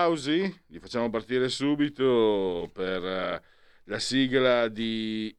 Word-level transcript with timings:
Applausi, 0.00 0.62
li 0.68 0.78
facciamo 0.78 1.10
partire 1.10 1.50
subito 1.50 2.70
per 2.72 3.02
uh, 3.02 3.40
la 3.84 3.98
sigla 3.98 4.68
di 4.68 5.34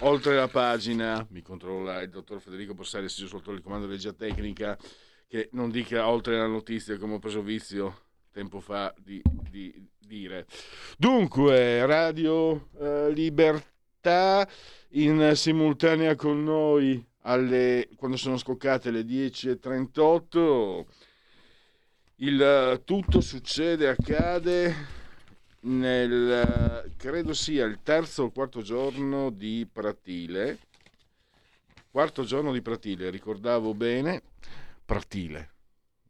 Oltre 0.00 0.34
la 0.34 0.48
pagina, 0.48 1.26
mi 1.30 1.40
controlla 1.40 2.02
il 2.02 2.10
dottor 2.10 2.38
Federico 2.38 2.74
Borsari, 2.74 3.08
si 3.08 3.26
sotto 3.26 3.50
il 3.50 3.62
comando 3.62 3.86
regia 3.86 4.12
tecnica, 4.12 4.76
che 5.26 5.48
non 5.52 5.70
dica 5.70 6.06
oltre 6.06 6.36
la 6.36 6.46
notizia 6.46 6.98
come 6.98 7.14
ho 7.14 7.18
preso 7.18 7.40
vizio 7.40 8.02
tempo 8.30 8.60
fa 8.60 8.94
di, 8.98 9.22
di 9.50 9.88
dire. 9.98 10.44
Dunque, 10.98 11.86
Radio 11.86 12.68
uh, 12.72 13.08
Libertà 13.08 14.46
in 14.90 15.32
simultanea 15.34 16.14
con 16.14 16.44
noi 16.44 17.02
alle, 17.22 17.88
quando 17.96 18.18
sono 18.18 18.36
scoccate 18.36 18.90
le 18.90 19.00
10.38 19.00 20.84
il 22.16 22.40
eh, 22.40 22.82
tutto 22.84 23.20
succede, 23.20 23.88
accade 23.88 24.74
nel, 25.60 26.84
eh, 26.86 26.92
credo 26.96 27.34
sia 27.34 27.64
il 27.64 27.80
terzo 27.82 28.24
o 28.24 28.30
quarto 28.30 28.62
giorno 28.62 29.30
di 29.30 29.68
Pratile. 29.70 30.58
Quarto 31.90 32.24
giorno 32.24 32.52
di 32.52 32.62
Pratile, 32.62 33.10
ricordavo 33.10 33.74
bene. 33.74 34.22
Pratile. 34.84 35.50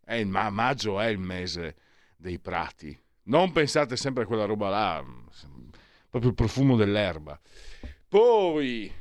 È 0.04 0.22
ma 0.24 0.50
maggio 0.50 1.00
è 1.00 1.06
il 1.06 1.18
mese 1.18 1.76
dei 2.16 2.38
prati. 2.38 2.96
Non 3.24 3.50
pensate 3.50 3.96
sempre 3.96 4.22
a 4.22 4.26
quella 4.26 4.44
roba 4.44 4.68
là, 4.68 5.04
proprio 6.08 6.30
il 6.30 6.36
profumo 6.36 6.76
dell'erba. 6.76 7.38
Poi, 8.08 8.92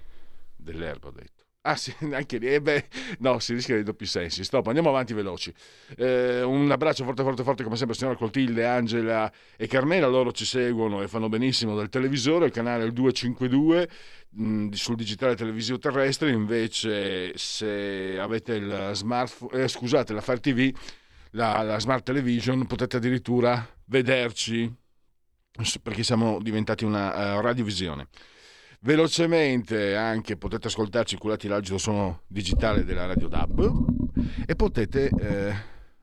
dell'erba 0.56 1.10
ho 1.10 1.12
detto 1.12 1.35
Ah 1.68 1.76
sì, 1.76 1.92
anche 2.14 2.38
lì, 2.38 2.48
eh 2.48 2.62
beh, 2.62 2.88
no, 3.20 3.40
si 3.40 3.54
rischia 3.54 3.74
dei 3.74 3.84
doppi 3.84 4.06
sensi. 4.06 4.44
Stop, 4.44 4.68
andiamo 4.68 4.90
avanti 4.90 5.14
veloci. 5.16 5.52
Eh, 5.98 6.44
un 6.44 6.70
abbraccio 6.70 7.04
forte, 7.04 7.24
forte, 7.24 7.42
forte, 7.44 7.64
come 7.64 7.76
sempre, 7.76 7.96
signora 7.96 8.16
Clotilde, 8.16 8.66
Angela 8.66 9.32
e 9.58 9.66
Carmela. 9.66 10.06
Loro 10.06 10.32
ci 10.32 10.46
seguono 10.46 11.02
e 11.02 11.08
fanno 11.08 11.28
benissimo 11.28 11.76
dal 11.76 11.90
televisore, 11.90 12.46
il 12.46 12.52
canale 12.52 12.92
252 12.92 13.90
mh, 14.30 14.70
sul 14.74 14.96
digitale 14.96 15.36
televisivo 15.36 15.80
terrestre. 15.80 16.30
Invece, 16.30 17.36
se 17.36 18.20
avete 18.20 18.54
il 18.54 18.92
smartphone, 18.94 19.64
eh, 19.64 19.68
scusate, 19.68 20.14
la 20.14 20.22
Fire 20.22 20.40
TV, 20.40 20.72
la, 21.32 21.64
la 21.64 21.80
Smart 21.80 22.04
Television, 22.04 22.68
potete 22.68 22.98
addirittura 22.98 23.68
vederci 23.86 24.72
perché 25.82 26.04
siamo 26.04 26.42
diventati 26.42 26.84
una 26.84 27.38
uh, 27.38 27.42
radiovisione. 27.42 28.08
Velocemente 28.86 29.96
anche 29.96 30.38
potete 30.38 30.68
ascoltarci 30.68 31.18
culati 31.18 31.48
l'agito 31.48 31.80
suono 31.80 32.22
digitale 32.28 32.86
della 32.86 33.08
Radio 33.08 33.28
DAB 33.28 33.86
e 34.46 34.56
potete, 34.56 35.10
eh, 35.10 35.56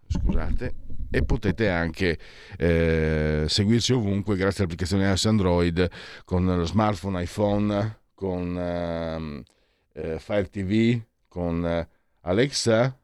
scusate, 0.08 0.74
e 1.08 1.22
potete 1.22 1.68
anche 1.68 2.18
eh, 2.58 3.44
seguirci 3.46 3.92
ovunque 3.92 4.34
grazie 4.34 4.64
all'applicazione 4.64 5.06
iOS 5.06 5.26
Android 5.26 5.88
con 6.24 6.44
lo 6.44 6.64
smartphone, 6.64 7.22
iPhone, 7.22 7.98
con 8.14 8.58
ehm, 8.58 9.42
eh, 9.92 10.18
Fire 10.18 10.48
TV, 10.48 11.00
con 11.28 11.64
eh, 11.64 11.88
Alexa. 12.22 12.98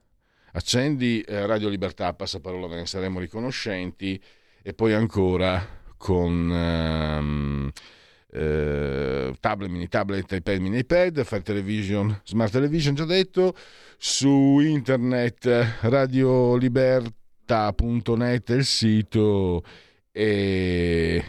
Accendi 0.55 1.21
eh, 1.21 1.47
Radio 1.47 1.69
Libertà, 1.69 2.12
passaparola, 2.15 2.67
ve 2.67 2.77
ne 2.78 2.87
saremo 2.87 3.21
riconoscenti 3.21 4.21
e 4.61 4.75
poi 4.75 4.93
ancora 4.93 5.65
con... 5.97 7.72
Eh, 8.31 9.33
tablet, 9.41 9.71
mini 9.71 9.89
tablet, 9.89 10.31
iPad, 10.33 10.59
mini 10.59 10.78
iPad, 10.78 11.25
Fire 11.25 11.43
Television, 11.43 12.21
Smart 12.25 12.53
Television, 12.53 12.94
già 12.94 13.06
detto, 13.06 13.55
su 13.97 14.59
internet 14.61 15.78
radiolibertà.net 15.81 18.49
il 18.50 18.65
sito 18.65 19.62
e 20.12 21.25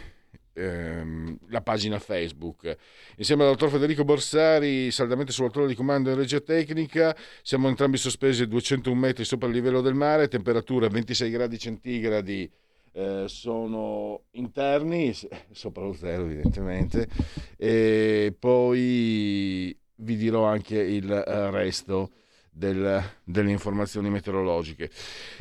ehm, 0.52 1.38
la 1.48 1.62
pagina 1.62 1.98
Facebook. 1.98 2.76
Insieme 3.16 3.44
al 3.44 3.50
dottor 3.50 3.70
Federico 3.70 4.04
Borsari, 4.04 4.90
saldamente 4.90 5.32
sulla 5.32 5.48
torre 5.48 5.68
di 5.68 5.74
comando 5.74 6.10
in 6.10 6.16
regia 6.16 6.40
tecnica, 6.40 7.16
siamo 7.42 7.68
entrambi 7.68 7.96
sospesi 7.96 8.42
a 8.42 8.46
201 8.46 8.98
metri 8.98 9.24
sopra 9.24 9.48
il 9.48 9.54
livello 9.54 9.80
del 9.80 9.94
mare, 9.94 10.28
temperatura 10.28 10.88
26 10.88 11.30
gradi 11.30 11.58
centigradi 11.58 12.50
eh, 12.92 13.24
sono 13.26 14.22
interni, 14.32 15.12
sopra 15.52 15.84
lo 15.84 15.92
zero 15.92 16.24
evidentemente, 16.24 17.08
e 17.56 18.34
poi 18.38 19.76
vi 19.96 20.16
dirò 20.16 20.44
anche 20.44 20.78
il 20.78 21.10
eh, 21.10 21.50
resto 21.50 22.10
del, 22.50 23.02
delle 23.24 23.50
informazioni 23.50 24.10
meteorologiche. 24.10 24.90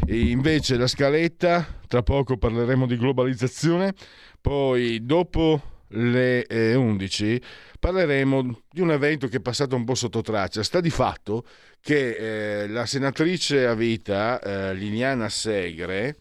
E 0.06 0.20
invece 0.20 0.78
la 0.78 0.88
scaletta, 0.88 1.66
tra 1.88 2.04
poco 2.04 2.38
parleremo 2.38 2.86
di 2.86 2.98
globalizzazione, 2.98 3.94
poi 4.40 5.04
dopo 5.06 5.78
le 5.94 6.46
eh, 6.46 6.76
11 6.76 7.42
parleremo 7.80 8.62
di 8.70 8.82
un 8.82 8.92
evento 8.92 9.28
che 9.28 9.38
è 9.38 9.42
passato 9.42 9.76
un 9.76 9.86
po' 9.86 9.96
sotto 9.96 10.22
traccia. 10.22 10.64
Sta 10.64 10.82
di 10.82 10.90
fatto 10.90 11.46
che 11.82 12.64
eh, 12.64 12.68
la 12.68 12.86
senatrice 12.86 13.66
a 13.66 13.74
vita 13.74 14.40
eh, 14.40 14.74
Liliana 14.74 15.30
Segre 15.30 16.16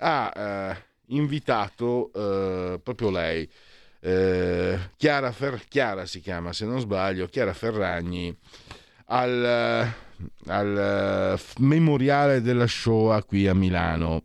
ha 0.00 0.32
eh, 0.34 0.84
invitato 1.08 2.10
eh, 2.12 2.80
proprio 2.82 3.10
lei, 3.10 3.48
eh, 4.00 4.78
Chiara, 4.96 5.30
Fer- 5.32 5.66
Chiara, 5.68 6.06
si 6.06 6.20
chiama 6.20 6.52
se 6.52 6.64
non 6.64 6.80
sbaglio, 6.80 7.26
Chiara 7.26 7.52
Ferragni, 7.52 8.36
al, 9.06 9.92
al 10.46 11.40
memoriale 11.58 12.40
della 12.40 12.66
Shoah 12.66 13.22
qui 13.24 13.46
a 13.46 13.54
Milano. 13.54 14.24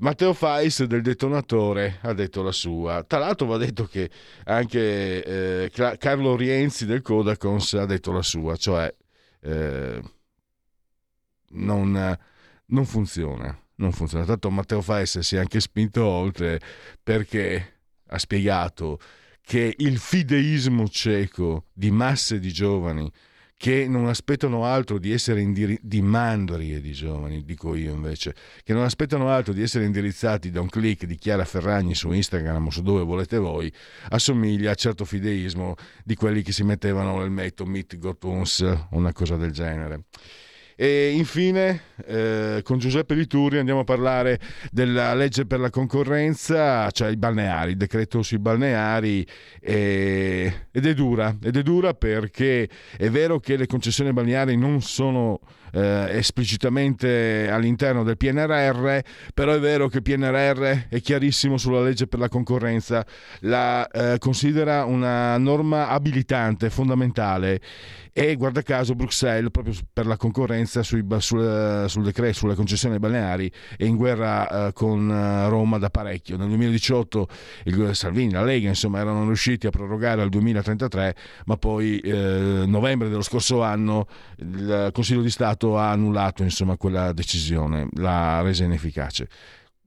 Matteo 0.00 0.32
Fais 0.32 0.84
del 0.84 1.02
detonatore 1.02 1.98
ha 2.02 2.12
detto 2.12 2.42
la 2.42 2.52
sua. 2.52 3.02
Tra 3.02 3.18
l'altro 3.18 3.46
va 3.46 3.56
detto 3.56 3.86
che 3.86 4.08
anche 4.44 5.24
eh, 5.24 5.96
Carlo 5.98 6.36
Rienzi 6.36 6.86
del 6.86 7.02
Codacons 7.02 7.74
ha 7.74 7.84
detto 7.84 8.12
la 8.12 8.22
sua, 8.22 8.54
cioè 8.54 8.94
eh, 9.40 10.00
non, 11.48 12.18
non 12.66 12.84
funziona 12.84 13.58
non 13.78 13.92
funziona. 13.92 14.24
Tanto 14.24 14.50
Matteo 14.50 14.82
Faes 14.82 15.18
si 15.20 15.36
è 15.36 15.38
anche 15.38 15.60
spinto 15.60 16.04
oltre 16.04 16.60
perché 17.02 17.80
ha 18.06 18.18
spiegato 18.18 18.98
che 19.40 19.74
il 19.78 19.98
fideismo 19.98 20.88
cieco 20.88 21.66
di 21.72 21.90
masse 21.90 22.38
di 22.38 22.52
giovani 22.52 23.10
che 23.58 23.88
non 23.88 24.06
aspettano 24.06 24.64
altro 24.64 24.98
di 24.98 25.12
essere 25.12 25.40
indirizzati, 25.40 25.88
di 25.88 26.00
mandrie 26.00 26.80
di 26.80 26.92
giovani, 26.92 27.42
dico 27.44 27.74
io 27.74 27.92
invece, 27.92 28.32
che 28.62 28.72
non 28.72 28.84
aspettano 28.84 29.30
altro 29.30 29.52
di 29.52 29.62
essere 29.62 29.84
indirizzati 29.84 30.50
da 30.50 30.60
un 30.60 30.68
click 30.68 31.06
di 31.06 31.16
Chiara 31.16 31.44
Ferragni 31.44 31.96
su 31.96 32.12
Instagram 32.12 32.66
o 32.66 32.70
su 32.70 32.82
dove 32.82 33.02
volete 33.02 33.36
voi, 33.36 33.72
assomiglia 34.10 34.70
a 34.70 34.74
certo 34.74 35.04
fideismo 35.04 35.74
di 36.04 36.14
quelli 36.14 36.42
che 36.42 36.52
si 36.52 36.62
mettevano 36.62 37.18
nel 37.18 37.30
metto 37.30 37.66
Meet 37.66 37.98
Gotuns, 37.98 38.64
una 38.90 39.12
cosa 39.12 39.36
del 39.36 39.50
genere. 39.50 40.04
E 40.80 41.10
infine, 41.10 41.80
eh, 42.06 42.60
con 42.62 42.78
Giuseppe 42.78 43.14
Lituri 43.14 43.58
andiamo 43.58 43.80
a 43.80 43.84
parlare 43.84 44.38
della 44.70 45.12
legge 45.12 45.44
per 45.44 45.58
la 45.58 45.70
concorrenza, 45.70 46.88
cioè 46.92 47.10
i 47.10 47.16
balneari, 47.16 47.72
il 47.72 47.76
decreto 47.76 48.22
sui 48.22 48.38
balneari, 48.38 49.26
e, 49.60 50.66
ed 50.70 50.86
è 50.86 50.94
dura, 50.94 51.36
ed 51.42 51.56
è 51.56 51.62
dura 51.64 51.94
perché 51.94 52.68
è 52.96 53.10
vero 53.10 53.40
che 53.40 53.56
le 53.56 53.66
concessioni 53.66 54.12
balneari 54.12 54.56
non 54.56 54.80
sono 54.80 55.40
eh, 55.72 56.06
esplicitamente 56.12 57.48
all'interno 57.50 58.04
del 58.04 58.16
PNRR, 58.16 58.98
però 59.34 59.54
è 59.54 59.58
vero 59.58 59.88
che 59.88 59.96
il 59.96 60.02
PNRR 60.02 60.88
è 60.90 61.00
chiarissimo 61.00 61.56
sulla 61.56 61.82
legge 61.82 62.06
per 62.06 62.20
la 62.20 62.28
concorrenza, 62.28 63.04
la 63.40 63.84
eh, 63.88 64.18
considera 64.18 64.84
una 64.84 65.36
norma 65.38 65.88
abilitante, 65.88 66.70
fondamentale 66.70 67.60
e 68.18 68.34
guarda 68.34 68.62
caso 68.62 68.96
Bruxelles 68.96 69.50
proprio 69.52 69.74
per 69.92 70.06
la 70.06 70.16
concorrenza 70.16 70.82
sui, 70.82 71.04
sul, 71.18 71.84
sul 71.86 72.02
decreto 72.02 72.38
sulle 72.38 72.56
concessioni 72.56 72.98
balneari 72.98 73.50
è 73.76 73.84
in 73.84 73.94
guerra 73.94 74.68
eh, 74.68 74.72
con 74.72 75.08
eh, 75.08 75.48
Roma 75.48 75.78
da 75.78 75.88
parecchio. 75.88 76.36
Nel 76.36 76.48
2018 76.48 77.28
il 77.64 77.94
Salvini, 77.94 78.32
la 78.32 78.42
Lega, 78.42 78.68
insomma, 78.68 78.98
erano 78.98 79.24
riusciti 79.24 79.68
a 79.68 79.70
prorogare 79.70 80.20
al 80.22 80.30
2033, 80.30 81.14
ma 81.44 81.56
poi 81.56 82.00
eh, 82.00 82.64
novembre 82.66 83.08
dello 83.08 83.22
scorso 83.22 83.62
anno 83.62 84.08
il 84.38 84.90
Consiglio 84.92 85.22
di 85.22 85.30
Stato 85.30 85.78
ha 85.78 85.90
annullato 85.92 86.42
insomma, 86.42 86.76
quella 86.76 87.12
decisione, 87.12 87.88
l'ha 87.92 88.40
resa 88.42 88.64
inefficace. 88.64 89.28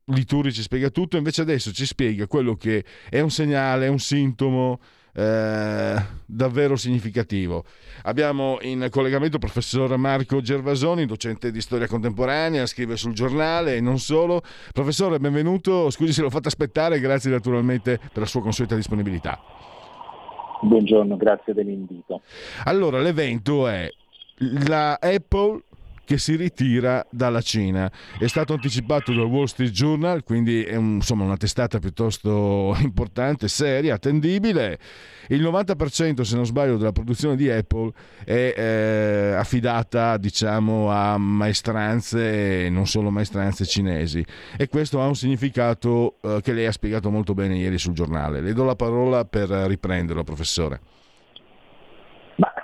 Lituri 0.05 0.53
ci 0.53 0.61
spiega 0.61 0.89
tutto, 0.89 1.17
invece 1.17 1.41
adesso 1.41 1.71
ci 1.73 1.85
spiega 1.85 2.27
quello 2.27 2.55
che 2.55 2.83
è 3.09 3.19
un 3.19 3.29
segnale, 3.29 3.85
è 3.85 3.89
un 3.89 3.99
sintomo 3.99 4.79
eh, 5.13 5.95
davvero 6.25 6.75
significativo. 6.75 7.65
Abbiamo 8.03 8.57
in 8.61 8.87
collegamento 8.89 9.35
il 9.35 9.41
professor 9.41 9.95
Marco 9.97 10.41
Gervasoni, 10.41 11.05
docente 11.05 11.51
di 11.51 11.61
storia 11.61 11.87
contemporanea, 11.87 12.65
scrive 12.65 12.97
sul 12.97 13.13
giornale 13.13 13.75
e 13.75 13.81
non 13.81 13.99
solo. 13.99 14.41
Professore, 14.71 15.19
benvenuto, 15.19 15.89
scusi 15.89 16.13
se 16.13 16.21
l'ho 16.21 16.29
fatto 16.29 16.47
aspettare, 16.47 16.99
grazie 16.99 17.31
naturalmente 17.31 17.97
per 17.97 18.21
la 18.23 18.25
sua 18.25 18.41
consueta 18.41 18.75
disponibilità. 18.75 19.39
Buongiorno, 20.61 21.17
grazie 21.17 21.53
dell'invito. 21.53 22.21
Allora, 22.65 22.99
l'evento 22.99 23.67
è 23.67 23.89
la 24.67 24.93
Apple 24.93 25.61
che 26.03 26.17
si 26.17 26.35
ritira 26.35 27.05
dalla 27.09 27.41
Cina. 27.41 27.91
È 28.17 28.27
stato 28.27 28.53
anticipato 28.53 29.13
dal 29.13 29.25
Wall 29.25 29.45
Street 29.45 29.71
Journal, 29.71 30.23
quindi 30.23 30.63
è 30.63 30.75
un, 30.75 30.95
insomma, 30.95 31.23
una 31.23 31.37
testata 31.37 31.79
piuttosto 31.79 32.75
importante, 32.81 33.47
seria, 33.47 33.95
attendibile. 33.95 34.79
Il 35.27 35.41
90% 35.41 36.21
se 36.21 36.35
non 36.35 36.45
sbaglio 36.45 36.77
della 36.77 36.91
produzione 36.91 37.35
di 37.37 37.49
Apple 37.49 37.91
è 38.25 38.53
eh, 38.55 39.33
affidata 39.37 40.17
diciamo 40.17 40.91
a 40.91 41.17
maestranze, 41.17 42.67
non 42.69 42.85
solo 42.85 43.11
maestranze 43.11 43.65
cinesi 43.65 44.25
e 44.57 44.67
questo 44.67 45.01
ha 45.01 45.07
un 45.07 45.15
significato 45.15 46.17
eh, 46.21 46.39
che 46.41 46.51
lei 46.51 46.65
ha 46.65 46.71
spiegato 46.71 47.09
molto 47.09 47.33
bene 47.33 47.55
ieri 47.55 47.77
sul 47.77 47.93
giornale. 47.93 48.41
Le 48.41 48.53
do 48.53 48.65
la 48.65 48.75
parola 48.75 49.23
per 49.23 49.49
riprenderlo, 49.49 50.23
professore. 50.23 50.81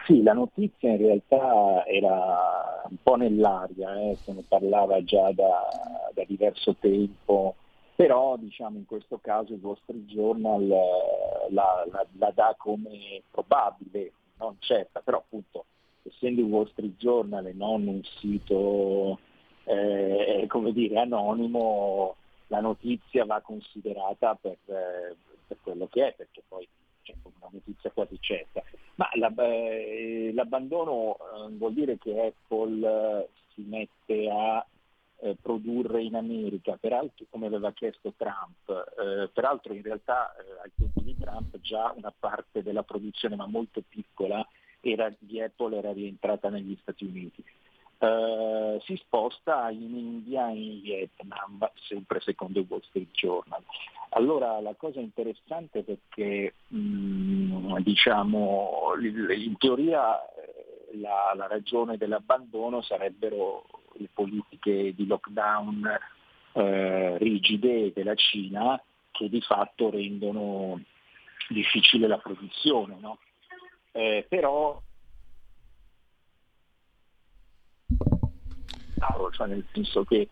Sì, 0.08 0.24
la 0.24 0.32
notizia 0.32 0.90
in 0.90 1.00
realtà 1.00 1.86
era 1.86 2.82
un 2.90 2.96
po' 3.04 3.16
nell'aria, 3.16 3.94
eh, 4.00 4.16
se 4.16 4.32
ne 4.32 4.42
parlava 4.48 5.04
già 5.04 5.34
da, 5.34 5.68
da, 6.14 6.24
diverso 6.26 6.76
tempo, 6.80 7.56
però 7.94 8.38
diciamo 8.38 8.78
in 8.78 8.86
questo 8.86 9.18
caso 9.18 9.52
il 9.54 9.60
Wall 9.62 9.76
Street 9.82 10.06
Journal 10.06 10.64
eh, 10.64 11.52
la, 11.52 11.86
la, 11.92 12.08
la, 12.18 12.32
dà 12.34 12.56
come 12.58 13.22
probabile, 13.30 14.14
non 14.38 14.56
certa, 14.60 15.02
però 15.02 15.18
appunto 15.18 15.66
essendo 16.04 16.40
il 16.40 16.48
Wall 16.48 16.70
Street 16.72 16.96
Journal 16.96 17.46
e 17.46 17.52
non 17.52 17.86
un 17.86 18.02
sito 18.22 19.20
eh, 19.66 20.46
come 20.48 20.72
dire, 20.72 21.00
anonimo, 21.00 22.16
la 22.48 22.62
notizia 22.62 23.26
va 23.26 23.42
considerata 23.42 24.36
per, 24.40 24.58
eh, 24.68 25.18
per 25.46 25.58
quello 25.62 25.88
che 25.92 26.08
è, 26.08 26.14
perché 26.14 26.44
poi 26.48 26.66
c'è 27.08 27.14
una 27.24 27.50
notizia 27.52 27.92
quasi 27.92 28.18
certa. 28.20 28.64
Ma 28.96 29.10
eh, 29.12 30.32
l'abbandono 30.34 31.16
eh, 31.16 31.52
vuol 31.52 31.74
dire 31.74 31.98
che 31.98 32.34
Apple 32.34 32.88
eh, 32.88 33.30
si 33.54 33.62
mette 33.62 34.30
a 34.30 34.66
produrre 35.42 36.04
in 36.04 36.14
America, 36.14 36.78
peraltro 36.80 37.26
come 37.32 37.48
aveva 37.48 37.72
chiesto 37.72 38.14
Trump, 38.16 39.32
peraltro 39.34 39.74
in 39.74 39.82
realtà 39.82 40.36
ai 40.64 40.70
tempi 40.78 41.02
di 41.02 41.18
Trump 41.18 41.60
già 41.60 41.92
una 41.98 42.14
parte 42.18 42.62
della 42.62 42.84
produzione, 42.84 43.36
ma 43.36 43.48
molto 43.48 43.82
piccola, 43.90 44.48
era, 44.80 45.12
di 45.18 45.42
Apple 45.42 45.76
era 45.76 45.92
rientrata 45.92 46.50
negli 46.50 46.78
Stati 46.82 47.06
Uniti. 47.06 47.44
Uh, 48.00 48.80
si 48.82 48.96
sposta 48.98 49.72
in 49.72 49.96
India 49.96 50.50
e 50.50 50.56
in 50.56 50.82
Vietnam, 50.82 51.68
sempre 51.88 52.20
secondo 52.20 52.60
il 52.60 52.68
Wall 52.70 52.82
Street 52.82 53.10
Journal. 53.12 53.64
Allora 54.10 54.60
la 54.62 54.76
cosa 54.76 55.00
interessante 55.00 55.80
è 55.80 55.84
perché 55.84 56.54
mh, 56.68 56.78
mm, 56.78 57.78
diciamo, 57.80 58.92
in 59.02 59.58
teoria 59.58 60.22
eh, 60.30 60.98
la, 61.00 61.34
la, 61.36 61.48
ragione 61.48 61.98
dell'abbandono 61.98 62.82
sarebbero 62.82 63.66
le 63.94 64.10
politiche 64.14 64.94
di 64.94 65.08
lockdown 65.08 65.98
eh, 66.54 67.18
rigide 67.18 67.92
della 67.94 68.16
Cina 68.16 68.82
che 69.12 69.28
di 69.28 69.42
fatto 69.42 69.90
rendono 69.90 70.82
difficile 71.50 72.08
la 72.08 72.18
produzione. 72.18 72.96
No? 73.00 73.18
Eh, 73.92 74.26
però 74.30 74.80
cioè 79.32 79.48
nel 79.48 79.66
senso 79.72 80.04
che 80.04 80.28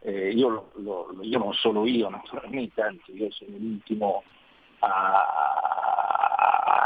eh, 0.00 0.30
io, 0.30 0.48
lo, 0.48 0.70
lo, 0.74 1.18
io, 1.22 1.38
non 1.38 1.52
solo 1.54 1.86
io 1.86 2.08
naturalmente, 2.08 2.80
anzi 2.80 3.12
io 3.16 3.30
sono 3.30 3.56
l'ultimo 3.58 4.22
a, 4.80 5.24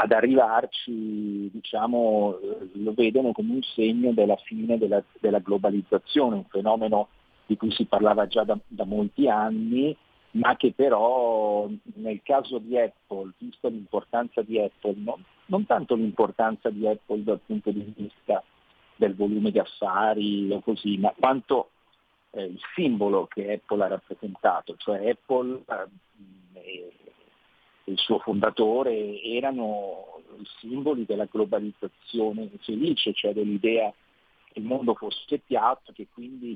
ad 0.01 0.11
arrivarci, 0.11 1.51
diciamo, 1.51 2.37
lo 2.73 2.93
vedono 2.93 3.31
come 3.31 3.53
un 3.53 3.61
segno 3.61 4.11
della 4.11 4.37
fine 4.37 4.77
della, 4.77 5.03
della 5.19 5.39
globalizzazione, 5.39 6.35
un 6.35 6.45
fenomeno 6.45 7.09
di 7.45 7.57
cui 7.57 7.71
si 7.71 7.85
parlava 7.85 8.27
già 8.27 8.43
da, 8.43 8.57
da 8.65 8.85
molti 8.85 9.27
anni, 9.29 9.95
ma 10.31 10.55
che 10.55 10.73
però 10.73 11.67
nel 11.95 12.21
caso 12.23 12.57
di 12.57 12.77
Apple, 12.77 13.33
visto 13.37 13.67
l'importanza 13.67 14.41
di 14.41 14.59
Apple, 14.59 14.95
non, 14.95 15.23
non 15.47 15.65
tanto 15.65 15.95
l'importanza 15.95 16.69
di 16.69 16.87
Apple 16.87 17.23
dal 17.23 17.41
punto 17.45 17.69
di 17.71 17.93
vista 17.95 18.43
del 19.01 19.15
volume 19.15 19.49
di 19.49 19.57
affari 19.57 20.51
o 20.51 20.61
così, 20.61 20.97
ma 20.97 21.11
quanto 21.17 21.71
eh, 22.31 22.43
il 22.43 22.59
simbolo 22.75 23.25
che 23.25 23.53
Apple 23.53 23.83
ha 23.83 23.87
rappresentato, 23.87 24.75
cioè 24.77 25.09
Apple 25.09 25.63
eh, 26.53 26.91
il 27.85 27.97
suo 27.97 28.19
fondatore 28.19 29.19
erano 29.23 30.21
i 30.37 30.45
simboli 30.59 31.05
della 31.05 31.25
globalizzazione 31.25 32.49
felice, 32.59 33.11
cioè 33.13 33.33
dell'idea 33.33 33.91
che 34.51 34.59
il 34.59 34.65
mondo 34.65 34.93
fosse 34.93 35.39
piatto, 35.39 35.91
che 35.93 36.05
quindi 36.13 36.55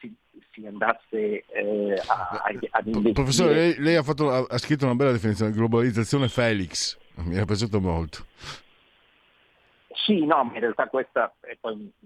si, 0.00 0.12
si 0.50 0.66
andasse 0.66 1.44
eh, 1.46 2.02
a, 2.04 2.28
a, 2.28 2.58
ad 2.70 2.86
investire. 2.86 3.12
Professore, 3.12 3.54
lei, 3.54 3.74
lei 3.78 3.94
ha, 3.94 4.02
fatto, 4.02 4.28
ha, 4.28 4.58
scritto 4.58 4.86
una 4.86 4.96
bella 4.96 5.12
definizione, 5.12 5.52
globalizzazione 5.52 6.26
Felix, 6.26 6.98
mi 7.18 7.36
è 7.36 7.44
piaciuto 7.44 7.80
molto. 7.80 8.26
Sì, 10.04 10.24
no, 10.24 10.44
ma 10.44 10.54
in 10.54 10.60
realtà 10.60 10.88
questa 10.88 11.34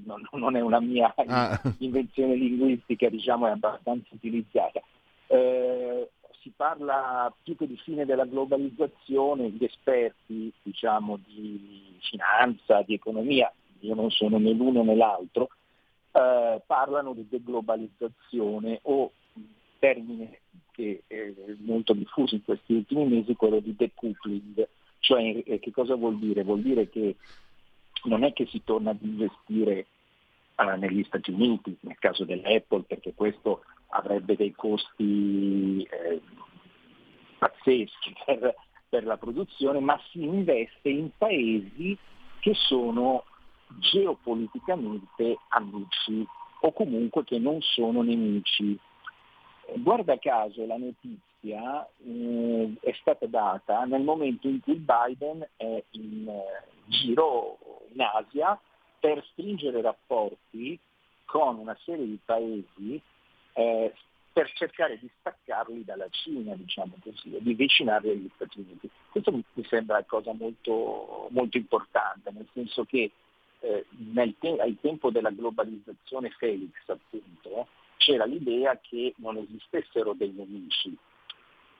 non, 0.04 0.26
non, 0.32 0.56
è 0.56 0.60
una 0.60 0.80
mia 0.80 1.12
ah. 1.16 1.60
invenzione 1.78 2.34
linguistica, 2.34 3.08
diciamo, 3.08 3.46
è 3.46 3.50
abbastanza 3.50 4.08
utilizzata. 4.12 4.80
Eh, 5.26 6.10
si 6.40 6.52
parla 6.54 7.32
più 7.42 7.56
che 7.56 7.66
di 7.66 7.76
fine 7.76 8.06
della 8.06 8.24
globalizzazione, 8.24 9.50
gli 9.50 9.64
esperti 9.64 10.52
diciamo, 10.62 11.18
di 11.26 11.98
finanza, 12.00 12.82
di 12.82 12.94
economia, 12.94 13.52
io 13.80 13.94
non 13.94 14.10
sono 14.10 14.38
né 14.38 14.52
l'uno 14.52 14.82
né 14.82 14.94
l'altro, 14.94 15.48
eh, 16.12 16.62
parlano 16.64 17.12
di 17.12 17.26
deglobalizzazione 17.28 18.80
o 18.82 19.12
termine 19.78 20.40
che 20.70 21.02
è 21.06 21.32
molto 21.58 21.92
diffuso 21.92 22.36
in 22.36 22.44
questi 22.44 22.74
ultimi 22.74 23.06
mesi, 23.06 23.34
quello 23.34 23.60
di 23.60 23.74
decoupling. 23.76 24.66
Cioè 25.00 25.42
eh, 25.44 25.58
che 25.58 25.70
cosa 25.72 25.94
vuol 25.94 26.18
dire? 26.18 26.42
Vuol 26.44 26.62
dire 26.62 26.88
che 26.88 27.16
non 28.04 28.24
è 28.24 28.32
che 28.32 28.46
si 28.46 28.62
torna 28.64 28.90
ad 28.90 29.02
investire 29.02 29.86
uh, 30.56 30.78
negli 30.78 31.04
Stati 31.04 31.30
Uniti, 31.30 31.76
nel 31.80 31.98
caso 31.98 32.24
dell'Apple, 32.24 32.82
perché 32.82 33.14
questo 33.14 33.64
avrebbe 33.88 34.36
dei 34.36 34.52
costi 34.52 35.82
eh, 35.82 36.20
pazzeschi 37.38 38.14
per, 38.24 38.54
per 38.88 39.04
la 39.04 39.16
produzione, 39.16 39.80
ma 39.80 40.00
si 40.10 40.22
investe 40.22 40.88
in 40.88 41.10
paesi 41.16 41.96
che 42.40 42.54
sono 42.54 43.24
geopoliticamente 43.92 45.38
amici 45.48 46.26
o 46.62 46.72
comunque 46.72 47.24
che 47.24 47.38
non 47.38 47.60
sono 47.60 48.02
nemici. 48.02 48.78
Guarda 49.76 50.18
caso 50.18 50.66
la 50.66 50.76
notizia 50.76 51.29
eh, 51.40 52.74
è 52.80 52.92
stata 53.00 53.26
data 53.26 53.84
nel 53.84 54.02
momento 54.02 54.48
in 54.48 54.60
cui 54.60 54.74
Biden 54.74 55.46
è 55.56 55.82
in 55.90 56.28
eh, 56.28 56.64
giro 56.86 57.58
in 57.92 58.00
Asia 58.00 58.58
per 58.98 59.24
stringere 59.32 59.80
rapporti 59.80 60.78
con 61.24 61.58
una 61.58 61.76
serie 61.84 62.06
di 62.06 62.18
paesi 62.24 63.00
eh, 63.54 63.92
per 64.32 64.50
cercare 64.52 64.98
di 64.98 65.10
staccarli 65.18 65.84
dalla 65.84 66.08
Cina, 66.10 66.54
diciamo 66.54 66.96
così, 67.02 67.34
e 67.34 67.42
di 67.42 67.52
avvicinarli 67.52 68.10
agli 68.10 68.30
Stati 68.34 68.60
Uniti. 68.60 68.88
Questo 69.10 69.32
mi, 69.32 69.44
sembra 69.68 69.96
una 69.96 70.06
cosa 70.06 70.32
molto, 70.32 71.28
molto 71.30 71.56
importante, 71.56 72.30
nel 72.30 72.48
senso 72.52 72.84
che 72.84 73.10
eh, 73.60 73.86
nel 74.12 74.34
te- 74.38 74.60
al 74.60 74.76
tempo 74.80 75.10
della 75.10 75.30
globalizzazione 75.30 76.30
Felix, 76.30 76.72
appunto, 76.86 77.66
c'era 77.96 78.24
l'idea 78.24 78.78
che 78.80 79.14
non 79.16 79.36
esistessero 79.36 80.14
dei 80.14 80.30
nemici, 80.30 80.96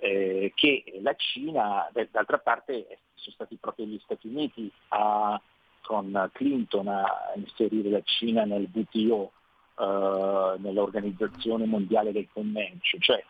eh, 0.01 0.53
che 0.55 0.85
la 1.03 1.15
Cina, 1.15 1.89
d'altra 2.11 2.39
parte 2.39 2.99
sono 3.15 3.35
stati 3.35 3.57
proprio 3.57 3.87
gli 3.87 4.01
Stati 4.03 4.27
Uniti 4.27 4.71
a 4.89 5.41
con 5.83 6.31
Clinton 6.33 6.89
a 6.89 7.33
inserire 7.35 7.91
la 7.91 8.03
Cina 8.05 8.45
nel 8.45 8.69
WTO 8.73 9.33
eh, 9.79 10.59
nell'Organizzazione 10.59 11.67
Mondiale 11.67 12.13
del 12.13 12.29
Commercio, 12.33 12.99
cioè 12.99 13.25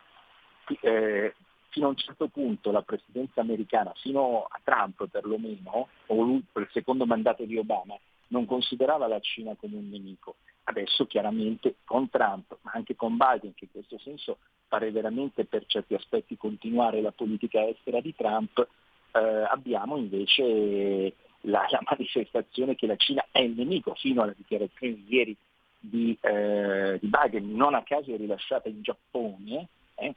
eh, 0.81 1.35
fino 1.71 1.87
a 1.87 1.89
un 1.91 1.97
certo 1.97 2.29
punto 2.29 2.71
la 2.71 2.83
presidenza 2.83 3.41
americana, 3.41 3.93
fino 3.97 4.45
a 4.49 4.61
Trump 4.63 5.07
perlomeno, 5.09 5.89
o 6.07 6.25
il 6.25 6.69
secondo 6.73 7.07
mandato 7.07 7.45
di 7.45 7.57
Obama, 7.57 7.97
non 8.29 8.45
considerava 8.45 9.07
la 9.07 9.21
Cina 9.21 9.55
come 9.59 9.77
un 9.77 9.89
nemico. 9.89 10.37
Adesso 10.65 11.07
chiaramente 11.07 11.77
con 11.85 12.11
Trump, 12.11 12.59
ma 12.63 12.73
anche 12.75 12.95
con 12.95 13.17
Biden, 13.17 13.55
che 13.55 13.65
in 13.65 13.71
questo 13.71 13.99
senso 13.99 14.39
pare 14.71 14.93
veramente 14.93 15.45
per 15.45 15.65
certi 15.67 15.95
aspetti 15.95 16.37
continuare 16.37 17.01
la 17.01 17.11
politica 17.11 17.67
estera 17.67 18.01
di 18.01 18.15
Trump, 18.15 18.65
eh, 19.11 19.19
abbiamo 19.19 19.97
invece 19.97 21.13
la, 21.41 21.67
la, 21.69 21.81
manifestazione 21.91 22.77
che 22.77 22.87
la 22.87 22.95
Cina 22.95 23.27
è 23.33 23.41
il 23.41 23.55
nemico, 23.57 23.95
fino 23.95 24.23
alla 24.23 24.35
dichiarazione 24.37 24.95
di 24.95 25.05
ieri 25.09 25.37
di, 25.81 26.17
eh, 26.21 26.99
di 27.01 27.09
Biden, 27.09 27.53
non 27.53 27.75
a 27.75 27.83
caso 27.83 28.15
è 28.15 28.17
rilasciata 28.17 28.69
in 28.69 28.81
Giappone, 28.81 29.67
eh, 29.97 30.15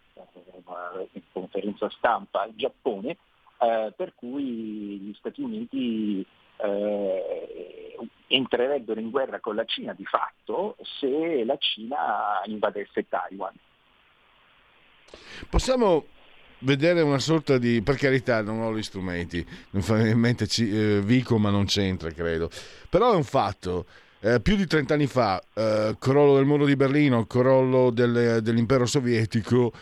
in 1.13 1.21
conferenza 1.31 1.89
stampa 1.89 2.45
in 2.45 2.55
Giappone, 2.55 3.17
eh, 3.59 3.91
per 3.95 4.13
cui 4.13 4.99
gli 4.99 5.13
Stati 5.15 5.41
Uniti 5.41 6.23
eh, 6.57 7.97
entrerebbero 8.27 8.99
in 8.99 9.09
guerra 9.09 9.39
con 9.39 9.55
la 9.55 9.65
Cina 9.65 9.93
di 9.93 10.05
fatto 10.05 10.77
se 10.99 11.43
la 11.43 11.57
Cina 11.57 12.41
invadesse 12.45 13.07
Taiwan. 13.07 13.55
Possiamo 15.49 16.05
vedere 16.59 17.01
una 17.01 17.19
sorta 17.19 17.57
di 17.57 17.81
per 17.81 17.95
carità 17.95 18.41
non 18.41 18.61
ho 18.61 18.75
gli 18.75 18.83
strumenti 18.83 19.45
in 19.71 20.17
mente 20.17 20.47
eh, 20.59 21.01
Vico 21.03 21.37
ma 21.37 21.49
non 21.49 21.65
c'entra 21.65 22.09
credo 22.11 22.49
però 22.87 23.11
è 23.11 23.15
un 23.17 23.25
fatto 23.25 23.85
eh, 24.21 24.39
più 24.39 24.55
di 24.55 24.65
30 24.65 24.93
anni 24.93 25.07
fa 25.07 25.43
eh, 25.53 25.97
crollo 25.99 26.35
del 26.35 26.45
muro 26.45 26.65
di 26.65 26.77
Berlino 26.77 27.25
crollo 27.25 27.89
del, 27.89 28.39
dell'impero 28.41 28.85
sovietico 28.85 29.73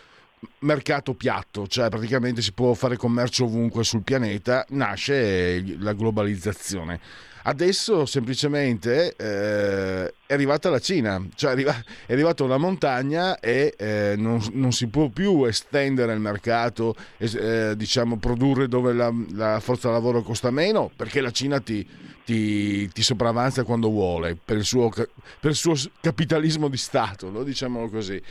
mercato 0.60 1.14
piatto, 1.14 1.68
cioè 1.68 1.90
praticamente 1.90 2.42
si 2.42 2.54
può 2.54 2.74
fare 2.74 2.98
commercio 2.98 3.46
ovunque 3.46 3.84
sul 3.84 4.04
pianeta, 4.04 4.66
nasce 4.70 5.78
la 5.78 5.94
globalizzazione. 5.94 7.00
Adesso 7.44 8.06
semplicemente 8.06 9.16
eh, 9.16 10.14
è 10.32 10.34
arrivata 10.34 10.70
la 10.70 10.80
Cina, 10.80 11.22
cioè 11.36 11.50
è, 11.50 11.54
arriva, 11.54 11.76
è 12.06 12.14
arrivata 12.14 12.46
una 12.46 12.56
montagna 12.56 13.38
e 13.42 13.74
eh, 13.78 14.14
non, 14.18 14.42
non, 14.54 14.72
si 14.72 14.88
può 14.88 15.10
più 15.10 15.44
estendere 15.44 16.14
il 16.14 16.22
mercato, 16.22 16.96
eh, 17.18 17.74
diciamo 17.76 18.16
produrre 18.16 18.70
dove 18.70 18.94
la, 18.94 19.14
la, 19.34 19.60
forza 19.60 19.90
lavoro 19.90 20.22
costa 20.22 20.50
meno, 20.50 20.90
perché 20.96 21.20
la 21.20 21.32
Cina 21.32 21.60
ti, 21.60 21.86
ti, 22.24 22.90
ti 22.90 23.04
sopravanza 23.04 23.66
quando 23.66 23.90
vuole, 23.90 24.38
per 24.38 24.56
il 24.56 24.64
suo, 24.64 24.90
per 24.90 25.52
il 25.52 25.56
suo 25.56 25.76
capitalismo 26.00 26.70
di 26.70 26.78
Stato, 26.78 27.30
no? 27.30 27.44
diciamolo 27.44 27.90
così. 27.90 28.22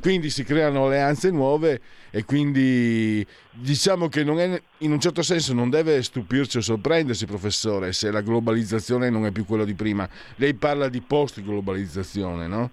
Quindi 0.00 0.30
si 0.30 0.44
creano 0.44 0.86
alleanze 0.86 1.30
nuove 1.30 1.78
e 2.10 2.24
quindi 2.24 3.24
diciamo 3.52 4.08
che 4.08 4.22
è, 4.22 4.62
in 4.78 4.92
un 4.92 5.00
certo 5.00 5.22
senso 5.22 5.52
non 5.52 5.68
deve 5.70 6.02
stupirci 6.02 6.58
o 6.58 6.60
sorprendersi, 6.60 7.26
professore, 7.26 7.92
se 7.92 8.10
la 8.10 8.20
globalizzazione 8.20 9.10
non 9.10 9.26
è 9.26 9.30
più 9.30 9.44
quella 9.44 9.64
di 9.64 9.74
prima. 9.74 10.08
Lei 10.36 10.54
parla 10.54 10.88
di 10.88 11.00
post-globalizzazione, 11.50 12.46
no? 12.46 12.70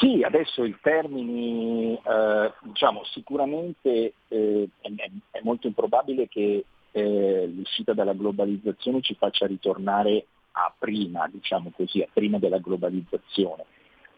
Sì, 0.00 0.22
adesso 0.22 0.64
il 0.64 0.78
termine, 0.80 1.94
eh, 1.94 2.52
diciamo, 2.62 3.04
sicuramente 3.04 4.14
eh, 4.28 4.68
è, 4.80 5.10
è, 5.30 5.40
molto 5.42 5.66
improbabile 5.66 6.28
che 6.28 6.64
eh, 6.92 7.46
l'uscita 7.52 7.94
dalla 7.94 8.12
globalizzazione 8.12 9.00
ci 9.00 9.14
faccia 9.14 9.46
ritornare 9.46 10.26
a 10.52 10.72
prima, 10.76 11.28
diciamo 11.28 11.72
così, 11.74 12.00
a 12.00 12.08
prima 12.12 12.38
della 12.38 12.58
globalizzazione, 12.58 13.64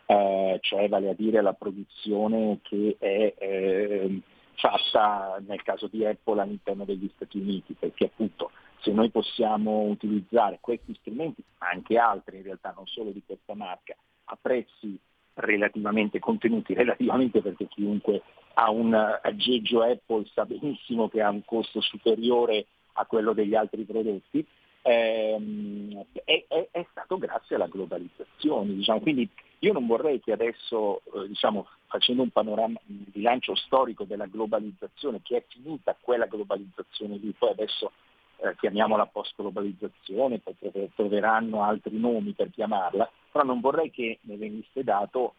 eh, 0.06 0.58
cioè 0.60 0.88
vale 0.88 1.10
a 1.10 1.14
dire 1.14 1.40
la 1.40 1.54
produzione 1.54 2.58
che 2.62 2.96
è 2.98 3.34
eh, 3.38 4.20
fatta 4.56 5.40
nel 5.46 5.62
caso 5.62 5.86
di 5.86 6.04
Apple 6.04 6.42
all'interno 6.42 6.84
degli 6.84 7.10
Stati 7.14 7.38
Uniti, 7.38 7.74
perché 7.78 8.04
appunto 8.04 8.50
se 8.80 8.92
noi 8.92 9.10
possiamo 9.10 9.82
utilizzare 9.82 10.58
questi 10.60 10.94
strumenti, 11.00 11.42
ma 11.58 11.68
anche 11.68 11.98
altri 11.98 12.38
in 12.38 12.44
realtà, 12.44 12.72
non 12.74 12.86
solo 12.86 13.10
di 13.10 13.22
questa 13.24 13.54
marca, 13.54 13.94
a 14.24 14.38
prezzi 14.40 14.98
relativamente 15.34 16.18
contenuti, 16.18 16.74
relativamente 16.74 17.40
perché 17.40 17.66
chiunque 17.68 18.22
ha 18.54 18.70
un 18.70 18.94
aggeggio 18.94 19.82
Apple 19.82 20.26
sa 20.32 20.44
benissimo 20.44 21.08
che 21.08 21.22
ha 21.22 21.30
un 21.30 21.44
costo 21.44 21.80
superiore 21.80 22.66
a 22.94 23.06
quello 23.06 23.32
degli 23.32 23.54
altri 23.54 23.84
prodotti, 23.84 24.44
ehm, 24.82 26.04
è, 26.24 26.44
è, 26.48 26.68
è, 26.70 26.86
stato 26.90 27.18
grazie 27.18 27.56
alla 27.56 27.68
globalizzazione. 27.68 28.74
Diciamo. 28.74 29.00
Quindi 29.00 29.28
io 29.60 29.72
non 29.72 29.86
vorrei 29.86 30.20
che 30.20 30.32
adesso, 30.32 31.02
eh, 31.14 31.28
diciamo, 31.28 31.66
facendo 31.86 32.22
un 32.22 32.30
panorama, 32.30 32.78
un 32.86 33.04
bilancio 33.06 33.54
storico 33.54 34.04
della 34.04 34.26
globalizzazione, 34.26 35.20
che 35.22 35.36
è 35.38 35.44
finita 35.48 35.96
quella 36.00 36.26
globalizzazione 36.26 37.16
lì, 37.16 37.34
poi 37.36 37.50
adesso 37.50 37.92
eh, 38.42 38.56
chiamiamola 38.56 39.06
post-globalizzazione, 39.06 40.38
poi 40.38 40.54
troveranno 40.94 41.62
altri 41.62 41.98
nomi 41.98 42.32
per 42.32 42.50
chiamarla, 42.50 43.10
però 43.30 43.44
non 43.44 43.60
vorrei 43.60 43.90
che 43.90 44.18
ne 44.22 44.36
venisse 44.36 44.82
dato 44.82 45.34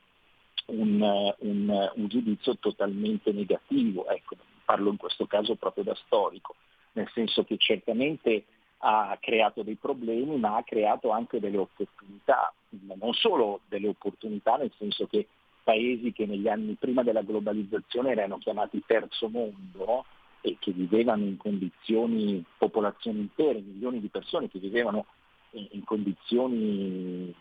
un, 0.67 1.01
un, 1.39 1.91
un 1.95 2.07
giudizio 2.07 2.57
totalmente 2.57 3.31
negativo, 3.31 4.07
ecco, 4.07 4.35
parlo 4.65 4.89
in 4.89 4.97
questo 4.97 5.25
caso 5.25 5.55
proprio 5.55 5.83
da 5.83 5.95
storico, 6.05 6.55
nel 6.93 7.09
senso 7.13 7.43
che 7.43 7.57
certamente 7.57 8.45
ha 8.83 9.17
creato 9.19 9.61
dei 9.61 9.75
problemi 9.75 10.37
ma 10.37 10.57
ha 10.57 10.63
creato 10.63 11.11
anche 11.11 11.39
delle 11.39 11.57
opportunità, 11.57 12.53
non 12.69 13.13
solo 13.13 13.61
delle 13.67 13.87
opportunità 13.87 14.55
nel 14.55 14.71
senso 14.77 15.05
che 15.07 15.27
paesi 15.63 16.11
che 16.11 16.25
negli 16.25 16.47
anni 16.47 16.75
prima 16.79 17.03
della 17.03 17.21
globalizzazione 17.21 18.11
erano 18.11 18.39
chiamati 18.39 18.81
terzo 18.85 19.29
mondo 19.29 20.05
e 20.41 20.57
che 20.59 20.71
vivevano 20.71 21.23
in 21.23 21.37
condizioni, 21.37 22.43
popolazioni 22.57 23.19
intere, 23.19 23.61
milioni 23.61 23.99
di 23.99 24.09
persone 24.09 24.49
che 24.49 24.59
vivevano 24.59 25.05
in, 25.51 25.83
condizioni 25.83 27.33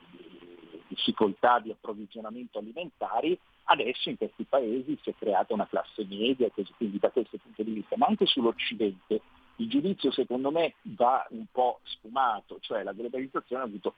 difficoltà 0.88 1.60
di 1.60 1.70
approvvigionamento 1.70 2.58
alimentari, 2.58 3.38
adesso 3.64 4.08
in 4.08 4.16
questi 4.16 4.44
paesi 4.44 4.98
si 5.02 5.10
è 5.10 5.14
creata 5.16 5.54
una 5.54 5.66
classe 5.66 6.04
media 6.04 6.50
quindi 6.76 6.98
da 6.98 7.10
questo 7.10 7.38
punto 7.38 7.62
di 7.62 7.72
vista, 7.72 7.96
ma 7.96 8.06
anche 8.06 8.26
sull'Occidente 8.26 9.20
il 9.56 9.68
giudizio 9.68 10.10
secondo 10.10 10.50
me 10.50 10.74
va 10.82 11.26
un 11.30 11.44
po' 11.50 11.80
sfumato, 11.84 12.58
cioè 12.60 12.82
la 12.82 12.92
globalizzazione 12.92 13.62
ha 13.62 13.66
avuto 13.66 13.94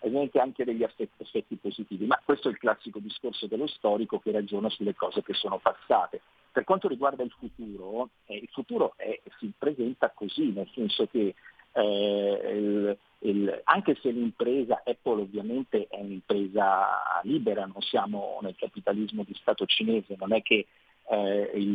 ovviamente 0.00 0.38
anche 0.38 0.64
degli 0.64 0.82
aspetti 0.82 1.56
positivi, 1.56 2.04
ma 2.04 2.20
questo 2.22 2.48
è 2.48 2.50
il 2.50 2.58
classico 2.58 2.98
discorso 2.98 3.46
dello 3.46 3.66
storico 3.66 4.18
che 4.18 4.32
ragiona 4.32 4.68
sulle 4.68 4.94
cose 4.94 5.22
che 5.22 5.32
sono 5.32 5.58
passate. 5.58 6.20
Per 6.54 6.62
quanto 6.62 6.86
riguarda 6.86 7.24
il 7.24 7.34
futuro, 7.36 8.10
eh, 8.26 8.36
il 8.36 8.48
futuro 8.52 8.92
è, 8.94 9.20
si 9.40 9.52
presenta 9.58 10.12
così, 10.14 10.52
nel 10.52 10.70
senso 10.72 11.08
che 11.08 11.34
eh, 11.72 12.50
il, 12.54 12.96
il, 13.28 13.60
anche 13.64 13.98
se 14.00 14.10
l'impresa, 14.10 14.82
Apple 14.84 15.22
ovviamente 15.22 15.88
è 15.88 15.98
un'impresa 15.98 17.20
libera, 17.24 17.66
non 17.66 17.82
siamo 17.82 18.38
nel 18.42 18.54
capitalismo 18.54 19.24
di 19.24 19.34
Stato 19.34 19.66
cinese, 19.66 20.14
non 20.16 20.32
è 20.32 20.42
che 20.42 20.66
eh, 21.08 21.50
il, 21.54 21.74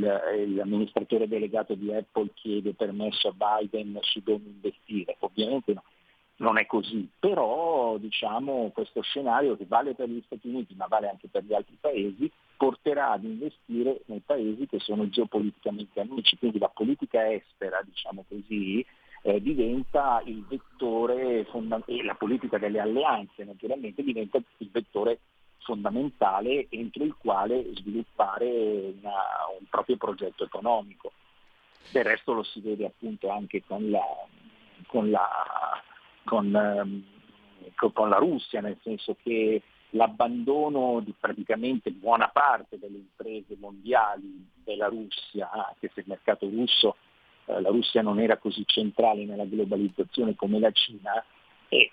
l'amministratore 0.55 1.27
delegato 1.27 1.73
di 1.75 1.93
Apple 1.93 2.29
chiede 2.33 2.73
permesso 2.73 3.27
a 3.27 3.57
Biden 3.59 3.99
su 4.03 4.21
dove 4.23 4.45
investire, 4.45 5.17
ovviamente 5.19 5.73
no, 5.73 5.83
non 6.37 6.57
è 6.57 6.65
così, 6.65 7.05
però 7.19 7.97
diciamo, 7.97 8.71
questo 8.73 9.01
scenario 9.01 9.57
che 9.57 9.65
vale 9.67 9.93
per 9.93 10.07
gli 10.07 10.21
Stati 10.25 10.47
Uniti 10.47 10.73
ma 10.75 10.87
vale 10.87 11.09
anche 11.09 11.27
per 11.27 11.43
gli 11.43 11.53
altri 11.53 11.75
paesi 11.77 12.31
porterà 12.59 13.11
ad 13.11 13.23
investire 13.23 14.01
nei 14.07 14.19
paesi 14.19 14.67
che 14.67 14.79
sono 14.79 15.07
geopoliticamente 15.07 16.01
amici, 16.01 16.37
quindi 16.37 16.59
la 16.59 16.67
politica 16.67 17.31
estera, 17.31 17.79
diciamo 17.85 18.25
così, 18.27 18.85
eh, 19.21 19.41
diventa 19.41 20.21
il 20.25 20.43
vettore 20.45 21.45
fondamentale, 21.45 21.99
e 21.99 22.03
la 22.03 22.15
politica 22.15 22.57
delle 22.57 22.81
alleanze 22.81 23.45
naturalmente 23.45 24.03
diventa 24.03 24.41
il 24.57 24.69
vettore 24.69 25.19
fondamentale 25.59 26.67
entro 26.69 27.05
il 27.05 27.15
quale 27.15 27.65
sviluppare 27.75 28.93
una, 28.99 29.23
un 29.57 29.65
proprio 29.69 29.95
progetto 29.95 30.43
economico. 30.43 31.13
Del 31.93 32.03
resto 32.03 32.33
lo 32.33 32.43
si 32.43 32.59
vede 32.59 32.85
appunto 32.85 33.29
anche 33.29 33.63
con 33.65 33.89
la, 33.89 34.03
con 34.87 35.09
la, 35.09 35.81
con, 36.25 36.53
um, 36.53 37.03
con 37.93 38.09
la 38.09 38.17
Russia, 38.17 38.59
nel 38.59 38.77
senso 38.81 39.15
che 39.23 39.61
l'abbandono 39.91 40.99
di 40.99 41.13
praticamente 41.19 41.91
buona 41.91 42.27
parte 42.29 42.77
delle 42.77 42.97
imprese 42.97 43.55
mondiali 43.59 44.47
della 44.63 44.87
Russia, 44.87 45.49
anche 45.51 45.89
se 45.93 46.01
il 46.01 46.05
mercato 46.07 46.47
russo 46.47 46.95
eh, 47.45 47.59
la 47.61 47.69
Russia 47.69 48.01
non 48.01 48.19
era 48.19 48.37
così 48.37 48.63
centrale 48.65 49.25
nella 49.25 49.45
globalizzazione 49.45 50.35
come 50.35 50.59
la 50.59 50.71
Cina 50.71 51.23
e 51.71 51.87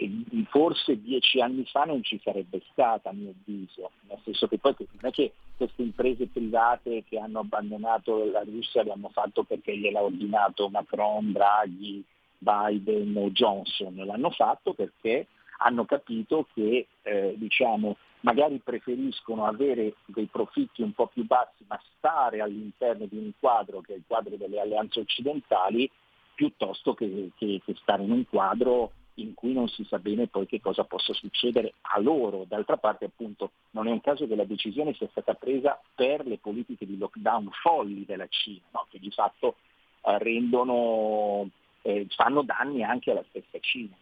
forse 0.48 1.00
dieci 1.02 1.40
anni 1.40 1.64
fa 1.66 1.84
non 1.84 2.02
ci 2.02 2.18
sarebbe 2.24 2.62
stata 2.70 3.10
a 3.10 3.12
mio 3.12 3.34
avviso, 3.38 3.90
nel 4.08 4.18
senso 4.24 4.48
che 4.48 4.58
poi 4.58 4.74
non 4.78 5.10
è 5.10 5.10
che 5.10 5.32
queste 5.54 5.82
imprese 5.82 6.28
private 6.28 7.04
che 7.04 7.18
hanno 7.18 7.40
abbandonato 7.40 8.24
la 8.30 8.42
Russia 8.42 8.84
l'hanno 8.84 9.10
fatto 9.10 9.44
perché 9.44 9.76
gliel'ha 9.76 10.02
ordinato 10.02 10.70
Macron, 10.70 11.32
Draghi, 11.32 12.02
Biden 12.38 13.16
o 13.16 13.30
Johnson, 13.30 13.94
l'hanno 13.96 14.30
fatto 14.30 14.72
perché 14.72 15.26
hanno 15.58 15.84
capito 15.84 16.46
che 16.52 16.86
eh, 17.02 17.34
diciamo, 17.36 17.96
magari 18.20 18.58
preferiscono 18.58 19.46
avere 19.46 19.94
dei 20.06 20.26
profitti 20.26 20.82
un 20.82 20.92
po' 20.92 21.06
più 21.06 21.24
bassi 21.24 21.64
ma 21.66 21.80
stare 21.96 22.40
all'interno 22.40 23.06
di 23.06 23.16
un 23.16 23.30
quadro 23.38 23.80
che 23.80 23.94
è 23.94 23.96
il 23.96 24.04
quadro 24.06 24.36
delle 24.36 24.60
alleanze 24.60 25.00
occidentali 25.00 25.90
piuttosto 26.34 26.94
che, 26.94 27.30
che, 27.36 27.60
che 27.64 27.74
stare 27.76 28.02
in 28.02 28.10
un 28.10 28.26
quadro 28.28 28.92
in 29.16 29.34
cui 29.34 29.52
non 29.52 29.68
si 29.68 29.84
sa 29.84 29.98
bene 29.98 30.26
poi 30.26 30.46
che 30.46 30.60
cosa 30.60 30.84
possa 30.84 31.12
succedere 31.12 31.74
a 31.82 31.98
loro. 32.00 32.44
D'altra 32.46 32.76
parte 32.76 33.06
appunto 33.06 33.52
non 33.70 33.86
è 33.86 33.90
un 33.90 34.00
caso 34.00 34.26
che 34.26 34.36
la 34.36 34.44
decisione 34.44 34.94
sia 34.94 35.08
stata 35.10 35.34
presa 35.34 35.80
per 35.94 36.26
le 36.26 36.38
politiche 36.38 36.86
di 36.86 36.98
lockdown 36.98 37.48
folli 37.62 38.04
della 38.04 38.26
Cina, 38.28 38.64
no? 38.72 38.86
che 38.90 38.98
di 38.98 39.10
fatto 39.10 39.56
eh, 40.02 40.18
rendono, 40.18 41.48
eh, 41.82 42.06
fanno 42.10 42.42
danni 42.42 42.82
anche 42.82 43.10
alla 43.10 43.24
stessa 43.28 43.58
Cina. 43.60 43.96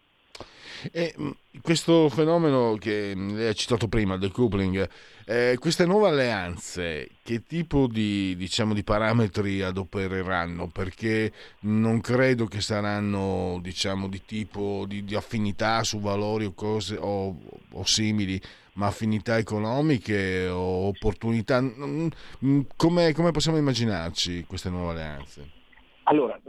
E 0.91 1.15
mm, 1.19 1.29
questo 1.61 2.09
fenomeno 2.09 2.75
che 2.79 3.13
lei 3.15 3.47
ha 3.47 3.53
citato 3.53 3.87
prima, 3.87 4.17
del 4.17 4.31
coupling, 4.31 4.87
eh, 5.25 5.57
queste 5.59 5.85
nuove 5.85 6.09
alleanze, 6.09 7.09
che 7.23 7.43
tipo 7.45 7.87
di, 7.87 8.35
diciamo, 8.35 8.73
di, 8.73 8.83
parametri 8.83 9.61
adopereranno? 9.61 10.67
Perché 10.67 11.31
non 11.61 12.01
credo 12.01 12.45
che 12.45 12.61
saranno 12.61 13.59
diciamo, 13.61 14.07
di 14.07 14.23
tipo 14.25 14.85
di, 14.87 15.03
di 15.03 15.15
affinità 15.15 15.83
su 15.83 15.99
valori 15.99 16.45
o, 16.45 16.53
cose, 16.53 16.95
o, 16.99 17.35
o 17.71 17.85
simili, 17.85 18.39
ma 18.73 18.87
affinità 18.87 19.37
economiche 19.37 20.47
o 20.47 20.87
opportunità. 20.87 21.61
Mm, 21.61 22.07
mm, 22.45 22.61
come, 22.75 23.13
come 23.13 23.31
possiamo 23.31 23.57
immaginarci 23.57 24.45
queste 24.45 24.69
nuove 24.69 24.91
alleanze? 24.91 25.49
Allora, 26.03 26.39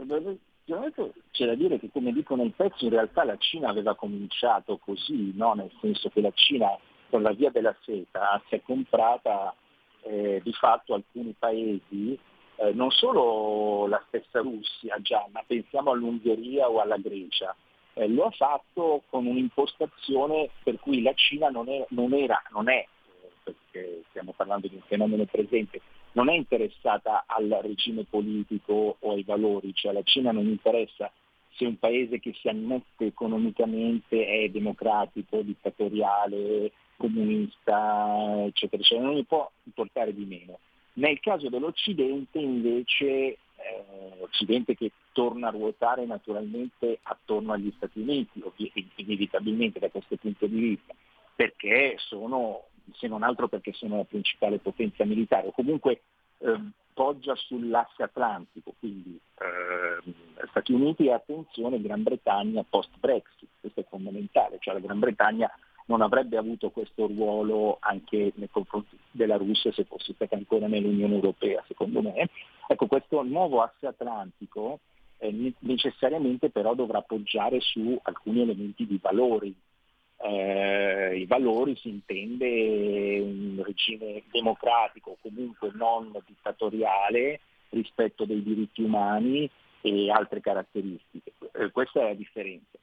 c'è 1.37 1.45
da 1.45 1.53
dire 1.53 1.77
che 1.77 1.91
come 1.91 2.11
dicono 2.11 2.41
il 2.41 2.53
pezzo 2.53 2.85
in 2.85 2.89
realtà 2.89 3.23
la 3.23 3.37
Cina 3.37 3.69
aveva 3.69 3.93
cominciato 3.93 4.77
così, 4.77 5.33
no? 5.35 5.53
nel 5.53 5.71
senso 5.79 6.09
che 6.09 6.19
la 6.19 6.31
Cina 6.33 6.75
con 7.11 7.21
la 7.21 7.31
via 7.31 7.51
della 7.51 7.75
seta 7.85 8.41
si 8.47 8.55
è 8.55 8.61
comprata 8.63 9.53
eh, 10.01 10.41
di 10.43 10.51
fatto 10.53 10.95
alcuni 10.95 11.35
paesi, 11.37 12.17
eh, 12.55 12.73
non 12.73 12.89
solo 12.89 13.85
la 13.85 14.03
stessa 14.07 14.39
Russia 14.39 14.99
già, 14.99 15.27
ma 15.31 15.43
pensiamo 15.45 15.91
all'Ungheria 15.91 16.67
o 16.69 16.79
alla 16.79 16.97
Grecia. 16.97 17.55
Eh, 17.93 18.07
lo 18.07 18.25
ha 18.25 18.31
fatto 18.31 19.03
con 19.07 19.27
un'impostazione 19.27 20.49
per 20.63 20.79
cui 20.79 21.03
la 21.03 21.13
Cina 21.13 21.49
non, 21.49 21.69
è, 21.69 21.85
non 21.89 22.13
era, 22.13 22.41
non 22.49 22.67
è, 22.67 22.83
perché 23.43 24.05
stiamo 24.09 24.33
parlando 24.35 24.67
di 24.67 24.73
un 24.73 24.81
fenomeno 24.87 25.25
presente, 25.25 25.81
non 26.13 26.29
è 26.29 26.33
interessata 26.33 27.25
al 27.27 27.59
regime 27.61 28.05
politico 28.09 28.97
o 28.99 29.11
ai 29.11 29.21
valori, 29.21 29.71
cioè 29.75 29.93
la 29.93 30.01
Cina 30.01 30.31
non 30.31 30.47
interessa 30.47 31.11
se 31.57 31.65
un 31.65 31.77
paese 31.77 32.19
che 32.19 32.33
si 32.33 32.47
annette 32.47 33.05
economicamente 33.05 34.25
è 34.25 34.47
democratico, 34.49 35.41
dittatoriale, 35.41 36.71
comunista, 36.95 38.43
eccetera, 38.45 38.81
eccetera, 38.81 39.07
non 39.07 39.15
gli 39.15 39.25
può 39.25 39.49
importare 39.63 40.13
di 40.13 40.25
meno. 40.25 40.59
Nel 40.93 41.19
caso 41.19 41.49
dell'Occidente 41.49 42.39
invece, 42.39 43.05
eh, 43.05 43.37
Occidente 44.19 44.75
che 44.75 44.91
torna 45.13 45.47
a 45.47 45.51
ruotare 45.51 46.05
naturalmente 46.05 46.99
attorno 47.03 47.53
agli 47.53 47.71
Stati 47.75 47.99
Uniti, 47.99 48.41
inevitabilmente 48.95 49.79
da 49.79 49.89
questo 49.89 50.15
punto 50.15 50.45
di 50.45 50.59
vista, 50.59 50.93
perché 51.35 51.95
sono 51.97 52.65
se 52.93 53.07
non 53.07 53.23
altro 53.23 53.47
perché 53.47 53.73
sono 53.73 53.97
la 53.97 54.03
principale 54.05 54.59
potenza 54.59 55.03
militare, 55.03 55.47
o 55.47 55.51
comunque 55.51 56.01
eh, 56.39 56.59
poggia 56.97 57.35
sull'asse 57.35 58.01
atlantico, 58.01 58.73
quindi 58.79 59.19
eh, 59.37 60.47
Stati 60.49 60.73
Uniti 60.73 61.05
e 61.05 61.11
attenzione 61.11 61.79
Gran 61.79 62.01
Bretagna 62.01 62.65
post-Brexit, 62.67 63.47
questo 63.59 63.81
è 63.81 63.85
fondamentale, 63.87 64.57
cioè 64.59 64.73
la 64.73 64.79
Gran 64.79 64.97
Bretagna 64.97 65.47
non 65.85 66.01
avrebbe 66.01 66.37
avuto 66.37 66.71
questo 66.71 67.05
ruolo 67.05 67.77
anche 67.81 68.33
nei 68.33 68.49
confronti 68.49 68.97
della 69.11 69.37
Russia 69.37 69.71
se 69.73 69.83
fosse 69.83 70.13
stata 70.13 70.35
ancora 70.35 70.65
nell'Unione 70.65 71.13
Europea, 71.13 71.63
secondo 71.67 72.01
me. 72.01 72.31
Ecco, 72.67 72.87
questo 72.87 73.21
nuovo 73.21 73.61
asse 73.61 73.85
atlantico 73.85 74.79
eh, 75.19 75.53
necessariamente 75.59 76.49
però 76.49 76.73
dovrà 76.73 77.03
poggiare 77.03 77.59
su 77.59 77.95
alcuni 78.01 78.41
elementi 78.41 78.87
di 78.87 78.97
valori, 78.99 79.55
eh, 80.23 81.17
i 81.17 81.25
valori 81.25 81.75
si 81.75 81.89
intende 81.89 83.19
un 83.19 83.61
regime 83.63 84.23
democratico, 84.31 85.17
comunque 85.21 85.71
non 85.73 86.11
dittatoriale, 86.25 87.39
rispetto 87.69 88.25
dei 88.25 88.41
diritti 88.41 88.81
umani 88.81 89.49
e 89.81 90.11
altre 90.11 90.41
caratteristiche. 90.41 91.33
Eh, 91.53 91.71
questa 91.71 92.01
è 92.01 92.03
la 92.03 92.13
differenza. 92.13 92.77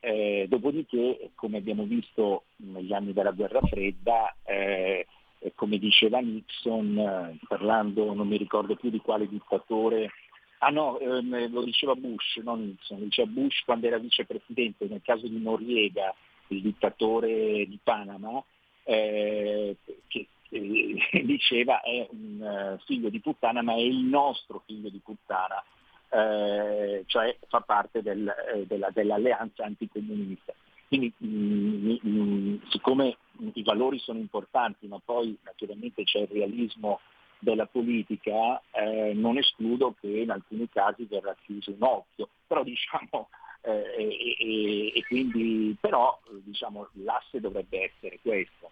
Eh, 0.00 0.46
dopodiché, 0.48 1.30
come 1.34 1.58
abbiamo 1.58 1.84
visto 1.84 2.44
negli 2.56 2.92
anni 2.92 3.12
della 3.12 3.32
guerra 3.32 3.60
fredda, 3.60 4.34
eh, 4.44 5.06
come 5.54 5.78
diceva 5.78 6.20
Nixon, 6.20 6.98
eh, 6.98 7.38
parlando 7.46 8.12
non 8.14 8.26
mi 8.26 8.36
ricordo 8.36 8.76
più 8.76 8.90
di 8.90 8.98
quale 8.98 9.28
dittatore, 9.28 10.10
ah 10.58 10.70
no, 10.70 10.98
ehm, 10.98 11.52
lo 11.52 11.62
diceva 11.62 11.94
Bush, 11.94 12.36
non 12.42 12.64
Nixon, 12.64 12.98
lo 12.98 13.04
diceva 13.04 13.30
Bush 13.30 13.62
quando 13.64 13.86
era 13.86 13.98
vicepresidente, 13.98 14.86
nel 14.86 15.02
caso 15.02 15.26
di 15.26 15.38
Noriega, 15.38 16.14
il 16.54 16.62
dittatore 16.62 17.66
di 17.66 17.78
Panama, 17.82 18.42
eh, 18.84 19.76
che 20.08 20.28
eh, 20.50 20.94
diceva 21.24 21.80
è 21.80 22.06
un 22.10 22.76
uh, 22.76 22.84
figlio 22.84 23.08
di 23.08 23.20
puttana 23.20 23.62
ma 23.62 23.74
è 23.74 23.80
il 23.80 23.98
nostro 23.98 24.62
figlio 24.66 24.88
di 24.88 25.00
puttana, 25.02 25.62
eh, 26.10 27.04
cioè 27.06 27.36
fa 27.48 27.60
parte 27.60 28.02
del, 28.02 28.28
eh, 28.28 28.66
della, 28.66 28.90
dell'alleanza 28.90 29.64
anticomunista. 29.64 30.52
Quindi 30.88 31.12
mh, 31.16 31.26
mm, 31.26 31.90
mh, 31.90 32.08
mm, 32.08 32.56
siccome 32.68 33.16
i 33.52 33.62
valori 33.62 33.98
sono 34.00 34.18
importanti, 34.18 34.86
ma 34.88 35.00
poi 35.02 35.38
naturalmente 35.44 36.02
c'è 36.02 36.20
il 36.20 36.28
realismo 36.28 37.00
della 37.38 37.66
politica, 37.66 38.60
eh, 38.72 39.12
non 39.14 39.38
escludo 39.38 39.94
che 39.98 40.08
in 40.08 40.30
alcuni 40.30 40.68
casi 40.68 41.06
verrà 41.08 41.34
chiuso 41.44 41.70
un 41.70 41.82
occhio, 41.82 42.28
però 42.46 42.62
diciamo 42.64 43.28
eh, 43.62 43.70
e, 43.98 44.92
e, 44.94 45.04
quindi 45.06 45.76
però 45.80 46.18
diciamo, 46.44 46.88
l'asse 47.04 47.40
dovrebbe 47.40 47.90
essere 47.92 48.18
questo. 48.22 48.70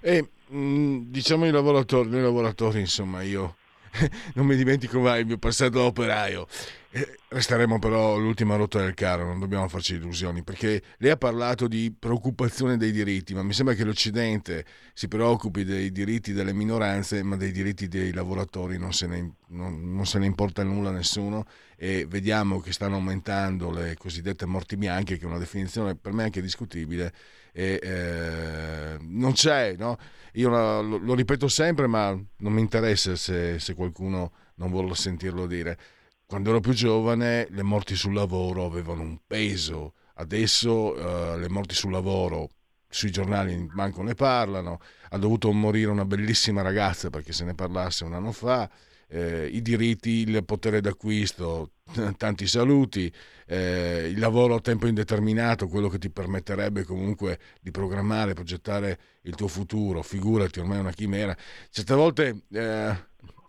E, 0.00 0.28
mh, 0.48 1.10
diciamo 1.10 1.46
i 1.46 1.50
lavoratori, 1.50 2.08
noi 2.08 2.22
lavoratori 2.22 2.80
insomma 2.80 3.22
io 3.22 3.56
non 4.34 4.46
mi 4.46 4.56
dimentico 4.56 5.00
mai 5.00 5.20
il 5.20 5.26
mio 5.26 5.38
passato 5.38 5.82
operaio. 5.82 6.46
Eh, 6.90 7.18
resteremo 7.28 7.78
però 7.78 8.16
l'ultima 8.16 8.56
rotta 8.56 8.80
del 8.80 8.94
carro, 8.94 9.26
non 9.26 9.38
dobbiamo 9.38 9.68
farci 9.68 9.96
illusioni, 9.96 10.42
perché 10.42 10.82
lei 10.98 11.10
ha 11.10 11.16
parlato 11.18 11.68
di 11.68 11.94
preoccupazione 11.96 12.78
dei 12.78 12.92
diritti, 12.92 13.34
ma 13.34 13.42
mi 13.42 13.52
sembra 13.52 13.74
che 13.74 13.84
l'Occidente 13.84 14.64
si 14.94 15.06
preoccupi 15.06 15.64
dei 15.64 15.92
diritti 15.92 16.32
delle 16.32 16.54
minoranze, 16.54 17.22
ma 17.22 17.36
dei 17.36 17.52
diritti 17.52 17.88
dei 17.88 18.12
lavoratori 18.12 18.78
non 18.78 18.94
se 18.94 19.06
ne, 19.06 19.34
non, 19.48 19.94
non 19.94 20.06
se 20.06 20.18
ne 20.18 20.26
importa 20.26 20.62
nulla 20.62 20.88
a 20.88 20.92
nessuno 20.92 21.44
e 21.76 22.06
vediamo 22.08 22.60
che 22.60 22.72
stanno 22.72 22.96
aumentando 22.96 23.70
le 23.70 23.94
cosiddette 23.98 24.46
morti 24.46 24.76
bianche, 24.76 25.18
che 25.18 25.24
è 25.24 25.28
una 25.28 25.38
definizione 25.38 25.94
per 25.94 26.12
me 26.12 26.24
anche 26.24 26.40
discutibile, 26.40 27.12
e 27.52 27.78
eh, 27.82 28.96
non 29.00 29.32
c'è, 29.32 29.74
no? 29.76 29.96
Io 30.34 30.48
lo, 30.48 30.98
lo, 30.98 31.14
ripeto 31.14 31.48
sempre, 31.48 31.86
ma 31.86 32.10
non 32.10 32.52
mi 32.52 32.60
interessa 32.60 33.16
se, 33.16 33.58
se 33.58 33.74
qualcuno 33.74 34.32
non 34.56 34.70
vuole 34.70 34.94
sentirlo 34.94 35.46
dire. 35.46 35.78
Quando 36.26 36.50
ero 36.50 36.60
più 36.60 36.72
giovane 36.72 37.46
le 37.50 37.62
morti 37.62 37.96
sul 37.96 38.14
lavoro 38.14 38.64
avevano 38.64 39.02
un 39.02 39.18
peso, 39.26 39.94
adesso 40.14 40.92
uh, 40.92 41.38
le 41.38 41.48
morti 41.48 41.74
sul 41.74 41.90
lavoro 41.90 42.50
sui 42.88 43.10
giornali 43.10 43.68
manco 43.72 44.02
ne 44.02 44.14
parlano, 44.14 44.80
ha 45.10 45.18
dovuto 45.18 45.50
morire 45.52 45.90
una 45.90 46.04
bellissima 46.04 46.62
ragazza 46.62 47.10
perché 47.10 47.32
se 47.32 47.44
ne 47.44 47.54
parlasse 47.54 48.04
un 48.04 48.14
anno 48.14 48.32
fa, 48.32 48.68
eh, 49.08 49.46
i 49.46 49.62
diritti, 49.62 50.10
il 50.10 50.44
potere 50.44 50.80
d'acquisto, 50.80 51.72
tanti 52.16 52.46
saluti, 52.46 53.12
eh, 53.46 54.08
il 54.10 54.18
lavoro 54.18 54.56
a 54.56 54.60
tempo 54.60 54.86
indeterminato, 54.86 55.68
quello 55.68 55.88
che 55.88 55.98
ti 55.98 56.10
permetterebbe 56.10 56.84
comunque 56.84 57.38
di 57.60 57.70
programmare, 57.70 58.34
progettare 58.34 58.98
il 59.22 59.34
tuo 59.34 59.48
futuro, 59.48 60.02
figurati, 60.02 60.60
ormai 60.60 60.78
è 60.78 60.80
una 60.80 60.92
chimera. 60.92 61.36
Certe 61.70 61.94
volte 61.94 62.42
eh, 62.52 62.96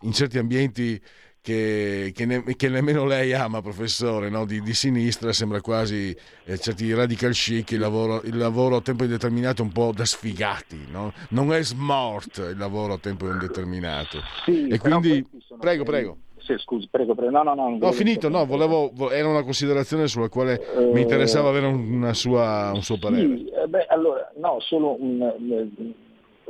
in 0.02 0.12
certi 0.12 0.38
ambienti 0.38 1.00
che, 1.42 2.12
che, 2.14 2.26
ne, 2.26 2.42
che, 2.56 2.68
nemmeno 2.68 3.06
lei 3.06 3.32
ama, 3.32 3.62
professore, 3.62 4.28
no? 4.28 4.44
di, 4.44 4.60
di, 4.60 4.74
sinistra, 4.74 5.32
sembra 5.32 5.60
quasi 5.60 6.14
eh, 6.44 6.58
certi 6.58 6.92
radical 6.92 7.32
chic, 7.32 7.72
il 7.72 7.78
lavoro, 7.78 8.22
il 8.22 8.36
lavoro, 8.36 8.76
a 8.76 8.80
tempo 8.82 9.04
indeterminato 9.04 9.62
un 9.62 9.72
po' 9.72 9.92
da 9.94 10.04
sfigati, 10.04 10.86
no? 10.90 11.12
non 11.30 11.52
è 11.52 11.62
smart 11.62 12.38
il 12.50 12.58
lavoro 12.58 12.94
a 12.94 12.98
tempo 12.98 13.30
indeterminato. 13.30 14.20
Sì, 14.44 14.68
e 14.68 14.78
quindi, 14.78 15.26
prego, 15.58 15.84
prego. 15.84 16.18
Sì, 16.50 16.58
scusi, 16.58 16.88
prego, 16.90 17.14
prego. 17.14 17.30
No, 17.30 17.42
no, 17.42 17.54
no. 17.54 17.78
Ho 17.80 17.92
finito, 17.92 18.28
no, 18.28 18.44
volevo, 18.44 18.92
era 19.10 19.28
una 19.28 19.44
considerazione 19.44 20.08
sulla 20.08 20.28
quale 20.28 20.60
uh, 20.74 20.92
mi 20.92 21.02
interessava 21.02 21.48
avere 21.48 21.66
una 21.66 22.12
sua, 22.12 22.72
un 22.74 22.82
suo 22.82 22.98
parere. 22.98 23.36
Sì, 23.36 23.48
eh, 23.48 23.68
beh, 23.68 23.86
allora, 23.86 24.30
no, 24.36 24.58
solo 24.60 24.96
un, 25.00 25.20
un 25.20 25.92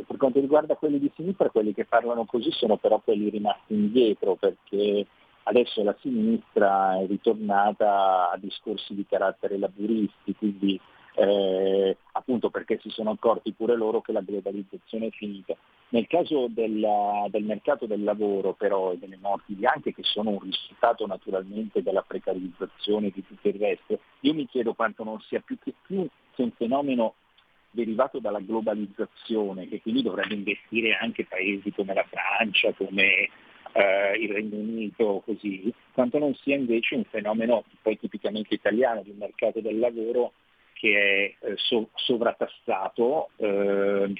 per 0.06 0.16
quanto 0.16 0.40
riguarda 0.40 0.76
quelli 0.76 0.98
di 0.98 1.10
sinistra, 1.14 1.50
quelli 1.50 1.74
che 1.74 1.84
parlano 1.84 2.24
così 2.24 2.50
sono 2.52 2.76
però 2.76 3.00
quelli 3.04 3.28
rimasti 3.28 3.74
indietro 3.74 4.34
perché 4.34 5.06
adesso 5.42 5.82
la 5.82 5.94
sinistra 6.00 6.98
è 6.98 7.06
ritornata 7.06 8.30
a 8.30 8.38
discorsi 8.38 8.94
di 8.94 9.04
carattere 9.06 9.58
laburisti, 9.58 10.34
quindi 10.36 10.80
eh, 11.14 11.96
appunto 12.12 12.50
perché 12.50 12.78
si 12.80 12.90
sono 12.90 13.10
accorti 13.10 13.52
pure 13.52 13.76
loro 13.76 14.00
che 14.00 14.12
la 14.12 14.22
globalizzazione 14.22 15.06
è 15.06 15.10
finita. 15.10 15.54
Nel 15.90 16.06
caso 16.06 16.46
della, 16.48 17.26
del 17.30 17.42
mercato 17.42 17.86
del 17.86 18.04
lavoro 18.04 18.52
però 18.52 18.92
e 18.92 18.98
delle 18.98 19.18
morti 19.20 19.54
bianche 19.54 19.92
che 19.92 20.02
sono 20.04 20.30
un 20.30 20.38
risultato 20.38 21.06
naturalmente 21.06 21.82
della 21.82 22.02
precarizzazione 22.02 23.10
di 23.10 23.24
tutto 23.26 23.48
il 23.48 23.54
resto, 23.54 23.98
io 24.20 24.34
mi 24.34 24.46
chiedo 24.46 24.74
quanto 24.74 25.02
non 25.02 25.20
sia 25.22 25.40
più 25.40 25.58
che, 25.58 25.74
più 25.84 26.06
che 26.34 26.42
un 26.42 26.52
fenomeno 26.52 27.14
derivato 27.72 28.18
dalla 28.18 28.40
globalizzazione 28.40 29.68
che 29.68 29.80
quindi 29.80 30.02
dovrebbe 30.02 30.34
investire 30.34 30.96
anche 30.96 31.24
paesi 31.24 31.72
come 31.72 31.94
la 31.94 32.06
Francia, 32.08 32.72
come 32.72 33.28
eh, 33.72 34.16
il 34.18 34.32
Regno 34.32 34.56
Unito, 34.56 35.22
così, 35.24 35.72
quanto 35.92 36.18
non 36.18 36.34
sia 36.34 36.56
invece 36.56 36.96
un 36.96 37.04
fenomeno 37.04 37.64
poi 37.82 37.98
tipicamente 37.98 38.54
italiano 38.54 39.02
di 39.02 39.10
un 39.10 39.18
mercato 39.18 39.60
del 39.60 39.78
lavoro 39.78 40.32
che 40.80 41.36
è 41.40 41.46
eh, 41.46 41.54
so- 41.56 41.90
sovratassato, 41.94 43.28
eh, 43.36 44.12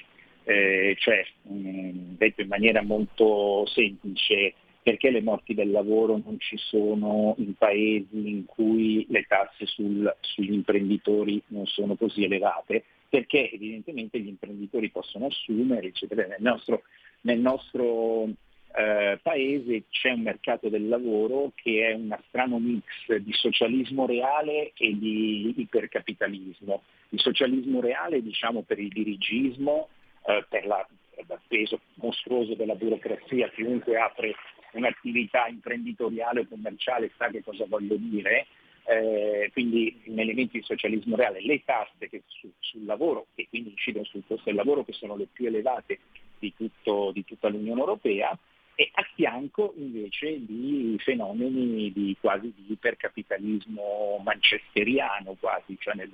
eh, 0.43 0.95
cioè 0.99 1.25
mh, 1.41 2.17
detto 2.17 2.41
in 2.41 2.47
maniera 2.47 2.83
molto 2.83 3.65
semplice, 3.65 4.53
perché 4.83 5.09
le 5.09 5.21
morti 5.21 5.55
del 5.55 5.71
lavoro 5.71 6.21
non 6.23 6.39
ci 6.39 6.57
sono 6.57 7.33
in 7.39 7.55
paesi 7.55 8.29
in 8.29 8.45
cui 8.45 9.05
le 9.09 9.25
tasse 9.27 9.65
sul, 9.65 10.15
sugli 10.19 10.53
imprenditori 10.53 11.41
non 11.47 11.65
sono 11.65 11.95
così 11.95 12.23
elevate? 12.23 12.83
Perché 13.09 13.51
evidentemente 13.51 14.19
gli 14.19 14.27
imprenditori 14.27 14.89
possono 14.89 15.25
assumere, 15.27 15.87
eccetera. 15.87 16.27
Nel 16.27 16.41
nostro, 16.41 16.83
nel 17.21 17.39
nostro 17.39 18.29
eh, 18.73 19.19
paese 19.21 19.83
c'è 19.89 20.11
un 20.11 20.21
mercato 20.21 20.69
del 20.69 20.87
lavoro 20.87 21.51
che 21.55 21.89
è 21.89 21.93
un 21.93 22.17
strano 22.27 22.59
mix 22.59 22.85
di 23.17 23.33
socialismo 23.33 24.05
reale 24.05 24.71
e 24.77 24.97
di 24.97 25.53
ipercapitalismo. 25.57 26.81
Il 27.09 27.19
socialismo 27.19 27.81
reale 27.81 28.21
diciamo 28.21 28.61
per 28.61 28.79
il 28.79 28.89
dirigismo, 28.89 29.89
eh, 30.25 30.45
per, 30.47 30.65
la, 30.65 30.85
il 31.17 31.39
peso 31.47 31.81
mostruoso 31.95 32.53
della 32.55 32.75
burocrazia, 32.75 33.49
chiunque 33.49 33.97
apre 33.97 34.35
un'attività 34.73 35.47
imprenditoriale 35.47 36.41
o 36.41 36.47
commerciale 36.47 37.11
sa 37.17 37.29
che 37.29 37.43
cosa 37.43 37.65
voglio 37.67 37.95
dire, 37.95 38.47
eh, 38.85 39.49
quindi 39.51 40.01
in 40.05 40.19
elementi 40.19 40.59
di 40.59 40.63
socialismo 40.63 41.15
reale, 41.15 41.41
le 41.41 41.61
tasse 41.63 42.09
su, 42.27 42.49
sul 42.59 42.85
lavoro, 42.85 43.27
che 43.35 43.47
quindi 43.49 43.71
incidono 43.71 44.05
sul 44.05 44.23
costo 44.25 44.45
del 44.45 44.55
lavoro, 44.55 44.83
che 44.83 44.93
sono 44.93 45.15
le 45.15 45.27
più 45.31 45.47
elevate 45.47 45.99
di, 46.39 46.53
tutto, 46.55 47.11
di 47.11 47.23
tutta 47.25 47.49
l'Unione 47.49 47.79
Europea, 47.81 48.37
e 48.75 48.89
a 48.93 49.05
fianco 49.13 49.73
invece 49.77 50.43
di 50.45 50.95
fenomeni 50.99 51.91
di, 51.91 52.15
quasi 52.19 52.53
di 52.55 52.73
ipercapitalismo 52.73 54.21
manchesteriano 54.23 55.35
quasi, 55.39 55.77
cioè 55.79 55.95
nel, 55.95 56.09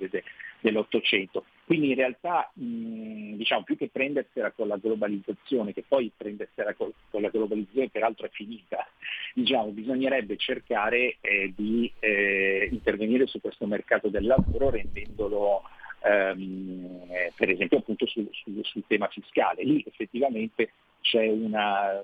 dell'Ottocento. 0.60 1.44
Quindi 1.64 1.90
in 1.90 1.96
realtà 1.96 2.50
mh, 2.54 3.34
diciamo, 3.34 3.62
più 3.62 3.76
che 3.76 3.88
prendersela 3.88 4.50
con 4.52 4.68
la 4.68 4.76
globalizzazione, 4.76 5.72
che 5.72 5.84
poi 5.86 6.10
prendersela 6.16 6.74
con, 6.74 6.90
con 7.10 7.22
la 7.22 7.28
globalizzazione 7.28 7.90
peraltro 7.90 8.26
è 8.26 8.30
finita, 8.30 8.86
diciamo, 9.34 9.68
bisognerebbe 9.68 10.36
cercare 10.36 11.16
eh, 11.20 11.52
di 11.54 11.90
eh, 12.00 12.68
intervenire 12.70 13.26
su 13.26 13.40
questo 13.40 13.66
mercato 13.66 14.08
del 14.08 14.26
lavoro 14.26 14.70
rendendolo 14.70 15.62
ehm, 16.04 17.06
eh, 17.10 17.32
per 17.36 17.50
esempio 17.50 17.78
appunto 17.78 18.06
sul, 18.06 18.28
sul, 18.32 18.60
sul 18.64 18.84
tema 18.86 19.08
fiscale. 19.08 19.62
Lì 19.62 19.84
effettivamente 19.86 20.70
c'è 21.08 21.26
una, 21.26 22.02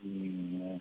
um, 0.00 0.78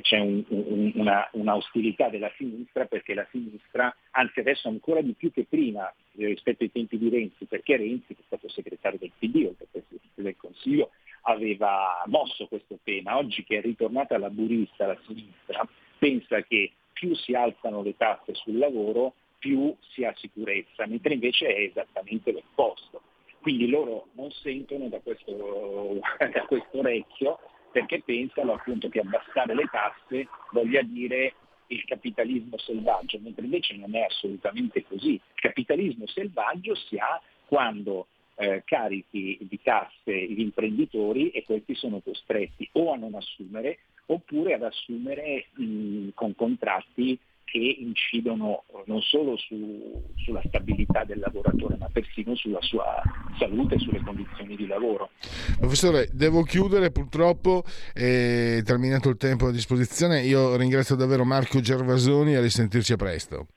c'è 0.00 0.18
un, 0.18 0.42
un, 0.48 0.92
una, 0.94 1.28
un'ostilità 1.32 2.08
della 2.08 2.32
sinistra 2.36 2.86
perché 2.86 3.12
la 3.12 3.26
sinistra, 3.30 3.94
anzi 4.12 4.40
adesso 4.40 4.68
ancora 4.68 5.02
di 5.02 5.12
più 5.12 5.30
che 5.30 5.44
prima 5.48 5.92
rispetto 6.12 6.62
ai 6.62 6.72
tempi 6.72 6.96
di 6.96 7.10
Renzi, 7.10 7.44
perché 7.44 7.76
Renzi, 7.76 8.14
che 8.14 8.22
è 8.22 8.26
stato 8.26 8.48
segretario 8.48 8.98
del 8.98 9.12
PD, 9.18 9.46
o 9.46 9.54
Presidente 9.70 10.22
del 10.22 10.36
Consiglio, 10.36 10.90
aveva 11.22 12.02
mosso 12.06 12.46
questo 12.46 12.78
tema. 12.82 13.18
Oggi 13.18 13.44
che 13.44 13.58
è 13.58 13.60
ritornata 13.60 14.16
la 14.18 14.30
burista, 14.30 14.86
la 14.86 14.98
sinistra, 15.06 15.66
pensa 15.98 16.40
che 16.42 16.72
più 16.92 17.14
si 17.14 17.34
alzano 17.34 17.82
le 17.82 17.96
tasse 17.96 18.34
sul 18.34 18.58
lavoro, 18.58 19.14
più 19.38 19.74
si 19.80 20.04
ha 20.04 20.14
sicurezza, 20.16 20.86
mentre 20.86 21.14
invece 21.14 21.46
è 21.54 21.60
esattamente 21.62 22.32
l'opposto. 22.32 23.02
Quindi 23.42 23.68
loro 23.68 24.06
non 24.12 24.30
sentono 24.30 24.88
da 24.88 25.00
questo, 25.00 25.98
da 26.16 26.42
questo 26.46 26.78
orecchio 26.78 27.38
perché 27.72 28.00
pensano 28.04 28.52
appunto 28.52 28.88
che 28.88 29.00
abbassare 29.00 29.54
le 29.54 29.68
tasse 29.70 30.28
voglia 30.52 30.82
dire 30.82 31.34
il 31.68 31.84
capitalismo 31.84 32.56
selvaggio, 32.58 33.18
mentre 33.20 33.44
invece 33.44 33.74
non 33.76 33.96
è 33.96 34.02
assolutamente 34.02 34.84
così. 34.84 35.14
Il 35.14 35.40
capitalismo 35.40 36.06
selvaggio 36.06 36.74
si 36.74 36.98
ha 36.98 37.20
quando 37.46 38.06
eh, 38.36 38.62
carichi 38.64 39.38
di 39.40 39.60
tasse 39.62 40.12
gli 40.12 40.40
imprenditori 40.40 41.30
e 41.30 41.44
questi 41.44 41.74
sono 41.74 42.00
costretti 42.00 42.68
o 42.72 42.92
a 42.92 42.96
non 42.96 43.14
assumere 43.14 43.80
oppure 44.06 44.54
ad 44.54 44.62
assumere 44.62 45.46
mh, 45.54 46.10
con 46.14 46.34
contratti 46.34 47.18
che 47.52 47.76
incidono 47.80 48.64
non 48.86 49.02
solo 49.02 49.36
su, 49.36 50.10
sulla 50.16 50.40
stabilità 50.46 51.04
del 51.04 51.18
lavoratore, 51.18 51.76
ma 51.76 51.86
persino 51.92 52.34
sulla 52.34 52.62
sua 52.62 53.02
salute 53.38 53.74
e 53.74 53.78
sulle 53.78 54.00
condizioni 54.02 54.56
di 54.56 54.66
lavoro. 54.66 55.10
Professore, 55.58 56.08
devo 56.14 56.44
chiudere 56.44 56.90
purtroppo, 56.90 57.62
è 57.92 58.62
terminato 58.64 59.10
il 59.10 59.18
tempo 59.18 59.48
a 59.48 59.52
disposizione. 59.52 60.22
Io 60.22 60.56
ringrazio 60.56 60.96
davvero 60.96 61.26
Marco 61.26 61.60
Gervasoni 61.60 62.32
e 62.32 62.36
a 62.36 62.40
risentirci 62.40 62.94
a 62.94 62.96
presto. 62.96 63.48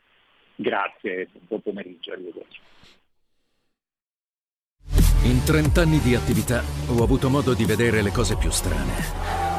Grazie, 0.58 1.30
buon 1.48 1.62
pomeriggio, 1.62 2.12
arrivederci. 2.12 2.60
In 5.24 5.42
30 5.46 5.82
anni 5.82 6.00
di 6.00 6.16
attività 6.16 6.62
ho 6.90 7.02
avuto 7.02 7.30
modo 7.30 7.54
di 7.54 7.64
vedere 7.64 8.02
le 8.02 8.12
cose 8.12 8.36
più 8.36 8.50
strane. 8.50 9.45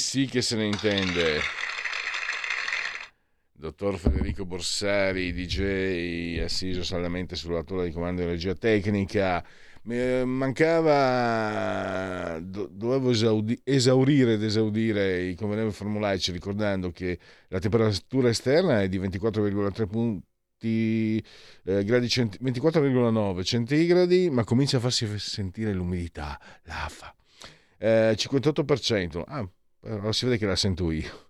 Sì 0.00 0.24
che 0.26 0.40
se 0.40 0.56
ne 0.56 0.64
intende. 0.66 1.38
Dottor 3.52 3.98
Federico 3.98 4.46
Borsari, 4.46 5.32
DJ, 5.32 6.40
assiso 6.40 6.82
saldamente 6.82 7.36
sulla 7.36 7.62
torre 7.62 7.84
di 7.84 7.92
comando 7.92 8.22
di 8.22 8.28
regia 8.28 8.54
tecnica. 8.54 9.44
Mi 9.82 10.24
mancava, 10.24 11.20
dovevo 12.40 13.10
esaurire 13.10 14.32
ed 14.34 14.42
esaudire 14.42 15.22
i 15.22 15.34
convenevoli 15.34 15.72
formulaici 15.72 16.32
ricordando 16.32 16.90
che 16.90 17.18
la 17.48 17.58
temperatura 17.58 18.28
esterna 18.30 18.82
è 18.82 18.88
di 18.88 18.98
24,3 18.98 19.86
punti 19.86 21.24
eh, 21.64 21.84
gradi 21.84 22.08
centi, 22.08 22.38
24,9 22.42 23.42
centigradi, 23.44 24.30
ma 24.30 24.44
comincia 24.44 24.78
a 24.78 24.80
farsi 24.80 25.06
sentire 25.18 25.72
l'umidità, 25.72 26.40
l'afa. 26.64 27.14
Eh, 27.78 28.14
58%, 28.16 29.22
ah, 29.26 29.48
allora 29.82 30.12
si 30.12 30.24
vede 30.26 30.38
che 30.38 30.46
la 30.46 30.56
sento 30.56 30.90
io. 30.90 31.26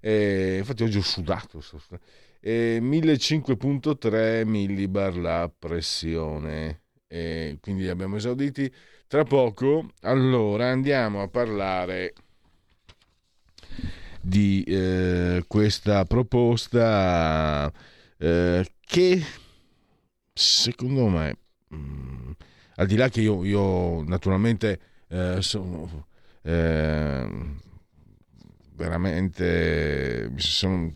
Eh, 0.00 0.58
infatti 0.58 0.82
oggi 0.82 0.98
ho 0.98 1.02
sudato. 1.02 1.62
Eh, 2.40 2.78
1500.3 2.82 4.44
millibar 4.44 5.16
la 5.16 5.50
pressione 5.56 6.82
e 7.06 7.58
quindi 7.60 7.84
li 7.84 7.88
abbiamo 7.88 8.16
esauditi. 8.16 8.72
Tra 9.06 9.24
poco, 9.24 9.92
allora, 10.02 10.70
andiamo 10.70 11.22
a 11.22 11.28
parlare 11.28 12.12
di 14.20 14.62
eh, 14.64 15.44
questa 15.46 16.04
proposta 16.04 17.72
eh, 18.18 18.66
che 18.80 19.22
secondo 20.32 21.08
me, 21.08 21.36
mh, 21.68 21.76
mm, 21.76 22.30
al 22.76 22.86
di 22.86 22.96
là 22.96 23.08
che 23.08 23.20
io, 23.20 23.44
io 23.44 24.02
naturalmente 24.02 24.80
eh, 25.08 25.40
sono 25.40 26.08
eh, 26.42 27.28
veramente 28.74 30.28
mi 30.30 30.40
sono, 30.40 30.92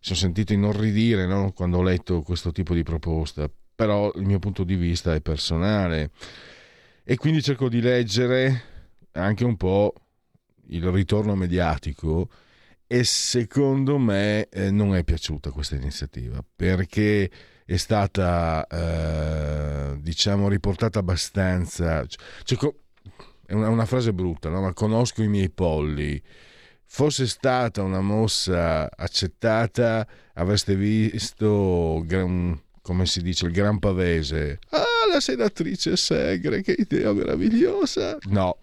sono 0.00 0.18
sentito 0.18 0.52
inorridire 0.52 1.26
no? 1.26 1.52
quando 1.52 1.78
ho 1.78 1.82
letto 1.82 2.22
questo 2.22 2.52
tipo 2.52 2.74
di 2.74 2.82
proposta 2.82 3.50
però 3.74 4.10
il 4.16 4.24
mio 4.24 4.38
punto 4.38 4.64
di 4.64 4.74
vista 4.74 5.14
è 5.14 5.20
personale 5.20 6.10
e 7.04 7.16
quindi 7.16 7.42
cerco 7.42 7.68
di 7.68 7.80
leggere 7.80 8.62
anche 9.12 9.44
un 9.44 9.56
po' 9.56 9.94
il 10.70 10.84
ritorno 10.90 11.34
mediatico 11.34 12.28
e 12.86 13.04
secondo 13.04 13.98
me 13.98 14.48
eh, 14.48 14.70
non 14.70 14.94
è 14.96 15.04
piaciuta 15.04 15.50
questa 15.50 15.76
iniziativa 15.76 16.44
perché 16.56 17.30
è 17.64 17.76
stata 17.76 18.66
eh, 18.66 20.00
diciamo 20.00 20.48
riportata 20.48 20.98
abbastanza 20.98 22.04
cioè, 22.42 22.74
è 23.46 23.52
una, 23.52 23.68
una, 23.68 23.84
frase 23.84 24.12
brutta 24.12 24.48
no? 24.48 24.62
ma 24.62 24.72
conosco 24.72 25.22
i 25.22 25.28
miei 25.28 25.50
polli 25.50 26.20
fosse 26.88 27.26
stata 27.26 27.82
una 27.82 28.00
mossa 28.00 28.90
accettata 28.96 30.06
avreste 30.34 30.74
visto 30.74 32.02
gran, 32.04 32.60
come 32.82 33.06
si 33.06 33.22
dice, 33.22 33.46
il 33.46 33.52
gran 33.52 33.78
pavese. 33.78 34.58
Ah, 34.70 35.12
la 35.12 35.20
senatrice 35.20 35.96
Segre, 35.96 36.62
che 36.62 36.74
idea 36.76 37.12
meravigliosa! 37.12 38.16
No, 38.30 38.58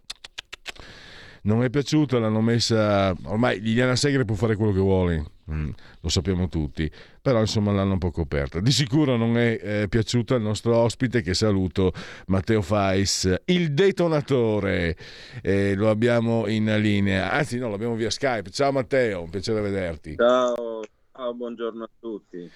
non 1.45 1.63
è 1.63 1.69
piaciuta, 1.69 2.19
l'hanno 2.19 2.41
messa... 2.41 3.15
Ormai 3.23 3.59
Liliana 3.59 3.95
Segre 3.95 4.25
può 4.25 4.35
fare 4.35 4.55
quello 4.55 4.71
che 4.71 4.79
vuole, 4.79 5.25
mm, 5.51 5.69
lo 6.01 6.09
sappiamo 6.09 6.47
tutti, 6.47 6.89
però 7.21 7.39
insomma 7.39 7.71
l'hanno 7.71 7.93
un 7.93 7.99
po' 7.99 8.11
coperta. 8.11 8.59
Di 8.59 8.71
sicuro 8.71 9.15
non 9.15 9.37
è 9.37 9.59
eh, 9.61 9.87
piaciuta 9.87 10.35
il 10.35 10.41
nostro 10.41 10.75
ospite, 10.75 11.21
che 11.21 11.33
saluto, 11.33 11.93
Matteo 12.27 12.61
Fais, 12.61 13.41
il 13.45 13.73
detonatore. 13.73 14.95
Eh, 15.41 15.75
lo 15.75 15.89
abbiamo 15.89 16.47
in 16.47 16.65
linea, 16.79 17.31
anzi 17.31 17.57
no, 17.57 17.69
l'abbiamo 17.69 17.95
via 17.95 18.09
Skype. 18.09 18.49
Ciao 18.49 18.71
Matteo, 18.71 19.23
un 19.23 19.29
piacere 19.29 19.61
vederti. 19.61 20.15
Ciao. 20.15 20.81
Oh, 21.17 21.33
buongiorno 21.33 21.83
a 21.83 21.89
tutti. 21.97 22.49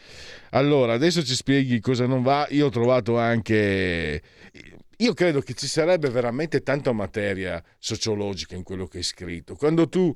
Allora, 0.50 0.92
adesso 0.92 1.24
ci 1.24 1.34
spieghi 1.34 1.80
cosa 1.80 2.06
non 2.06 2.24
va. 2.24 2.46
Io 2.50 2.66
ho 2.66 2.70
trovato 2.70 3.18
anche... 3.18 4.22
Io 5.02 5.14
credo 5.14 5.40
che 5.40 5.54
ci 5.54 5.68
sarebbe 5.68 6.10
veramente 6.10 6.62
tanta 6.62 6.92
materia 6.92 7.64
sociologica 7.78 8.56
in 8.56 8.64
quello 8.64 8.86
che 8.86 8.98
hai 8.98 9.04
scritto. 9.04 9.56
Quando 9.56 9.88
tu, 9.88 10.14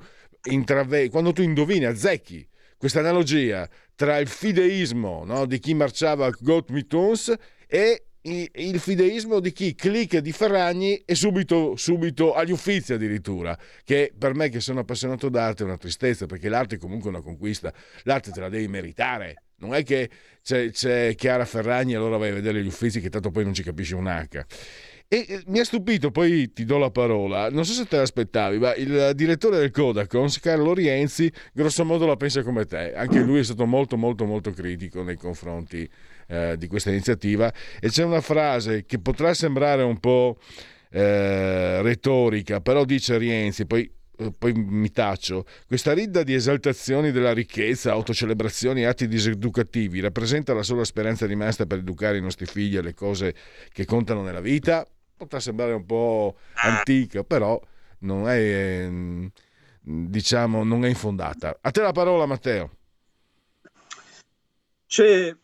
intrave... 0.50 1.10
Quando 1.10 1.32
tu 1.32 1.42
indovini, 1.42 1.86
azzecchi 1.86 2.46
questa 2.76 3.00
analogia 3.00 3.70
tra 3.96 4.18
il 4.18 4.28
fideismo 4.28 5.24
no, 5.24 5.46
di 5.46 5.60
chi 5.60 5.74
marciava 5.74 6.26
a 6.26 6.34
Goat 6.38 6.70
Mitons 6.72 7.34
e 7.66 8.08
il 8.24 8.80
fideismo 8.80 9.40
di 9.40 9.54
chi 9.54 9.74
clicca 9.74 10.20
di 10.20 10.34
Ferragni 10.34 11.02
e 11.06 11.16
subito, 11.16 11.78
subito 11.78 12.34
agli 12.34 12.52
uffizi 12.52 12.92
addirittura, 12.92 13.58
che 13.86 14.14
per 14.18 14.34
me 14.34 14.50
che 14.50 14.60
sono 14.60 14.82
appassionato 14.82 15.30
d'arte 15.30 15.64
è 15.64 15.66
una 15.66 15.78
tristezza, 15.78 16.26
perché 16.26 16.50
l'arte 16.50 16.76
è 16.76 16.78
comunque 16.78 17.10
una 17.10 17.22
conquista, 17.22 17.74
l'arte 18.04 18.32
te 18.32 18.40
la 18.42 18.50
devi 18.50 18.68
meritare, 18.68 19.44
non 19.64 19.74
è 19.74 19.84
che 19.84 20.10
c'è, 20.44 20.70
c'è 20.72 21.16
Chiara 21.16 21.46
Ferragni 21.46 21.94
e 21.94 21.96
allora 21.96 22.18
vai 22.18 22.30
a 22.30 22.34
vedere 22.34 22.62
gli 22.62 22.68
uffizi 22.68 23.00
che 23.00 23.10
tanto 23.10 23.32
poi 23.32 23.44
non 23.44 23.54
ci 23.54 23.64
capisci 23.64 23.94
un 23.94 24.08
H. 24.08 24.46
E 25.08 25.44
mi 25.46 25.60
ha 25.60 25.64
stupito, 25.64 26.10
poi 26.10 26.52
ti 26.54 26.66
do 26.66 26.80
la 26.80 26.90
parola, 26.90 27.50
non 27.50 27.66
so 27.66 27.74
se 27.74 27.86
te 27.86 27.98
l'aspettavi, 27.98 28.58
ma 28.58 28.74
il 28.74 29.12
direttore 29.14 29.60
del 29.60 29.70
Codacons, 29.70 30.40
Carlo 30.40 30.74
Rienzi, 30.74 31.32
grosso 31.54 31.86
modo 31.86 32.08
la 32.08 32.16
pensa 32.16 32.42
come 32.42 32.66
te, 32.66 32.96
anche 32.96 33.20
lui 33.20 33.40
è 33.40 33.44
stato 33.44 33.68
molto 33.68 33.96
molto 33.96 34.26
molto 34.26 34.52
critico 34.52 35.04
nei 35.04 35.16
confronti 35.16 35.88
eh, 36.28 36.56
di 36.58 36.68
questa 36.68 36.90
iniziativa. 36.90 37.54
E 37.80 37.90
c'è 37.90 38.04
una 38.04 38.22
frase 38.22 38.86
che 38.86 38.98
potrà 38.98 39.36
sembrare 39.36 39.84
un 39.84 40.00
po' 40.00 40.40
eh, 40.90 41.82
retorica, 41.84 42.60
però 42.62 42.84
dice 42.84 43.18
Rienzi, 43.18 43.68
poi 43.68 43.84
eh, 43.84 44.03
poi 44.38 44.54
mi 44.54 44.92
taccio, 44.92 45.46
questa 45.68 45.94
ridda 45.94 46.24
di 46.24 46.34
esaltazioni 46.34 47.12
della 47.12 47.34
ricchezza, 47.34 47.92
autocelebrazioni 47.92 48.82
e 48.82 48.86
atti 48.86 49.08
diseducativi 49.08 50.00
rappresenta 50.00 50.54
la 50.54 50.64
sola 50.64 50.84
speranza 50.84 51.26
rimasta 51.26 51.66
per 51.66 51.80
educare 51.80 52.18
i 52.18 52.22
nostri 52.22 52.46
figli 52.46 52.78
alle 52.78 52.94
cose 52.94 53.36
che 53.72 53.86
contano 53.86 54.22
nella 54.22 54.42
vita? 54.42 54.86
Potrà 55.16 55.40
sembrare 55.40 55.74
un 55.74 55.86
po' 55.86 56.38
antica, 56.54 57.24
però 57.24 57.60
non 58.00 58.28
è, 58.28 58.88
mm, 58.88 59.28
diciamo, 59.82 60.64
non 60.64 60.86
è 60.86 60.90
infondata. 60.90 61.58
A 61.62 61.72
te 61.72 61.82
la 61.82 61.92
parola, 61.92 62.26
Matteo. 62.26 62.78
C'è, 64.86 65.36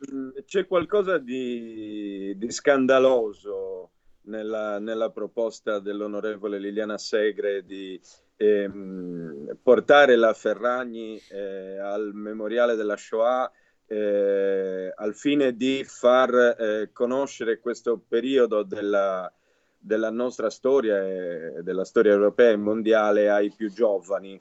c'è 0.46 0.68
qualcosa 0.68 1.18
di, 1.18 2.36
di 2.38 2.52
scandaloso 2.52 3.92
nella, 4.24 4.78
nella, 4.78 5.10
proposta 5.10 5.80
dell'onorevole 5.80 6.60
Liliana 6.60 7.00
Segre 7.00 7.66
di 7.66 8.00
ehm, 8.40 9.58
portare 9.62 10.16
la 10.16 10.34
Ferragni 10.34 11.22
eh, 11.30 11.78
al 11.78 12.12
memoriale 12.14 12.76
della 12.76 12.96
Shoah 12.96 13.52
eh, 13.86 14.94
al 14.96 15.16
fine 15.16 15.56
di 15.56 15.84
far 15.84 16.56
eh, 16.58 16.90
conoscere 16.94 17.60
questo 17.60 18.00
periodo 18.08 18.64
della, 18.64 19.32
della 19.78 20.12
nostra 20.12 20.50
storia 20.50 21.04
e 21.04 21.64
della 21.64 21.84
storia 21.84 22.14
europea 22.14 22.52
e 22.52 22.58
mondiale 22.58 23.30
ai 23.30 23.52
più 23.52 23.72
giovani. 23.72 24.40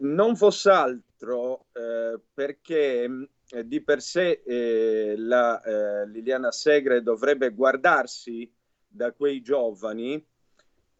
non 0.00 0.36
fosse 0.36 0.70
altro 0.70 1.66
eh, 1.72 2.20
perché 2.34 3.28
eh, 3.50 3.66
di 3.66 3.80
per 3.82 4.02
sé 4.02 4.42
eh, 4.44 5.14
la 5.16 5.62
eh, 5.62 6.08
Liliana 6.08 6.50
Segre 6.50 7.02
dovrebbe 7.02 7.50
guardarsi 7.50 8.52
da 8.86 9.12
quei 9.12 9.42
giovani, 9.42 10.24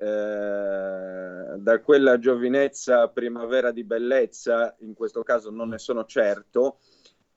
eh, 0.05 1.59
da 1.59 1.81
quella 1.81 2.19
giovinezza 2.19 3.09
primavera 3.09 3.71
di 3.71 3.85
bellezza, 3.85 4.75
in 4.81 4.93
questo 4.93 5.23
caso 5.23 5.51
non 5.51 5.71
ne 5.71 5.79
sono 5.79 6.05
certo, 6.05 6.79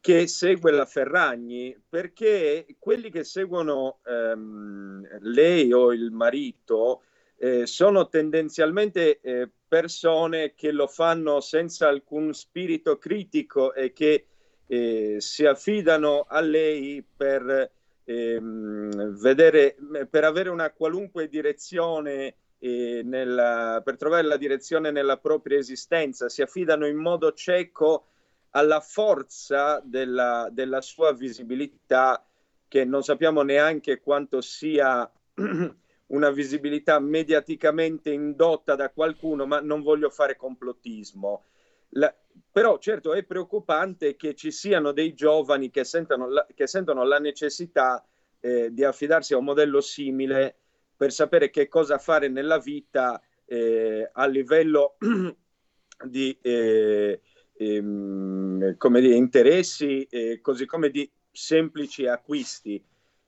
che 0.01 0.27
segue 0.27 0.71
la 0.71 0.85
Ferragni, 0.85 1.75
perché 1.87 2.65
quelli 2.77 3.09
che 3.09 3.23
seguono 3.23 3.99
ehm, 4.05 5.19
lei 5.21 5.71
o 5.71 5.93
il 5.93 6.11
marito 6.11 7.03
eh, 7.37 7.65
sono 7.65 8.09
tendenzialmente 8.09 9.19
eh, 9.21 9.49
persone 9.67 10.53
che 10.55 10.71
lo 10.71 10.87
fanno 10.87 11.39
senza 11.39 11.87
alcun 11.87 12.33
spirito 12.33 12.97
critico 12.97 13.73
e 13.73 13.93
che 13.93 14.25
eh, 14.67 15.15
si 15.19 15.45
affidano 15.45 16.25
a 16.27 16.41
lei 16.41 17.01
per 17.15 17.71
ehm, 18.03 19.19
vedere, 19.19 19.75
per 20.09 20.23
avere 20.23 20.49
una 20.49 20.71
qualunque 20.71 21.27
direzione, 21.27 22.35
nella, 22.59 23.81
per 23.83 23.97
trovare 23.97 24.23
la 24.23 24.37
direzione 24.37 24.91
nella 24.91 25.17
propria 25.17 25.57
esistenza, 25.57 26.29
si 26.29 26.41
affidano 26.41 26.87
in 26.87 26.97
modo 26.97 27.33
cieco 27.33 28.07
alla 28.51 28.79
forza 28.79 29.81
della, 29.83 30.49
della 30.51 30.81
sua 30.81 31.13
visibilità, 31.13 32.25
che 32.67 32.83
non 32.85 33.03
sappiamo 33.03 33.43
neanche 33.43 33.99
quanto 33.99 34.41
sia 34.41 35.09
una 36.07 36.29
visibilità 36.31 36.99
mediaticamente 36.99 38.11
indotta 38.11 38.75
da 38.75 38.89
qualcuno, 38.89 39.45
ma 39.45 39.59
non 39.59 39.81
voglio 39.81 40.09
fare 40.09 40.35
complottismo. 40.35 41.43
La, 41.91 42.13
però 42.51 42.77
certo 42.79 43.13
è 43.13 43.23
preoccupante 43.23 44.15
che 44.15 44.35
ci 44.35 44.51
siano 44.51 44.91
dei 44.91 45.13
giovani 45.13 45.69
che 45.69 45.83
sentono 45.83 46.27
la, 46.27 46.45
che 46.53 46.67
sentono 46.67 47.03
la 47.03 47.19
necessità 47.19 48.05
eh, 48.39 48.73
di 48.73 48.83
affidarsi 48.83 49.33
a 49.33 49.37
un 49.37 49.45
modello 49.45 49.79
simile 49.79 50.57
per 50.97 51.11
sapere 51.13 51.49
che 51.51 51.67
cosa 51.67 51.99
fare 51.99 52.27
nella 52.27 52.57
vita 52.57 53.21
eh, 53.45 54.09
a 54.11 54.25
livello 54.25 54.97
di 56.03 56.37
eh, 56.41 57.21
ehm, 57.53 58.75
come 58.77 59.01
dire, 59.01 59.15
interessi, 59.15 60.03
eh, 60.09 60.41
così 60.41 60.65
come 60.65 60.89
di 60.89 61.09
semplici 61.31 62.07
acquisti. 62.07 62.83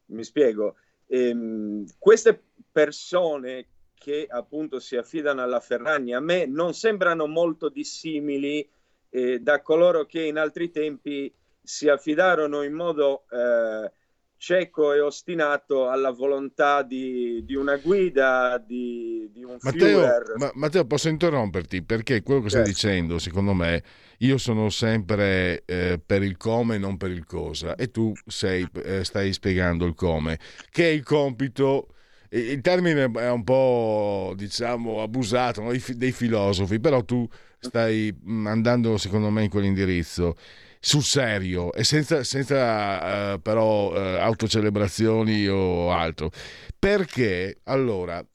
Mi 0.08 0.23
spiego. 0.23 0.75
Ehm, 1.08 1.86
queste 1.99 2.41
persone 2.71 3.67
che 3.93 4.25
appunto 4.27 4.79
si 4.79 4.95
affidano 4.95 5.41
alla 5.41 5.60
Ferragni 5.60 6.13
a 6.13 6.19
me 6.19 6.45
non 6.45 6.73
sembrano 6.73 7.27
molto 7.27 7.67
dissimili 7.69 8.67
eh, 9.10 9.39
da 9.39 9.62
coloro 9.62 10.05
che 10.05 10.23
in 10.23 10.38
altri 10.38 10.71
tempi 10.71 11.32
si 11.62 11.89
affidarono 11.89 12.63
in 12.63 12.73
modo 12.73 13.25
eh, 13.29 13.91
cieco 14.39 14.93
e 14.93 15.02
ostinato 15.02 15.89
alla 15.89 16.12
volontà 16.12 16.82
di, 16.82 17.43
di 17.45 17.56
una 17.56 17.75
guida, 17.75 18.58
di, 18.65 19.30
di 19.34 19.43
un 19.43 19.58
Matteo, 19.60 20.08
ma, 20.38 20.49
Matteo, 20.55 20.86
posso 20.86 21.09
interromperti? 21.09 21.84
Perché 21.84 22.24
quello 22.24 22.41
che 22.41 22.49
certo. 22.49 22.72
stai 22.72 22.74
dicendo, 22.74 23.20
secondo 23.20 23.53
me, 23.53 23.84
io 24.20 24.38
sono 24.38 24.70
sempre 24.70 25.63
eh, 25.66 25.99
per 26.03 26.24
il 26.24 26.38
come 26.38 26.76
e 26.76 26.78
non 26.78 26.95
per 26.95 27.11
il 27.11 27.26
cosa 27.26 27.76
e 27.76 27.91
tu 27.91 28.13
sei, 28.26 28.66
eh, 28.82 29.03
stai 29.03 29.34
spiegando 29.34 29.86
il 29.86 29.93
come, 29.93 30.39
che 30.72 30.86
è 30.86 30.91
il 30.91 31.03
compito 31.03 31.89
il 32.32 32.61
termine 32.61 33.09
è 33.11 33.30
un 33.32 33.43
po' 33.43 34.34
diciamo 34.36 35.01
abusato 35.01 35.61
no? 35.61 35.72
dei 35.95 36.11
filosofi 36.11 36.80
però 36.80 37.03
tu 37.03 37.28
stai 37.57 38.16
mm, 38.16 38.45
andando 38.45 38.97
secondo 38.97 39.32
me 39.32 39.45
in 39.45 39.49
quell'indirizzo 39.49 40.36
sul 40.80 41.03
serio 41.03 41.73
e 41.73 41.84
senza, 41.84 42.23
senza 42.23 43.34
uh, 43.34 43.41
però 43.41 43.91
uh, 43.91 44.19
autocelebrazioni 44.19 45.47
o 45.47 45.91
altro. 45.91 46.32
Perché 46.77 47.59
allora 47.63 48.25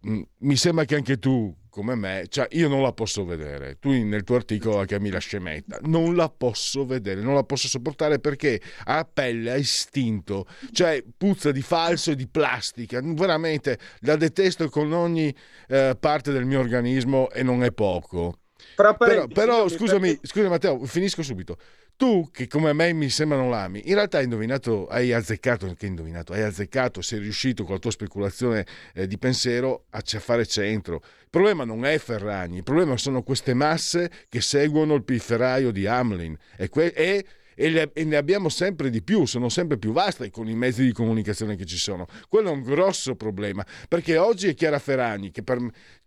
mh, 0.00 0.20
mi 0.38 0.56
sembra 0.56 0.84
che 0.86 0.94
anche 0.94 1.18
tu, 1.18 1.54
come 1.68 1.94
me, 1.94 2.24
cioè 2.28 2.46
io 2.52 2.68
non 2.68 2.80
la 2.80 2.92
posso 2.92 3.24
vedere. 3.24 3.78
Tu 3.78 3.90
nel 3.90 4.24
tuo 4.24 4.36
articolo 4.36 4.82
chiami 4.84 5.10
la 5.10 5.18
scemetta, 5.18 5.78
non 5.82 6.14
la 6.16 6.30
posso 6.30 6.86
vedere, 6.86 7.20
non 7.20 7.34
la 7.34 7.44
posso 7.44 7.68
sopportare 7.68 8.18
perché 8.18 8.60
ha 8.84 9.04
pelle, 9.04 9.52
ha 9.52 9.56
istinto, 9.56 10.46
cioè 10.72 11.04
puzza 11.16 11.52
di 11.52 11.62
falso 11.62 12.12
e 12.12 12.16
di 12.16 12.28
plastica. 12.28 13.00
Veramente 13.02 13.78
la 14.00 14.16
detesto 14.16 14.68
con 14.70 14.92
ogni 14.92 15.34
uh, 15.68 15.98
parte 15.98 16.32
del 16.32 16.46
mio 16.46 16.60
organismo 16.60 17.30
e 17.30 17.42
non 17.42 17.62
è 17.62 17.72
poco. 17.72 18.38
Però, 19.06 19.26
però 19.26 19.68
scusami, 19.68 20.18
scusami 20.22 20.48
Matteo, 20.48 20.84
finisco 20.84 21.22
subito. 21.22 21.56
Tu, 21.96 22.30
che 22.32 22.48
come 22.48 22.72
me 22.72 22.92
mi 22.92 23.08
sembra 23.10 23.36
non 23.36 23.50
l'ami, 23.50 23.82
in 23.88 23.94
realtà 23.94 24.18
hai 24.18 24.24
indovinato, 24.24 24.86
hai 24.88 25.12
azzeccato, 25.12 25.72
che 25.74 25.86
indovinato, 25.86 26.32
hai 26.32 26.42
azzeccato, 26.42 27.00
sei 27.00 27.20
riuscito 27.20 27.64
con 27.64 27.74
la 27.74 27.80
tua 27.80 27.90
speculazione 27.90 28.66
eh, 28.94 29.06
di 29.06 29.18
pensiero 29.18 29.84
a 29.90 30.02
fare 30.02 30.46
centro. 30.46 30.96
Il 30.96 31.28
problema 31.30 31.64
non 31.64 31.84
è 31.84 31.96
Ferragni, 31.98 32.56
il 32.56 32.62
problema 32.62 32.96
sono 32.96 33.22
queste 33.22 33.54
masse 33.54 34.10
che 34.28 34.40
seguono 34.40 34.94
il 34.94 35.04
pifferaio 35.04 35.70
di 35.70 35.86
Hamlin 35.86 36.36
e, 36.56 36.68
que- 36.68 36.92
e 36.92 37.24
e, 37.54 37.70
le, 37.70 37.90
e, 37.92 38.04
ne 38.04 38.16
abbiamo 38.16 38.48
sempre 38.48 38.90
di 38.90 39.02
più, 39.02 39.24
sono 39.26 39.48
sempre 39.48 39.78
più 39.78 39.92
vaste 39.92 40.30
con 40.30 40.48
i 40.48 40.54
mezzi 40.54 40.84
di 40.84 40.92
comunicazione 40.92 41.56
che 41.56 41.64
ci 41.64 41.76
sono. 41.76 42.06
Quello 42.28 42.50
è 42.50 42.52
un 42.52 42.62
grosso 42.62 43.14
problema, 43.14 43.64
perché 43.88 44.16
oggi 44.16 44.48
è 44.48 44.54
Chiara 44.54 44.78
Ferragni 44.78 45.30
che 45.30 45.42
per 45.42 45.58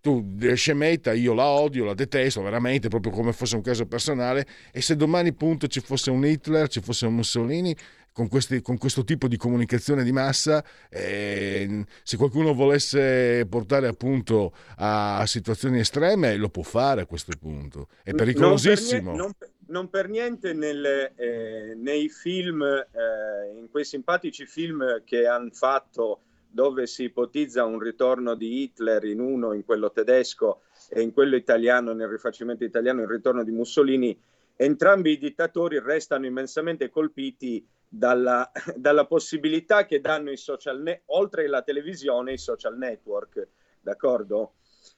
tu 0.02 0.38
scemetta, 0.54 1.14
io 1.14 1.34
la 1.34 1.48
odio, 1.48 1.86
la 1.86 1.94
detesto 1.94 2.42
veramente, 2.42 2.90
proprio 2.90 3.12
come 3.12 3.34
fosse 3.34 3.56
un 3.56 3.62
caso 3.62 3.88
personale, 3.88 4.46
e 4.72 4.82
se 4.82 4.96
domani 4.96 5.30
appunto 5.30 5.68
ci 5.68 5.80
fosse 5.80 6.12
un 6.12 6.26
Hitler, 6.26 6.68
ci 6.68 6.82
fosse 6.82 7.08
un 7.08 7.16
Mussolini, 7.16 7.76
con, 8.16 8.30
questi, 8.30 8.62
con, 8.62 8.78
questo 8.78 9.04
tipo 9.04 9.28
di 9.28 9.36
comunicazione 9.36 10.02
di 10.02 10.14
massa, 10.14 10.64
eh, 10.90 11.84
se 12.02 12.16
qualcuno 12.16 12.54
volesse 12.54 13.46
portare 13.50 13.88
appunto 13.88 14.54
a, 14.78 15.26
situazioni 15.28 15.80
estreme, 15.80 16.38
lo 16.38 16.48
può 16.48 16.64
fare 16.64 17.02
a 17.02 17.06
questo 17.06 17.34
punto. 17.38 17.90
È 18.04 18.12
pericolosissimo. 18.12 19.14
Non 19.14 19.34
per, 19.38 19.50
non 19.68 19.90
per 19.90 20.10
niente 20.10 20.54
nel, 20.54 21.12
eh, 21.16 21.74
nei 21.76 22.10
film, 22.10 22.62
eh, 22.64 23.58
in 23.58 23.70
quei 23.70 23.86
simpatici 23.86 24.46
film 24.46 25.04
che 25.04 25.26
hanno 25.26 25.50
fatto 25.52 26.22
dove 26.56 26.88
si 26.88 27.04
ipotizza 27.04 27.66
un 27.66 27.80
ritorno 27.80 28.34
di 28.34 28.62
Hitler 28.62 29.04
in 29.04 29.20
uno, 29.20 29.52
in 29.54 29.66
quello 29.66 29.92
tedesco 29.92 30.62
e 30.90 31.02
in 31.02 31.12
quello 31.12 31.36
italiano, 31.36 31.92
nel 31.92 32.08
rifacimento 32.08 32.64
italiano, 32.64 33.02
il 33.02 33.10
ritorno 33.10 33.44
di 33.44 33.52
Mussolini, 33.52 34.18
entrambi 34.56 35.12
i 35.12 35.18
dittatori 35.18 35.80
restano 35.80 36.26
immensamente 36.26 36.90
colpiti 36.90 37.68
dalla, 37.88 38.50
dalla 38.76 39.06
possibilità 39.06 39.86
che 39.86 40.00
danno 40.00 40.32
i 40.32 40.38
social, 40.38 40.82
ne- 40.82 41.02
oltre 41.08 41.46
alla 41.46 41.62
televisione, 41.62 42.34
i 42.34 42.38
social 42.38 42.78
network, 42.78 43.48
d'accordo? 43.82 44.54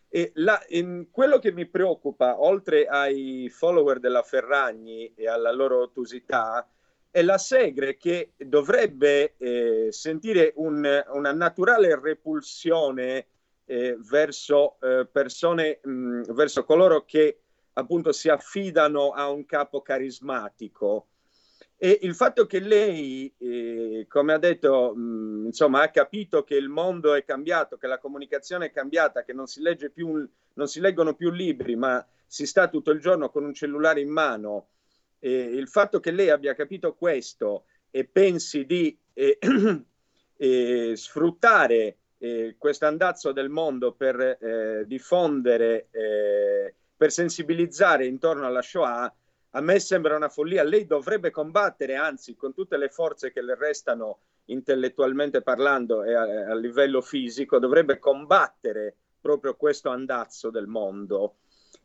E 0.09 0.31
la, 0.35 0.59
quello 1.11 1.39
che 1.39 1.51
mi 1.51 1.65
preoccupa, 1.65 2.41
oltre 2.41 2.85
ai 2.85 3.49
follower 3.49 3.99
della 3.99 4.23
Ferragni 4.23 5.13
e 5.15 5.27
alla 5.27 5.51
loro 5.51 5.81
ottusità, 5.81 6.67
è 7.09 7.21
la 7.21 7.37
Segre 7.37 7.97
che 7.97 8.33
dovrebbe 8.37 9.35
eh, 9.37 9.87
sentire 9.91 10.53
un, 10.55 11.03
una 11.13 11.31
naturale 11.33 11.99
repulsione 11.99 13.27
eh, 13.65 13.97
verso 13.99 14.77
eh, 14.81 15.07
persone, 15.11 15.79
mh, 15.83 16.33
verso 16.33 16.63
coloro 16.63 17.03
che 17.05 17.39
appunto 17.73 18.11
si 18.11 18.29
affidano 18.29 19.11
a 19.11 19.29
un 19.29 19.45
capo 19.45 19.81
carismatico 19.81 21.07
e 21.79 21.99
il 22.01 22.15
fatto 22.15 22.47
che 22.47 22.59
lei, 22.59 23.31
eh, 23.37 24.07
come 24.09 24.33
ha 24.33 24.39
detto, 24.39 24.95
mh, 24.95 25.45
insomma, 25.45 25.83
ha 25.83 25.91
capito 25.91 26.43
che 26.43 26.55
il 26.55 26.69
mondo 26.69 27.13
è 27.13 27.23
cambiato, 27.23 27.77
che 27.77 27.85
la 27.85 27.99
comunicazione 27.99 28.67
è 28.67 28.71
cambiata, 28.71 29.23
che 29.23 29.31
non 29.31 29.45
si, 29.45 29.61
legge 29.61 29.91
più, 29.91 30.27
non 30.53 30.67
si 30.67 30.79
leggono 30.79 31.13
più 31.13 31.29
libri, 31.29 31.75
ma 31.75 32.03
si 32.25 32.47
sta 32.47 32.67
tutto 32.67 32.89
il 32.89 32.99
giorno 32.99 33.29
con 33.29 33.45
un 33.45 33.53
cellulare 33.53 34.01
in 34.01 34.09
mano. 34.09 34.69
Eh, 35.19 35.29
il 35.29 35.67
fatto 35.67 35.99
che 35.99 36.09
lei 36.09 36.31
abbia 36.31 36.55
capito 36.55 36.95
questo 36.95 37.65
e 37.91 38.05
pensi 38.05 38.65
di 38.65 38.97
eh, 39.13 39.37
eh 40.37 40.93
sfruttare 40.95 41.97
eh, 42.17 42.55
questo 42.57 42.87
andazzo 42.87 43.31
del 43.31 43.49
mondo 43.49 43.93
per 43.93 44.19
eh, 44.19 44.83
diffondere, 44.87 45.89
per 46.97 47.11
sensibilizzare 47.11 48.07
intorno 48.07 48.47
alla 48.47 48.63
Shoah, 48.63 49.13
a 49.57 49.61
me 49.61 49.79
sembra 49.79 50.15
una 50.15 50.29
follia. 50.29 50.63
Lei 50.63 50.85
dovrebbe 50.85 51.31
combattere, 51.31 51.95
anzi, 51.95 52.35
con 52.35 52.53
tutte 52.53 52.77
le 52.77 52.89
forze 52.89 53.31
che 53.31 53.41
le 53.41 53.55
restano 53.55 54.19
intellettualmente 54.45 55.41
parlando 55.41 56.03
e 56.03 56.13
a, 56.13 56.51
a 56.51 56.55
livello 56.55 57.01
fisico, 57.01 57.57
dovrebbe 57.57 57.97
combattere 57.97 58.95
proprio 59.19 59.55
questo 59.55 59.89
andazzo 59.89 60.51
del 60.51 60.67
mondo. 60.67 61.37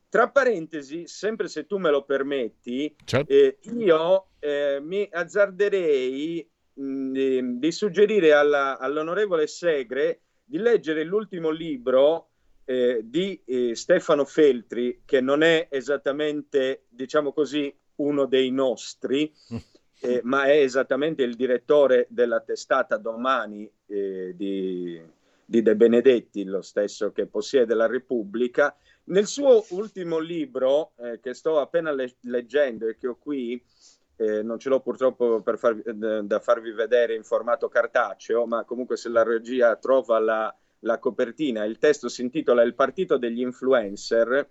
Tra 0.09 0.29
parentesi, 0.29 1.07
sempre 1.07 1.49
se 1.49 1.67
tu 1.67 1.79
me 1.79 1.91
lo 1.91 2.05
permetti, 2.05 2.95
certo. 3.05 3.33
eh, 3.33 3.59
io 3.63 4.27
eh, 4.39 4.79
mi 4.83 5.09
azzarderei 5.11 6.47
mh, 6.75 6.85
mm, 6.85 7.59
di 7.59 7.73
suggerire 7.73 8.35
alla, 8.35 8.79
all'onorevole 8.79 9.47
Segre 9.47 10.21
di 10.45 10.59
leggere 10.59 11.05
l'ultimo 11.05 11.49
libro 11.49 12.32
eh, 12.73 13.01
di 13.05 13.39
eh, 13.45 13.75
Stefano 13.77 14.25
Feltri, 14.25 15.03
che 15.05 15.21
non 15.21 15.43
è 15.43 15.67
esattamente, 15.71 16.85
diciamo 16.89 17.33
così, 17.33 17.73
uno 17.97 18.25
dei 18.25 18.51
nostri, 18.51 19.31
mm. 19.53 19.57
eh, 20.01 20.21
ma 20.25 20.45
è 20.45 20.57
esattamente 20.57 21.23
il 21.23 21.37
direttore 21.37 22.07
della 22.09 22.41
testata 22.41 22.97
Domani 22.97 23.71
eh, 23.87 24.33
di, 24.35 24.99
di, 25.45 25.61
De 25.63 25.77
Benedetti, 25.77 26.45
lo 26.45 26.63
stesso 26.63 27.13
che 27.13 27.27
possiede 27.27 27.75
la 27.75 27.87
Repubblica. 27.87 28.75
Nel 29.05 29.27
suo 29.27 29.67
ultimo 29.71 30.19
libro, 30.19 30.93
eh, 30.97 31.21
che 31.21 31.35
sto 31.35 31.61
appena 31.61 31.93
le- 31.93 32.17
leggendo 32.23 32.89
e 32.89 32.97
che 32.97 33.07
ho 33.07 33.19
qui, 33.21 33.63
eh, 34.17 34.43
non 34.43 34.59
ce 34.59 34.71
l'ho 34.71 34.81
purtroppo 34.81 35.43
farvi, 35.57 35.83
da 35.85 36.41
farvi 36.41 36.71
vedere 36.73 37.15
in 37.15 37.25
formato 37.25 37.69
cartaceo, 37.69 38.47
ma 38.47 38.65
comunque 38.65 38.97
se 38.97 39.11
la 39.11 39.23
regia 39.23 39.77
trova 39.77 40.19
la, 40.21 40.57
la 40.83 40.99
copertina, 40.99 41.65
il 41.65 41.79
testo 41.79 42.09
si 42.09 42.23
intitola 42.23 42.63
Il 42.63 42.75
partito 42.75 43.17
degli 43.17 43.41
influencer 43.41 44.51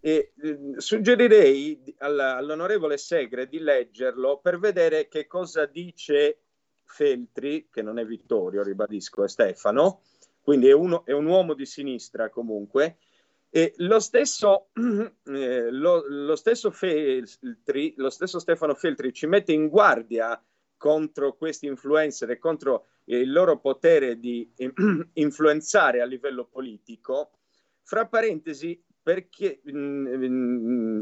e 0.00 0.32
eh, 0.40 0.58
suggerirei 0.76 1.94
all'onorevole 1.98 2.98
Segre 2.98 3.48
di 3.48 3.58
leggerlo 3.58 4.38
per 4.38 4.58
vedere 4.58 5.08
che 5.08 5.26
cosa 5.26 5.66
dice 5.66 6.38
Feltri, 6.84 7.68
che 7.70 7.82
non 7.82 7.98
è 7.98 8.04
Vittorio, 8.04 8.62
ribadisco, 8.62 9.24
è 9.24 9.28
Stefano, 9.28 10.02
quindi 10.42 10.68
è, 10.68 10.72
uno, 10.72 11.04
è 11.06 11.12
un 11.12 11.26
uomo 11.26 11.54
di 11.54 11.64
sinistra 11.64 12.28
comunque, 12.28 12.98
e 13.48 13.72
lo 13.78 14.00
stesso, 14.00 14.68
eh, 15.24 15.70
lo, 15.70 16.04
lo, 16.06 16.36
stesso 16.36 16.70
Feltri, 16.70 17.94
lo 17.96 18.10
stesso 18.10 18.38
Stefano 18.38 18.74
Feltri 18.74 19.12
ci 19.12 19.26
mette 19.26 19.52
in 19.52 19.68
guardia 19.68 20.42
contro 20.76 21.34
questi 21.34 21.66
influencer 21.66 22.30
e 22.30 22.38
contro 22.38 22.86
il 23.04 23.30
loro 23.30 23.58
potere 23.58 24.18
di 24.18 24.50
influenzare 25.14 26.00
a 26.00 26.06
livello 26.06 26.46
politico, 26.46 27.30
fra 27.82 28.06
parentesi 28.06 28.82
perché 29.02 29.60
mm, 29.70 30.06
mm, 30.06 31.00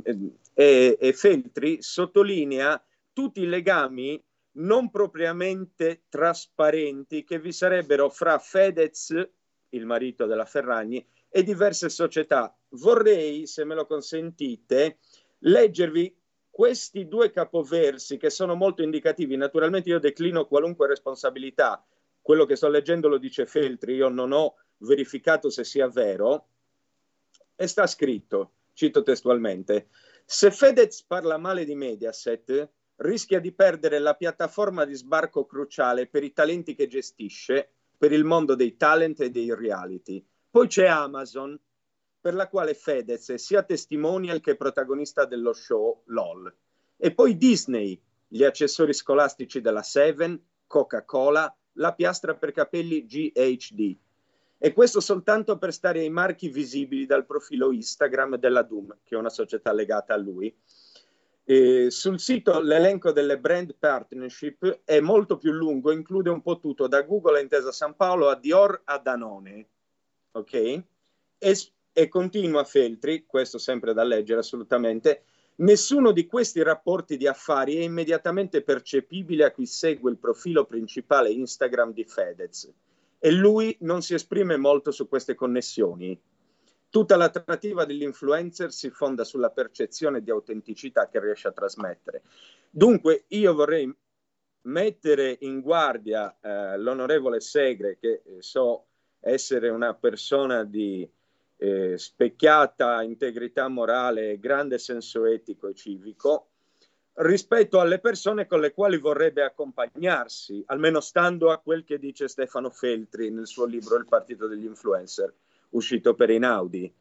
e, 0.55 0.99
e 1.01 1.13
Feltri 1.13 1.81
sottolinea 1.81 2.83
tutti 3.13 3.43
i 3.43 3.47
legami 3.47 4.23
non 4.55 4.91
propriamente 4.91 6.03
trasparenti 6.09 7.25
che 7.25 7.39
vi 7.39 7.53
sarebbero 7.53 8.11
fra 8.11 8.39
Fedez, 8.39 9.29
il 9.71 9.87
marito 9.87 10.27
della 10.27 10.45
Ferragni, 10.45 11.05
e 11.29 11.43
diverse 11.43 11.89
società. 11.89 12.55
Vorrei, 12.71 13.47
se 13.47 13.65
me 13.65 13.75
lo 13.75 13.87
consentite, 13.87 14.99
leggervi 15.39 16.15
questi 16.53 17.09
due 17.09 17.31
capoversi 17.31 18.19
che 18.19 18.29
sono 18.29 18.55
molto 18.55 18.83
indicativi. 18.83 19.37
Naturalmente 19.37 19.89
io 19.89 19.99
declino 19.99 20.47
qualunque 20.47 20.87
responsabilità. 20.87 21.83
Quello 22.21 22.45
che 22.45 22.57
sto 22.57 22.69
leggendo 22.69 23.09
lo 23.09 23.17
dice 23.17 23.47
Feltri, 23.47 23.95
io 23.95 24.11
non 24.11 24.33
ho 24.33 24.57
verificato 24.77 25.49
se 25.49 25.65
sia 25.65 25.89
vero. 25.89 26.49
E 27.57 27.67
sta 27.67 27.87
scritto, 27.87 28.53
cito 28.75 29.03
testualmente, 29.03 29.89
se 30.27 30.51
Fedez 30.51 31.03
parla 31.05 31.39
male 31.39 31.65
di 31.65 31.75
Mediaset, 31.75 32.71
rischia 32.97 33.41
di 33.41 33.53
perdere 33.53 33.99
la 33.99 34.15
piattaforma 34.15 34.85
di 34.85 34.95
sbarco 34.95 35.47
cruciale 35.47 36.07
per 36.07 36.23
i 36.23 36.35
talenti 36.35 36.75
che 36.75 36.87
gestisce, 36.87 37.71
per 37.97 38.13
il 38.13 38.25
mondo 38.25 38.55
dei 38.55 38.77
talent 38.77 39.21
e 39.21 39.31
dei 39.31 39.55
reality. 39.55 40.25
Poi 40.51 40.67
c'è 40.67 40.87
Amazon, 40.87 41.59
per 42.23 42.35
la 42.35 42.49
quale 42.49 42.75
Fedez 42.75 43.31
è 43.31 43.37
sia 43.37 43.65
testimonial 43.65 44.41
che 44.41 44.55
protagonista 44.55 45.25
dello 45.25 45.53
show 45.53 46.03
LOL. 46.07 46.55
E 46.97 47.13
poi 47.13 47.37
Disney, 47.37 48.01
gli 48.29 48.45
accessori 48.45 48.95
scolastici 48.95 49.61
della 49.61 49.83
Seven, 49.83 50.41
Coca-Cola, 50.69 51.53
la 51.73 51.93
piastra 51.95 52.37
per 52.37 52.53
capelli 52.53 53.05
GHD. 53.05 53.97
E 54.57 54.73
questo 54.73 55.01
soltanto 55.01 55.59
per 55.59 55.73
stare 55.73 55.99
ai 55.99 56.11
marchi 56.11 56.49
visibili 56.49 57.07
dal 57.07 57.27
profilo 57.27 57.73
Instagram 57.73 58.37
della 58.37 58.63
Doom, 58.63 58.99
che 59.03 59.17
è 59.17 59.19
una 59.19 59.29
società 59.29 59.73
legata 59.73 60.15
a 60.15 60.19
lui. 60.19 60.55
E 61.43 61.91
sul 61.91 62.21
sito 62.21 62.61
l'elenco 62.61 63.11
delle 63.11 63.41
brand 63.41 63.75
partnership 63.77 64.83
è 64.85 65.01
molto 65.01 65.39
più 65.39 65.51
lungo, 65.51 65.91
include 65.91 66.31
un 66.31 66.41
po' 66.41 66.61
tutto, 66.61 66.87
da 66.87 67.03
Google 67.03 67.39
a 67.39 67.41
Intesa 67.41 67.73
San 67.73 67.97
Paolo 67.97 68.29
a 68.29 68.37
Dior 68.37 68.81
a 68.85 68.99
Danone. 68.99 69.69
Ok? 70.31 70.55
E, 70.55 71.57
e 71.93 72.09
continua 72.09 72.65
Feltri, 72.65 73.25
questo 73.27 73.59
sempre 73.59 73.93
da 73.93 74.03
leggere 74.03 74.41
assolutamente, 74.41 75.25
nessuno 75.57 76.13
di 76.13 76.27
questi 76.27 76.63
rapporti 76.63 77.17
di 77.17 77.27
affari 77.27 77.77
è 77.77 77.83
immediatamente 77.83 78.63
percepibile 78.63 79.45
a 79.45 79.53
chi 79.53 79.67
segue 79.67 80.11
il 80.11 80.19
profilo 80.19 80.65
principale 80.65 81.31
Instagram 81.31 81.93
di 81.93 82.05
Fedez 82.05 82.73
e 83.19 83.31
lui 83.31 83.77
non 83.81 84.03
si 84.03 84.15
esprime 84.15 84.57
molto 84.57 84.91
su 84.91 85.07
queste 85.07 85.35
connessioni. 85.35 86.19
Tutta 86.89 87.17
l'attrattiva 87.17 87.85
dell'influencer 87.85 88.73
si 88.73 88.91
fonda 88.91 89.25
sulla 89.25 89.51
percezione 89.51 90.23
di 90.23 90.31
autenticità 90.31 91.09
che 91.09 91.21
riesce 91.21 91.49
a 91.49 91.53
trasmettere. 91.53 92.23
Dunque 92.69 93.25
io 93.29 93.55
vorrei 93.55 93.95
mettere 94.63 95.39
in 95.41 95.61
guardia 95.61 96.37
eh, 96.41 96.77
l'onorevole 96.79 97.41
Segre, 97.41 97.97
che 97.99 98.23
eh, 98.25 98.37
so 98.41 98.87
essere 99.21 99.69
una 99.69 99.95
persona 99.95 100.65
di 100.65 101.09
eh, 101.63 101.97
specchiata 101.97 103.03
integrità 103.03 103.69
morale, 103.69 104.41
grande 104.41 104.79
senso 104.79 105.27
etico 105.27 105.69
e 105.69 105.75
civico, 105.75 106.49
rispetto 107.15 107.79
alle 107.79 108.01
persone 108.01 108.49
con 108.49 108.59
le 108.59 108.73
quali 108.73 108.99
vorrebbe 108.99 109.45
accompagnarsi, 109.45 110.65
almeno 110.67 110.99
stando 110.99 111.53
a 111.53 111.59
quel 111.59 111.85
che 111.85 112.01
dice 112.01 112.27
Stefano 112.27 112.71
Feltri 112.71 113.31
nel 113.31 113.47
suo 113.47 113.65
libro 113.65 113.97
Il 113.97 114.07
partito 114.07 114.49
degli 114.49 114.65
influencer, 114.65 115.33
uscito 115.71 116.15
per 116.15 116.31
Inaudi. 116.31 116.93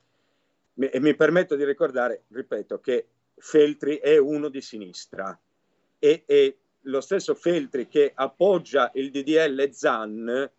E 0.75 0.99
mi 0.99 1.15
permetto 1.15 1.55
di 1.55 1.65
ricordare, 1.65 2.25
ripeto, 2.27 2.79
che 2.79 3.07
Feltri 3.35 3.97
è 3.97 4.17
uno 4.17 4.47
di 4.49 4.61
sinistra 4.61 5.37
e, 5.97 6.23
e 6.27 6.57
lo 6.81 7.01
stesso 7.01 7.33
Feltri 7.33 7.87
che 7.87 8.11
appoggia 8.13 8.91
il 8.93 9.09
DDL 9.09 9.71
Zan 9.71 10.51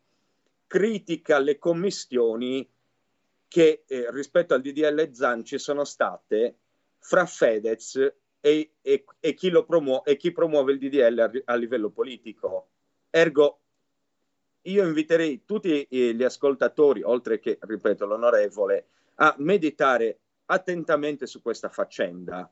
critica 0.67 1.39
le 1.39 1.59
commissioni 1.59 2.69
che 3.53 3.85
eh, 3.87 4.07
rispetto 4.13 4.55
al 4.55 4.63
DDL 4.63 5.13
Zan 5.13 5.45
ci 5.45 5.59
sono 5.59 5.85
state 5.85 6.57
fra 6.99 7.27
Fedez 7.27 7.97
e, 8.41 8.71
e, 8.81 9.05
e, 9.21 9.35
chi, 9.35 9.51
promuo- 9.67 10.03
e 10.07 10.17
chi, 10.17 10.33
promuove 10.33 10.73
il 10.73 10.79
DDL 10.79 11.19
a, 11.19 11.31
a, 11.53 11.55
livello 11.57 11.91
politico. 11.91 12.69
Ergo, 13.11 13.59
io 14.63 14.87
inviterei 14.87 15.45
tutti 15.45 15.87
gli 15.91 16.23
ascoltatori, 16.23 17.03
oltre 17.03 17.41
che, 17.41 17.59
ripeto, 17.61 18.07
l'onorevole, 18.07 18.87
a 19.17 19.35
meditare 19.37 20.21
attentamente 20.47 21.27
su 21.27 21.43
questa 21.43 21.69
faccenda. 21.69 22.51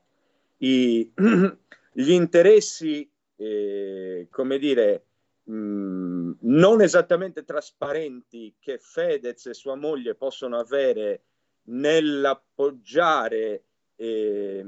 I, 0.59 1.11
gli 1.93 2.11
interessi, 2.11 3.11
eh, 3.37 4.29
come 4.31 4.59
dire, 4.59 5.05
mm, 5.51 6.33
non 6.41 6.81
esattamente 6.81 7.45
trasparenti 7.45 8.55
che 8.59 8.79
Fedez 8.79 9.47
e 9.47 9.55
sua 9.55 9.75
moglie 9.75 10.15
possono 10.15 10.59
avere 10.59 11.25
nell'appoggiare 11.65 13.65
eh, 13.97 14.65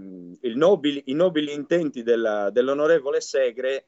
nobili, 0.54 1.02
i 1.06 1.14
nobili 1.14 1.52
intenti 1.52 2.02
della, 2.02 2.50
dell'onorevole 2.50 3.20
Segre, 3.20 3.86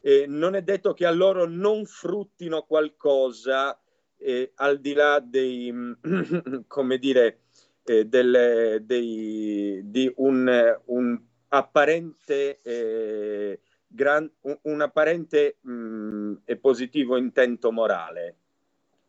eh, 0.00 0.26
non 0.26 0.54
è 0.54 0.62
detto 0.62 0.94
che 0.94 1.06
a 1.06 1.10
loro 1.10 1.46
non 1.46 1.84
fruttino 1.84 2.62
qualcosa 2.62 3.78
eh, 4.16 4.52
al 4.56 4.78
di 4.78 4.92
là 4.92 5.20
dei, 5.20 5.72
come 6.68 6.98
dire, 6.98 7.40
delle, 8.04 8.80
dei, 8.82 9.80
di 9.84 10.12
un, 10.16 10.78
un 10.86 11.20
apparente, 11.48 12.60
eh, 12.62 13.60
gran, 13.88 14.30
un, 14.42 14.58
un 14.62 14.80
apparente 14.82 15.58
mh, 15.62 15.72
mm, 15.72 16.34
e 16.44 16.56
positivo 16.56 17.16
intento 17.16 17.72
morale 17.72 18.36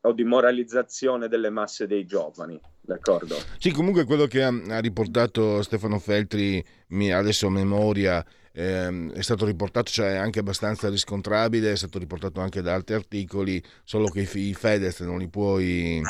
o 0.02 0.14
di 0.14 0.24
moralizzazione 0.24 1.28
delle 1.28 1.50
masse 1.50 1.88
dei 1.88 2.06
giovani. 2.06 2.60
D'accordo. 2.82 3.36
Sì, 3.58 3.72
comunque 3.72 4.06
quello 4.06 4.26
che 4.26 4.44
ha, 4.44 4.80
riportato 4.80 5.62
Stefano 5.62 6.00
Feltri, 6.00 6.64
adesso 7.12 7.48
a 7.48 7.52
memoria, 7.52 8.26
ehm, 8.54 9.12
è 9.12 9.22
stato 9.22 9.46
riportato, 9.46 9.92
cioè 9.92 10.16
anche 10.16 10.40
abbastanza 10.40 10.90
riscontrabile, 10.90 11.72
è 11.72 11.76
stato 11.76 12.00
riportato 12.00 12.40
anche 12.40 12.62
da 12.62 12.74
altri 12.74 12.96
articoli, 12.96 13.62
solo 13.84 14.08
che 14.08 14.22
i, 14.22 14.54
Fedez 14.54 15.02
non 15.02 15.20
li 15.20 15.28
puoi, 15.28 16.02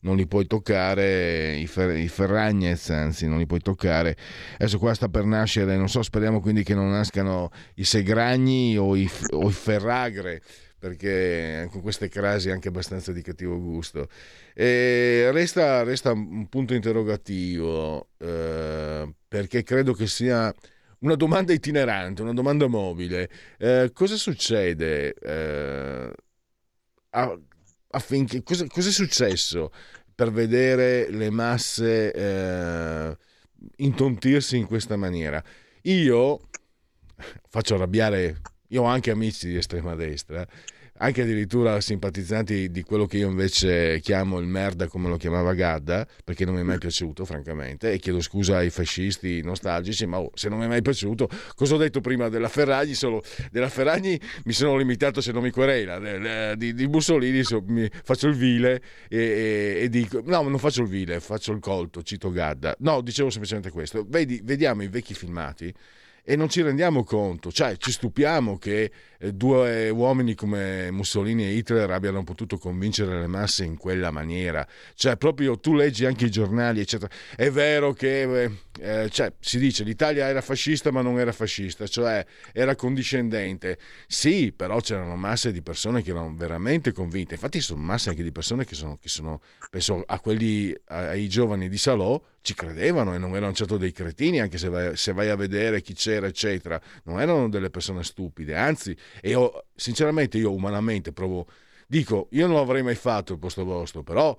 non 0.00 0.16
li 0.16 0.28
puoi 0.28 0.46
toccare, 0.46 1.56
i, 1.56 1.66
fer, 1.66 1.96
i 1.96 2.08
Ferragnez 2.08 2.90
anzi 2.90 3.26
non 3.26 3.38
li 3.38 3.46
puoi 3.46 3.60
toccare. 3.60 4.16
Adesso 4.58 4.78
qua 4.78 4.94
sta 4.94 5.08
per 5.08 5.24
nascere, 5.24 5.76
non 5.76 5.88
so, 5.88 6.02
speriamo 6.02 6.40
quindi 6.40 6.62
che 6.62 6.74
non 6.74 6.90
nascano 6.90 7.50
i 7.74 7.84
Segragni 7.84 8.76
o 8.76 8.94
i, 8.94 9.10
o 9.30 9.48
i 9.48 9.52
Ferragre 9.52 10.42
perché 10.78 11.68
con 11.70 11.80
queste 11.82 12.08
crasi 12.08 12.50
anche 12.50 12.68
abbastanza 12.68 13.12
di 13.12 13.22
cattivo 13.22 13.58
gusto. 13.60 14.08
Resta, 14.54 15.82
resta 15.82 16.12
un 16.12 16.48
punto 16.48 16.74
interrogativo 16.74 18.10
eh, 18.18 19.12
perché 19.26 19.62
credo 19.62 19.92
che 19.92 20.06
sia 20.06 20.52
una 21.00 21.14
domanda 21.14 21.52
itinerante, 21.52 22.22
una 22.22 22.32
domanda 22.32 22.66
mobile. 22.66 23.28
Eh, 23.58 23.90
cosa 23.92 24.16
succede 24.16 25.14
eh, 25.14 26.12
affinché 27.90 28.42
cosa, 28.42 28.66
cosa, 28.66 28.88
è 28.88 28.92
successo 28.92 29.72
per 30.14 30.30
vedere 30.32 31.10
le 31.10 31.30
masse 31.30 32.12
eh, 32.12 33.16
intontirsi 33.76 34.56
in 34.56 34.66
questa 34.66 34.96
maniera? 34.96 35.42
Io 35.82 36.48
faccio 37.48 37.74
arrabbiare 37.74 38.40
io 38.68 38.82
ho 38.82 38.86
anche 38.86 39.10
amici 39.10 39.48
di 39.48 39.56
estrema 39.56 39.94
destra, 39.94 40.46
anche 40.98 41.22
addirittura 41.22 41.80
simpatizzanti 41.80 42.70
di 42.70 42.82
quello 42.82 43.06
che 43.06 43.18
io 43.18 43.28
invece 43.28 44.00
chiamo 44.00 44.38
il 44.38 44.46
merda 44.46 44.88
come 44.88 45.08
lo 45.08 45.16
chiamava 45.16 45.54
Gadda, 45.54 46.06
perché 46.24 46.44
non 46.44 46.54
mi 46.54 46.60
è 46.60 46.64
mai 46.64 46.78
piaciuto 46.78 47.24
francamente, 47.24 47.92
e 47.92 47.98
chiedo 47.98 48.20
scusa 48.20 48.56
ai 48.56 48.70
fascisti 48.70 49.42
nostalgici, 49.42 50.06
ma 50.06 50.18
oh, 50.18 50.30
se 50.34 50.48
non 50.48 50.58
mi 50.58 50.64
è 50.64 50.68
mai 50.68 50.82
piaciuto, 50.82 51.28
cosa 51.54 51.74
ho 51.74 51.78
detto 51.78 52.00
prima 52.00 52.28
della 52.28 52.48
Ferragni? 52.48 52.94
Solo, 52.94 53.22
della 53.50 53.68
Ferragni 53.68 54.20
mi 54.44 54.52
sono 54.52 54.76
limitato, 54.76 55.20
se 55.20 55.32
non 55.32 55.42
mi 55.42 55.50
querela, 55.50 56.54
di, 56.56 56.74
di 56.74 56.86
Mussolini 56.88 57.42
so, 57.44 57.62
mi, 57.66 57.88
faccio 58.02 58.26
il 58.26 58.34
vile 58.34 58.82
e, 59.08 59.18
e, 59.18 59.78
e, 59.82 59.88
dico, 59.88 60.20
no 60.24 60.42
non 60.42 60.58
faccio 60.58 60.82
il 60.82 60.88
vile, 60.88 61.20
faccio 61.20 61.52
il 61.52 61.60
colto, 61.60 62.02
cito 62.02 62.30
Gadda. 62.30 62.74
No, 62.80 63.00
dicevo 63.00 63.30
semplicemente 63.30 63.70
questo, 63.70 64.04
Vedi, 64.08 64.40
vediamo 64.42 64.82
i 64.82 64.88
vecchi 64.88 65.14
filmati 65.14 65.72
e 66.30 66.36
non 66.36 66.50
ci 66.50 66.60
rendiamo 66.60 67.04
conto, 67.04 67.50
cioè 67.50 67.78
ci 67.78 67.90
stupiamo 67.90 68.58
che 68.58 68.92
eh, 69.18 69.32
due 69.32 69.88
uomini 69.88 70.34
come 70.34 70.90
Mussolini 70.90 71.44
e 71.44 71.52
Hitler 71.52 71.90
abbiano 71.90 72.22
potuto 72.22 72.58
convincere 72.58 73.18
le 73.18 73.26
masse 73.26 73.64
in 73.64 73.78
quella 73.78 74.10
maniera, 74.10 74.68
cioè 74.94 75.16
proprio 75.16 75.58
tu 75.58 75.72
leggi 75.72 76.04
anche 76.04 76.26
i 76.26 76.30
giornali 76.30 76.80
eccetera, 76.80 77.10
è 77.34 77.50
vero 77.50 77.94
che 77.94 78.50
eh, 78.80 79.08
cioè, 79.10 79.32
si 79.40 79.58
dice 79.58 79.84
l'Italia 79.84 80.26
era 80.26 80.40
fascista 80.40 80.90
ma 80.90 81.02
non 81.02 81.18
era 81.18 81.32
fascista, 81.32 81.86
cioè 81.86 82.24
era 82.52 82.74
condiscendente, 82.74 83.78
sì 84.06 84.52
però 84.52 84.80
c'erano 84.80 85.16
masse 85.16 85.52
di 85.52 85.62
persone 85.62 86.02
che 86.02 86.10
erano 86.10 86.34
veramente 86.34 86.92
convinte, 86.92 87.34
infatti 87.34 87.60
sono 87.60 87.80
masse 87.80 88.10
anche 88.10 88.22
di 88.22 88.32
persone 88.32 88.64
che 88.64 88.74
sono, 88.74 88.96
che 89.00 89.08
sono 89.08 89.40
penso 89.70 90.02
a 90.06 90.20
quelli, 90.20 90.74
ai 90.86 91.28
giovani 91.28 91.68
di 91.68 91.78
Salò, 91.78 92.20
ci 92.40 92.54
credevano 92.54 93.14
e 93.14 93.18
non 93.18 93.34
erano 93.36 93.52
certo 93.52 93.76
dei 93.76 93.92
cretini, 93.92 94.40
anche 94.40 94.58
se 94.58 94.68
vai, 94.68 94.96
se 94.96 95.12
vai, 95.12 95.28
a 95.28 95.36
vedere 95.36 95.82
chi 95.82 95.94
c'era, 95.94 96.26
eccetera, 96.26 96.80
non 97.04 97.20
erano 97.20 97.48
delle 97.48 97.70
persone 97.70 98.02
stupide, 98.02 98.56
anzi, 98.56 98.96
e 99.20 99.30
io, 99.30 99.66
sinceramente 99.74 100.38
io 100.38 100.52
umanamente 100.52 101.12
provo, 101.12 101.46
dico, 101.86 102.28
io 102.30 102.46
non 102.46 102.56
l'avrei 102.56 102.82
mai 102.82 102.94
fatto 102.94 103.34
il 103.34 103.38
posto 103.38 103.64
vostro, 103.64 104.02
però 104.02 104.36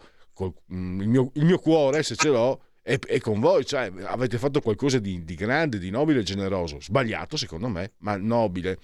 mm, 0.74 1.02
il, 1.02 1.08
mio, 1.08 1.32
il, 1.36 1.46
mio, 1.46 1.60
cuore, 1.60 2.02
se 2.02 2.16
ce 2.16 2.30
l'ho, 2.30 2.62
è, 2.90 2.98
è 2.98 3.20
con 3.20 3.40
voi, 3.40 3.64
cioè 3.66 3.92
avete 4.06 4.40
fatto 4.40 4.62
qualcosa 4.62 4.98
di, 4.98 5.24
di 5.24 5.36
grande, 5.36 5.78
di 5.78 5.92
nobile 5.92 6.22
e 6.22 6.24
generoso, 6.24 6.82
sbagliato 6.82 7.38
secondo 7.38 7.68
me, 7.68 7.92
ma 8.00 8.18
nobile. 8.18 8.80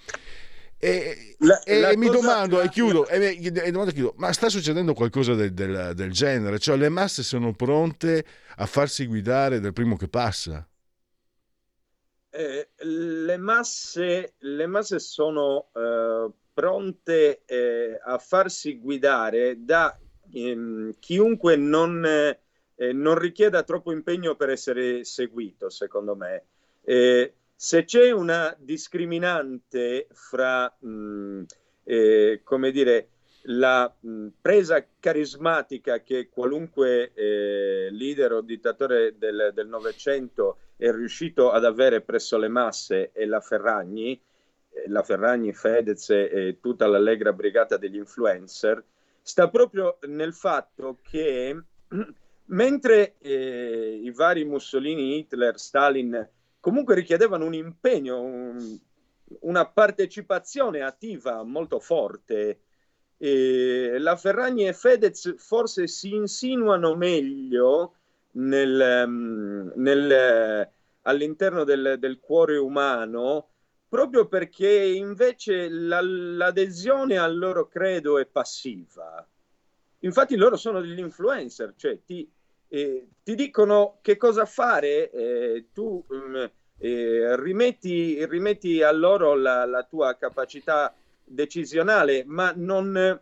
E, 0.78 1.34
la, 1.38 1.60
e 1.62 1.80
la 1.80 1.96
mi 1.96 2.08
domando, 2.08 2.58
la, 2.58 2.64
e 2.64 2.68
chiudo, 2.68 3.08
e, 3.08 3.36
e 3.42 3.70
domando, 3.72 3.90
chiudo, 3.90 4.14
ma 4.18 4.32
sta 4.32 4.48
succedendo 4.48 4.94
qualcosa 4.94 5.34
del, 5.34 5.52
del, 5.52 5.92
del, 5.94 6.12
genere? 6.12 6.60
Cioè 6.60 6.76
le 6.76 6.88
masse 6.88 7.24
sono 7.24 7.52
pronte 7.52 8.24
a 8.56 8.66
farsi 8.66 9.06
guidare 9.06 9.58
dal 9.58 9.72
primo 9.72 9.96
che 9.96 10.06
passa? 10.06 10.64
Eh, 12.30 12.68
le, 12.76 13.36
masse, 13.38 14.34
le, 14.38 14.66
masse, 14.66 15.00
sono 15.00 15.70
eh, 15.74 16.30
pronte 16.52 17.42
eh, 17.44 17.98
a 18.04 18.18
farsi 18.18 18.78
guidare 18.78 19.64
da 19.64 19.98
ehm, 20.32 20.94
chiunque 21.00 21.56
non, 21.56 22.04
eh, 22.76 22.92
non, 22.92 23.18
richieda 23.18 23.62
troppo 23.62 23.92
impegno 23.92 24.36
per 24.36 24.50
essere 24.50 25.04
seguito, 25.04 25.70
secondo 25.70 26.14
me. 26.14 26.44
Eh, 26.84 27.32
se 27.54 27.84
c'è 27.84 28.10
una 28.10 28.54
discriminante 28.58 30.08
fra, 30.12 30.72
mh, 30.78 30.88
mm, 30.88 31.42
eh, 31.84 32.40
come 32.44 32.70
dire, 32.70 33.08
la 33.48 33.92
mh, 33.98 34.08
mm, 34.08 34.28
presa 34.40 34.84
carismatica 35.00 36.02
che 36.02 36.28
qualunque 36.28 37.12
leader 37.14 38.32
o 38.32 38.40
dittatore 38.42 39.16
del 39.18 39.66
Novecento 39.68 40.58
è 40.76 40.90
riuscito 40.90 41.50
ad 41.50 41.64
avere 41.64 42.02
presso 42.02 42.36
le 42.36 42.48
masse 42.48 43.10
e 43.12 43.24
la 43.24 43.40
Ferragni, 43.40 44.20
la 44.88 45.02
Ferragni, 45.02 45.54
Fedez 45.54 46.10
e 46.10 46.58
tutta 46.60 46.86
l'allegra 46.86 47.32
brigata 47.32 47.78
degli 47.78 47.96
influencer, 47.96 48.84
sta 49.22 49.48
proprio 49.48 49.98
nel 50.02 50.34
fatto 50.34 50.98
che 51.02 51.58
mentre 52.46 53.16
eh, 53.18 54.00
i 54.02 54.10
vari 54.10 54.44
Mussolini, 54.44 55.18
Hitler, 55.18 55.58
Stalin 55.58 56.28
comunque 56.60 56.94
richiedevano 56.94 57.44
un 57.44 57.54
impegno, 57.54 58.20
un, 58.20 58.78
una 59.40 59.66
partecipazione 59.66 60.82
attiva 60.82 61.42
molto 61.42 61.80
forte. 61.80 62.60
E 63.18 63.96
la 63.98 64.16
Ferragni 64.16 64.66
e 64.66 64.74
Fedez 64.74 65.36
forse 65.38 65.86
si 65.86 66.12
insinuano 66.12 66.94
meglio 66.94 67.94
nel, 68.32 69.04
mm, 69.06 69.68
nel, 69.76 70.70
all'interno 71.02 71.64
del, 71.64 71.96
del, 71.98 72.18
cuore 72.20 72.58
umano 72.58 73.48
proprio 73.88 74.26
perché 74.26 74.68
invece 74.68 75.68
la, 75.68 76.00
l'adesione 76.02 77.16
al 77.16 77.38
loro 77.38 77.68
credo 77.68 78.18
è 78.18 78.26
passiva. 78.26 79.26
Infatti 80.00 80.36
loro 80.36 80.56
sono 80.56 80.80
degli 80.80 80.98
influencer, 80.98 81.72
cioè 81.76 82.00
ti, 82.04 82.28
eh, 82.68 83.06
ti 83.22 83.34
dicono 83.34 83.98
che 84.02 84.16
cosa 84.16 84.44
fare, 84.44 85.10
eh, 85.10 85.66
tu 85.72 86.04
mh, 86.08 86.14
mm, 86.14 86.44
eh, 86.78 87.36
rimetti, 87.40 88.24
rimetti, 88.26 88.82
a 88.82 88.92
loro 88.92 89.34
la, 89.34 89.64
la, 89.64 89.82
tua 89.84 90.16
capacità 90.16 90.94
decisionale, 91.24 92.24
ma 92.26 92.52
non, 92.54 93.20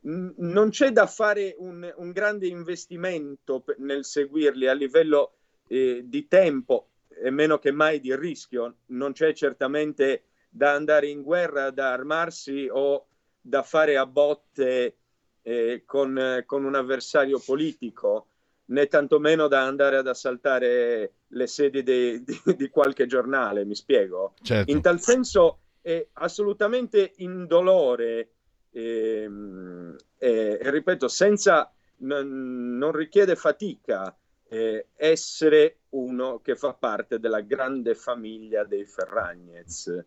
non 0.00 0.70
c'è 0.70 0.90
da 0.90 1.06
fare 1.06 1.54
un, 1.58 1.92
un, 1.96 2.10
grande 2.10 2.46
investimento 2.46 3.64
nel 3.78 4.04
seguirli 4.04 4.66
a 4.66 4.72
livello 4.72 5.34
eh, 5.68 6.02
di 6.04 6.26
tempo 6.26 6.88
e 7.08 7.30
meno 7.30 7.58
che 7.58 7.70
mai 7.70 8.00
di 8.00 8.14
rischio. 8.16 8.76
Non 8.86 9.12
c'è 9.12 9.32
certamente 9.34 10.24
da 10.48 10.72
andare 10.72 11.06
in 11.08 11.22
guerra, 11.22 11.70
da 11.70 11.92
armarsi 11.92 12.68
o 12.70 13.06
da 13.40 13.62
fare 13.62 13.96
a 13.96 14.04
botte 14.06 14.96
eh, 15.42 15.82
con, 15.86 16.42
con 16.44 16.64
un 16.64 16.74
avversario 16.74 17.38
politico 17.38 18.26
né 18.70 18.86
tantomeno 18.86 19.48
da 19.48 19.62
andare 19.62 19.96
ad 19.96 20.06
assaltare 20.06 21.12
le 21.26 21.46
sedi 21.46 21.82
de, 21.82 22.22
di, 22.24 22.56
di, 22.56 22.68
qualche 22.68 23.06
giornale, 23.06 23.64
mi 23.64 23.74
spiego. 23.74 24.34
Certo. 24.42 24.70
In 24.70 24.80
tal 24.80 25.00
senso 25.00 25.58
è 25.80 26.06
assolutamente 26.14 27.12
indolore 27.16 28.30
e, 28.70 29.22
ehm, 29.22 29.96
e, 30.18 30.58
e 30.60 30.70
ripeto, 30.70 31.08
senza, 31.08 31.72
n- 31.98 32.76
non 32.78 32.92
richiede 32.92 33.34
fatica 33.36 34.16
eh, 34.48 34.88
essere 34.96 35.78
uno 35.90 36.40
che 36.40 36.56
fa 36.56 36.72
parte 36.74 37.18
della 37.18 37.40
grande 37.40 37.94
famiglia 37.94 38.64
dei 38.64 38.84
Ferragnez, 38.84 40.04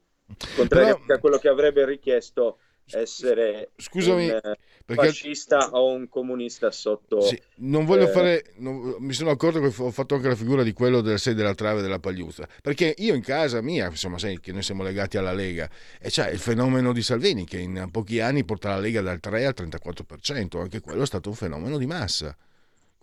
contrario 0.56 1.00
Però... 1.00 1.16
a 1.16 1.20
quello 1.20 1.38
che 1.38 1.50
avrebbe 1.50 1.86
richiesto 1.86 2.60
essere 2.92 3.72
Scusami, 3.78 4.30
un 4.30 4.42
perché... 4.86 5.06
fascista 5.08 5.70
o 5.72 5.94
un 5.94 6.10
comunista 6.10 6.72
sotto... 6.72 7.22
Sì, 7.22 7.40
non 7.58 7.86
voglio 7.86 8.08
eh... 8.10 8.12
fare... 8.12 8.44
Non, 8.58 8.96
mi 9.00 9.14
sono 9.14 9.30
accorto 9.30 9.60
che 9.60 9.74
ho 9.76 9.92
fatto 9.92 10.16
anche 10.16 10.28
la 10.28 10.36
figura 10.36 10.64
di 10.64 10.74
quello 10.74 11.02
del 11.02 11.20
6 11.20 11.34
della 11.34 11.56
trave 11.56 11.82
della 11.82 12.00
pagliuzza, 12.00 12.48
perché 12.62 12.94
io 12.98 13.14
in 13.14 13.22
casa 13.22 13.62
mia, 13.62 13.88
insomma, 13.88 14.18
sai 14.18 14.40
che 14.40 14.52
noi 14.52 14.64
siamo 14.64 14.84
legati 14.84 15.18
alla 15.18 15.34
Lega, 15.34 15.70
e 16.00 16.10
c'è 16.10 16.30
il 16.30 16.40
fenomeno 16.40 16.94
di 16.94 17.02
Salvini 17.02 17.46
che 17.46 17.58
in 17.58 17.88
pochi 17.92 18.20
anni 18.20 18.44
porta 18.44 18.70
la 18.70 18.80
Lega 18.80 19.02
dal 19.02 19.20
3 19.20 19.46
al 19.46 19.54
34%, 19.58 20.60
anche 20.60 20.80
quello 20.82 21.04
è 21.04 21.08
stato 21.08 21.30
un 21.30 21.36
fenomeno 21.36 21.78
di 21.78 21.86
massa. 21.86 22.36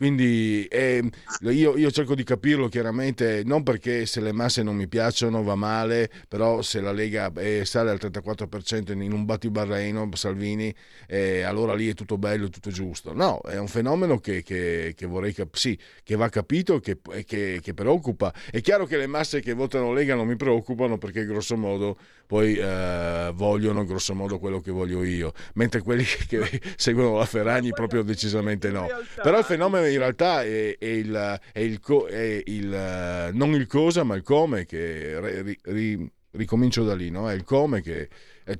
Quindi 0.00 0.64
eh, 0.70 1.06
io, 1.42 1.76
io, 1.76 1.90
cerco 1.90 2.14
di 2.14 2.24
capirlo 2.24 2.68
chiaramente, 2.68 3.42
non 3.44 3.62
perché 3.62 4.06
se 4.06 4.22
le 4.22 4.32
masse 4.32 4.62
non 4.62 4.74
mi 4.74 4.88
piacciono 4.88 5.42
va 5.42 5.56
male, 5.56 6.10
però 6.26 6.62
se 6.62 6.80
la 6.80 6.90
Lega 6.90 7.30
eh, 7.36 7.66
sale 7.66 7.90
al 7.90 7.98
34% 8.00 8.92
in 8.98 9.12
un 9.12 9.26
battibarreno, 9.26 10.08
Salvini, 10.14 10.74
eh, 11.06 11.42
allora 11.42 11.74
lì 11.74 11.90
è 11.90 11.92
tutto 11.92 12.16
bello, 12.16 12.48
tutto 12.48 12.70
giusto. 12.70 13.12
No, 13.12 13.42
è 13.42 13.58
un 13.58 13.68
fenomeno 13.68 14.16
che, 14.20 14.42
che, 14.42 14.94
che 14.96 15.04
vorrei 15.04 15.34
cap- 15.34 15.54
sì, 15.54 15.78
che 16.02 16.16
va 16.16 16.30
capito 16.30 16.80
e 17.12 17.24
che, 17.26 17.60
che, 17.60 17.74
preoccupa. 17.74 18.32
È 18.50 18.62
chiaro 18.62 18.86
che 18.86 18.96
le 18.96 19.06
masse 19.06 19.40
che 19.40 19.52
votano 19.52 19.92
Lega 19.92 20.14
non 20.14 20.26
mi 20.26 20.36
preoccupano 20.36 20.96
perché 20.96 21.26
grosso 21.26 21.58
modo 21.58 21.98
poi 22.26 22.54
eh, 22.54 23.32
vogliono 23.34 23.84
grosso 23.84 24.14
modo 24.14 24.38
quello 24.38 24.60
che 24.60 24.70
voglio 24.70 25.04
io, 25.04 25.34
mentre 25.56 25.82
quelli 25.82 26.04
che 26.26 26.58
seguono 26.76 27.18
la 27.18 27.26
Ferragni 27.26 27.70
proprio 27.72 28.02
decisamente 28.02 28.70
no. 28.70 28.86
Però 29.22 29.36
il 29.36 29.44
fenomeno 29.44 29.88
in 29.90 29.98
realtà 29.98 30.42
è, 30.42 30.76
è, 30.78 30.86
il, 30.86 31.40
è, 31.52 31.60
il, 31.60 31.80
è 32.08 32.42
il, 32.46 33.30
non 33.34 33.52
il 33.54 33.66
cosa 33.66 34.04
ma 34.04 34.14
il 34.14 34.22
come 34.22 34.64
che 34.64 35.42
ri, 35.42 35.58
ri, 35.62 36.12
ricomincio 36.32 36.84
da 36.84 36.94
lì, 36.94 37.10
no? 37.10 37.28
È 37.28 37.34
il 37.34 37.44
come 37.44 37.80
che 37.82 38.08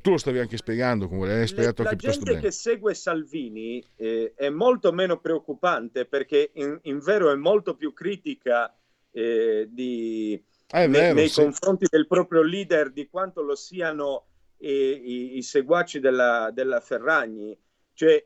tu 0.01 0.11
lo 0.11 0.19
stavi 0.19 0.39
anche 0.39 0.57
spiegando, 0.57 1.09
come 1.09 1.27
l'hai 1.27 1.47
spiegato 1.47 1.83
anche 1.83 1.97
piuttosto 1.97 2.25
bene. 2.25 2.37
La 2.37 2.41
gente 2.43 2.57
che 2.57 2.63
segue 2.63 2.95
Salvini 2.95 3.85
eh, 3.97 4.33
è 4.35 4.49
molto 4.51 4.93
meno 4.93 5.21
preoccupante 5.21 6.05
perché 6.05 6.51
in, 6.55 6.79
in 6.83 6.99
vero 7.01 7.31
è 7.31 7.37
molto 7.37 7.75
più 7.75 7.93
critica 7.93 8.75
eh, 9.11 9.69
di, 9.71 10.41
ah, 10.71 10.87
vero, 10.87 11.07
nei, 11.07 11.15
nei 11.15 11.29
sì. 11.29 11.43
confronti 11.43 11.87
del 11.89 12.07
proprio 12.07 12.43
leader 12.43 12.91
di 12.91 13.09
quanto 13.09 13.43
lo 13.43 13.55
siano 13.55 14.27
eh, 14.59 14.91
i, 14.91 15.37
i, 15.39 15.43
seguaci 15.43 16.01
della, 16.01 16.51
della 16.53 16.81
Ferragni. 16.81 17.57
Cioè, 17.93 18.25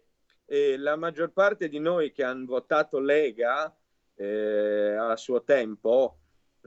eh, 0.55 0.77
la 0.77 0.95
maggior 0.95 1.33
parte 1.33 1.69
di 1.69 1.81
noi 1.81 2.13
che 2.13 2.23
hanno 2.23 2.47
votato 2.47 3.01
Lega 3.01 3.75
eh, 4.15 4.95
a 4.97 5.17
suo 5.17 5.43
tempo, 5.43 6.19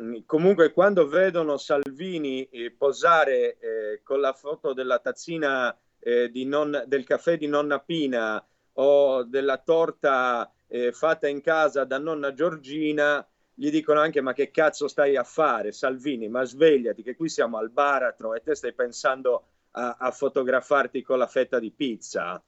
mm, 0.02 0.18
comunque 0.26 0.74
quando 0.74 1.08
vedono 1.08 1.58
Salvini 1.58 2.44
eh, 2.50 2.72
posare 2.72 3.58
eh, 3.58 4.02
con 4.04 4.20
la 4.20 4.34
foto 4.34 4.74
della 4.74 5.00
tazzina 5.00 5.76
eh, 6.00 6.30
non, 6.46 6.84
del 6.86 7.06
caffè 7.06 7.38
di 7.38 7.48
nonna 7.48 7.80
Pina 7.80 8.46
o 8.74 9.24
della 9.24 9.58
torta 9.58 10.52
eh, 10.68 10.92
fatta 10.92 11.28
in 11.30 11.42
casa 11.42 11.86
da 11.86 11.98
nonna 11.98 12.34
Giorgina, 12.34 13.26
gli 13.54 13.72
dicono 13.72 14.02
anche 14.02 14.20
ma 14.22 14.34
che 14.34 14.52
cazzo 14.52 14.90
stai 14.90 15.16
a 15.16 15.24
fare 15.24 15.72
Salvini, 15.72 16.28
ma 16.28 16.44
svegliati 16.44 17.02
che 17.04 17.16
qui 17.16 17.30
siamo 17.30 17.58
al 17.58 17.72
baratro 17.72 18.36
e 18.36 18.42
te 18.42 18.54
stai 18.54 18.74
pensando 18.74 19.46
a, 19.72 19.96
a 19.98 20.12
fotografarti 20.12 21.02
con 21.02 21.18
la 21.18 21.28
fetta 21.28 21.58
di 21.58 21.72
pizza, 21.72 22.44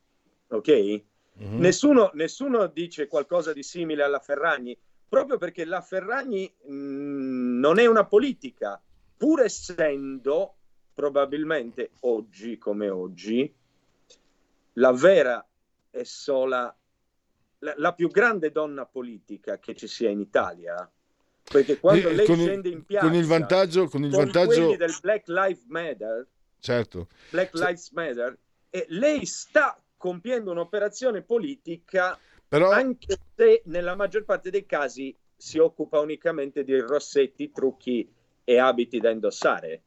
ok? 0.50 1.04
Mm-hmm. 1.42 1.60
Nessuno, 1.60 2.12
nessuno, 2.14 2.68
dice 2.68 3.08
qualcosa 3.08 3.54
di 3.54 3.64
simile 3.64 4.04
alla 4.04 4.20
Ferragni, 4.20 4.78
proprio 5.08 5.38
perché 5.38 5.64
la 5.66 5.82
Ferragni 5.82 6.52
mh, 6.66 6.74
mm, 6.74 7.60
non 7.60 7.80
è 7.80 7.86
una 7.86 8.06
politica, 8.06 8.82
pur 9.16 9.42
essendo 9.42 10.56
probabilmente 10.94 11.92
oggi 12.02 12.58
come 12.58 12.90
oggi 12.90 13.54
la 14.74 14.92
vera 14.92 15.46
e 15.92 16.04
sola, 16.04 16.76
la, 17.60 17.74
la 17.78 17.94
più 17.94 18.10
grande 18.10 18.52
donna 18.52 18.86
politica 18.86 19.60
che 19.60 19.76
ci 19.76 19.88
sia 19.88 20.10
in 20.10 20.20
Italia. 20.20 20.90
Perché 21.42 21.80
quando 21.80 22.10
lei 22.12 22.26
scende 22.26 22.70
in 22.70 22.86
piazza 22.86 23.08
con 23.08 23.16
il 23.16 23.26
vantaggio, 23.26 23.88
con 23.88 24.04
il 24.04 24.12
vantaggio... 24.12 24.76
del 24.76 24.96
Black 25.02 25.28
Lives 25.28 25.66
Matter, 25.68 26.28
certo. 26.60 27.08
Black 27.32 27.54
Lives 27.56 27.90
Matter, 27.92 28.38
e 28.70 28.86
lei 28.90 29.26
sta 29.26 29.82
compiendo 30.00 30.52
un'operazione 30.52 31.22
politica, 31.22 32.18
Però... 32.47 32.72
anche 32.72 33.18
se 33.36 33.62
nella 33.66 33.95
maggior 33.95 34.24
parte 34.24 34.50
dei 34.50 34.66
casi 34.66 35.14
si 35.36 35.58
occupa 35.58 36.00
unicamente 36.00 36.64
di 36.64 36.80
rossetti, 36.80 37.52
trucchi 37.52 38.10
e 38.45 38.58
abiti 38.58 39.00
da 39.00 39.10
indossare. 39.10 39.84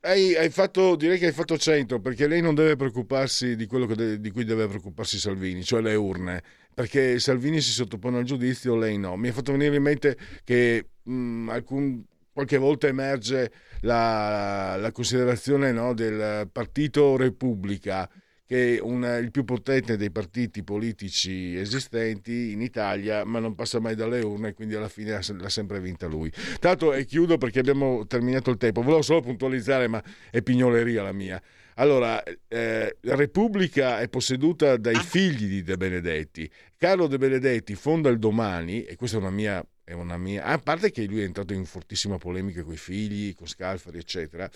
Hai, 0.00 0.34
hai, 0.34 0.50
fatto, 0.50 0.96
direi 0.96 1.18
che 1.18 1.26
hai 1.26 1.32
fatto 1.32 1.56
100 1.56 2.00
perché 2.00 2.26
lei 2.26 2.40
non 2.40 2.54
deve 2.54 2.74
preoccuparsi 2.74 3.54
di 3.54 3.66
quello 3.66 3.86
de- 3.86 4.18
di 4.18 4.30
cui 4.30 4.44
deve 4.44 4.66
preoccuparsi 4.66 5.18
Salvini, 5.18 5.62
cioè 5.62 5.80
le 5.80 5.94
urne. 5.94 6.42
perché 6.74 7.18
Salvini 7.18 7.60
si 7.60 7.70
sottopone 7.70 8.18
al 8.18 8.24
giudizio, 8.24 8.74
lei 8.76 8.98
no. 8.98 9.16
Mi 9.16 9.28
ha 9.28 9.32
fatto 9.32 9.52
venire 9.52 9.76
in 9.76 9.82
mente 9.82 10.16
che 10.42 10.86
mh, 11.02 11.48
alcun, 11.50 12.02
qualche 12.32 12.56
volta 12.56 12.86
emerge 12.86 13.52
la, 13.82 14.76
la 14.76 14.90
considerazione 14.90 15.72
no, 15.72 15.92
del 15.94 16.48
partito 16.50 17.16
Repubblica 17.16 18.08
che 18.50 18.78
è 18.78 18.80
un, 18.80 19.04
il 19.22 19.30
più 19.30 19.44
potente 19.44 19.96
dei 19.96 20.10
partiti 20.10 20.64
politici 20.64 21.54
esistenti 21.54 22.50
in 22.50 22.60
Italia, 22.60 23.24
ma 23.24 23.38
non 23.38 23.54
passa 23.54 23.78
mai 23.78 23.94
dalle 23.94 24.22
urne, 24.22 24.54
quindi 24.54 24.74
alla 24.74 24.88
fine 24.88 25.12
l'ha 25.12 25.48
sempre 25.48 25.78
vinta 25.78 26.08
lui. 26.08 26.32
Tanto 26.58 26.92
e 26.92 27.04
chiudo 27.04 27.38
perché 27.38 27.60
abbiamo 27.60 28.08
terminato 28.08 28.50
il 28.50 28.56
tempo. 28.56 28.82
Volevo 28.82 29.02
solo 29.02 29.20
puntualizzare, 29.20 29.86
ma 29.86 30.02
è 30.32 30.42
pignoleria 30.42 31.04
la 31.04 31.12
mia. 31.12 31.40
Allora, 31.74 32.20
eh, 32.24 32.96
la 33.02 33.14
Repubblica 33.14 34.00
è 34.00 34.08
posseduta 34.08 34.76
dai 34.76 34.96
figli 34.96 35.46
di 35.46 35.62
De 35.62 35.76
Benedetti. 35.76 36.50
Carlo 36.76 37.06
De 37.06 37.18
Benedetti 37.18 37.76
fonda 37.76 38.08
il 38.08 38.18
domani, 38.18 38.82
e 38.82 38.96
questa 38.96 39.18
è 39.18 39.20
una 39.20 39.30
mia 39.30 39.64
è 39.84 39.92
una 39.92 40.16
mia. 40.16 40.44
A 40.44 40.58
parte 40.58 40.90
che 40.90 41.04
lui 41.04 41.20
è 41.20 41.24
entrato 41.24 41.52
in 41.52 41.64
fortissima 41.64 42.16
polemica 42.16 42.62
con 42.62 42.72
i 42.72 42.76
figli, 42.76 43.34
con 43.34 43.46
Scalfari, 43.46 43.98
eccetera 43.98 44.50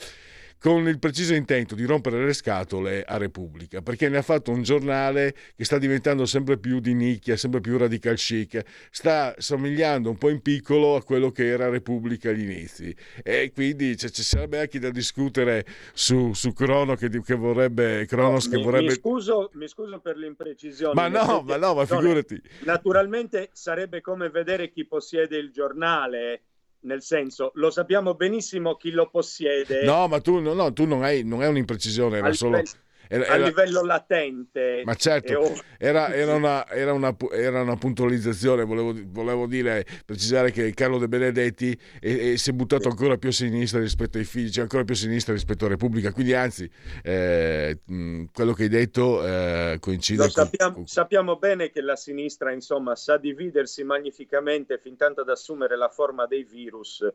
con 0.59 0.89
il 0.89 0.99
preciso 0.99 1.35
intento 1.35 1.75
di 1.75 1.85
rompere 1.85 2.25
le 2.25 2.33
scatole 2.33 3.03
a 3.03 3.17
Repubblica, 3.17 3.83
perché 3.83 4.09
ne 4.09 4.17
ha 4.17 4.23
fatto 4.23 4.51
un 4.51 4.63
giornale 4.63 5.35
che 5.57 5.65
sta 5.65 5.79
diventando 5.79 6.25
sempre 6.25 6.59
più 6.59 6.81
di 6.81 6.95
nicchia, 6.95 7.37
sempre 7.37 7.61
più 7.61 7.77
radical 7.77 8.17
chic, 8.17 8.63
sta 8.91 9.35
somigliando 9.37 10.09
un 10.09 10.17
po' 10.17 10.31
in 10.31 10.41
piccolo 10.41 10.97
a 10.97 11.03
quello 11.03 11.31
che 11.31 11.47
era 11.47 11.69
Repubblica 11.69 12.31
agli 12.31 12.43
inizi. 12.43 12.95
E 13.23 13.53
quindi 13.53 13.97
cioè, 13.97 14.11
ci 14.11 14.23
sarebbe 14.23 14.61
anche 14.61 14.79
da 14.79 14.91
discutere 14.91 15.67
su, 15.93 16.33
su 16.33 16.53
Crono 16.53 16.95
che, 16.95 17.09
che 17.09 17.35
vorrebbe... 17.35 18.07
Cronos 18.07 18.47
no, 18.47 18.51
che 18.51 18.57
mi, 18.57 18.63
vorrebbe... 18.63 18.87
Mi 18.87 18.93
scuso, 18.93 19.51
mi 19.55 19.69
scuso, 19.69 19.99
per 20.01 20.17
l'imprecisione. 20.17 20.95
Ma 20.95 21.09
no, 21.09 21.43
ma 21.43 21.57
no, 21.57 21.75
ma 21.75 21.85
figurati. 21.85 22.41
Naturalmente 22.65 23.51
sarebbe 23.53 24.01
come 24.01 24.31
vedere 24.31 24.71
chi 24.71 24.87
possiede 24.87 25.37
il 25.37 25.51
giornale 25.51 26.43
nel 26.85 27.03
senso 27.03 27.51
lo 27.55 27.71
sappiamo 27.71 28.15
benissimo 28.15 28.77
chi 28.77 28.91
lo 28.91 29.09
possiede. 29.11 29.85
No, 29.85 30.09
ma 30.09 30.21
tu, 30.21 30.41
no, 30.41 30.55
no, 30.55 30.73
tu 30.73 30.87
non, 30.87 31.03
hai, 31.03 31.25
non 31.25 31.43
è 31.43 31.47
un'imprecisione, 31.47 32.19
era 32.19 32.33
solo... 32.33 32.57
Livello, 32.59 32.83
era, 33.09 33.25
era, 33.25 33.35
a 33.35 33.47
livello 33.47 33.83
latente. 33.83 34.83
Ma 34.85 34.95
certo, 34.95 35.53
era, 35.79 36.09
era, 36.15 36.35
una, 36.35 36.67
era, 36.69 36.93
una, 36.93 37.15
era, 37.33 37.63
una, 37.63 37.77
puntualizzazione, 37.77 38.65
volevo, 38.65 38.95
volevo, 39.07 39.47
dire, 39.47 39.85
precisare 40.05 40.51
che 40.51 40.73
Carlo 40.75 40.99
De 40.99 41.09
Benedetti 41.09 41.79
è, 42.01 42.33
è, 42.33 42.37
si 42.37 42.51
è 42.51 42.53
buttato 42.53 42.89
ancora 42.89 43.17
più 43.17 43.29
a 43.29 43.33
sinistra 43.33 43.81
rispetto 43.81 44.19
ai 44.19 44.25
figli, 44.25 44.51
cioè 44.51 44.63
ancora 44.63 44.85
più 44.85 44.95
a 44.95 44.97
sinistra 44.99 45.33
rispetto 45.33 45.67
a 45.67 45.69
Repubblica, 45.69 46.13
quindi 46.13 46.35
anzi, 46.35 46.71
eh, 47.03 47.81
quello 48.33 48.53
che 48.53 48.63
hai 48.65 48.69
detto 48.69 49.27
eh, 49.27 49.77
coincide. 49.81 50.29
Sappiamo, 50.29 50.75
con... 50.75 50.87
sappiamo, 50.87 51.37
bene 51.37 51.71
che 51.71 51.81
la 51.81 51.97
sinistra, 51.97 52.53
insomma, 52.53 52.97
sa 52.97 53.17
dividersi 53.17 53.85
magnificamente 53.85 54.79
fin 54.79 54.97
tanto 54.97 55.21
ad 55.21 55.29
assumere 55.29 55.77
la 55.77 55.89
forma 55.89 56.27
dei 56.27 56.45
virus, 56.45 57.07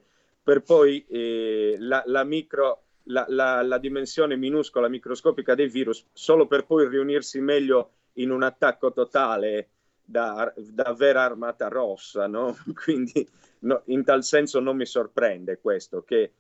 per 0.42 0.62
poi 0.62 1.06
eh, 1.10 1.76
la, 1.80 2.04
la 2.06 2.24
micro 2.24 2.84
la, 3.10 3.26
la, 3.30 3.62
la, 3.62 3.78
dimensione 3.78 4.36
minuscola, 4.36 4.88
microscopica 4.88 5.56
dei 5.56 5.68
virus, 5.68 6.06
solo 6.14 6.48
per 6.48 6.66
poi 6.66 6.88
riunirsi 6.88 7.40
meglio 7.40 7.92
in 8.14 8.32
un 8.32 8.44
attacco 8.44 8.92
totale 8.92 9.70
da, 10.04 10.52
da 10.56 10.94
vera 10.94 11.24
armata 11.24 11.68
rossa. 11.68 12.28
No? 12.28 12.58
Quindi 12.74 13.28
no, 13.60 13.82
in 13.86 14.04
tal 14.04 14.24
senso 14.24 14.60
non 14.60 14.76
mi 14.76 14.86
sorprende 14.86 15.60
questo, 15.60 16.04
che 16.04 16.32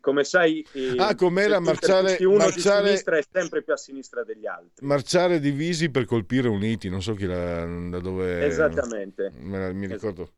come 0.00 0.24
sai, 0.24 0.64
ah, 0.96 1.14
com'era 1.14 1.60
marciare, 1.60 2.16
uno 2.24 2.38
marciare, 2.38 2.80
di 2.80 2.86
sinistra 2.86 3.18
è 3.18 3.24
sempre 3.30 3.62
più 3.62 3.74
a 3.74 3.76
sinistra 3.76 4.24
degli 4.24 4.46
altri. 4.46 4.86
Marciare 4.86 5.38
divisi 5.38 5.90
per 5.90 6.06
colpire 6.06 6.48
uniti, 6.48 6.88
non 6.88 7.02
so 7.02 7.12
chi 7.12 7.26
la, 7.26 7.66
da 7.66 7.98
dove... 8.00 8.44
Esattamente. 8.44 9.30
Mi 9.34 9.86
ricordo. 9.86 10.30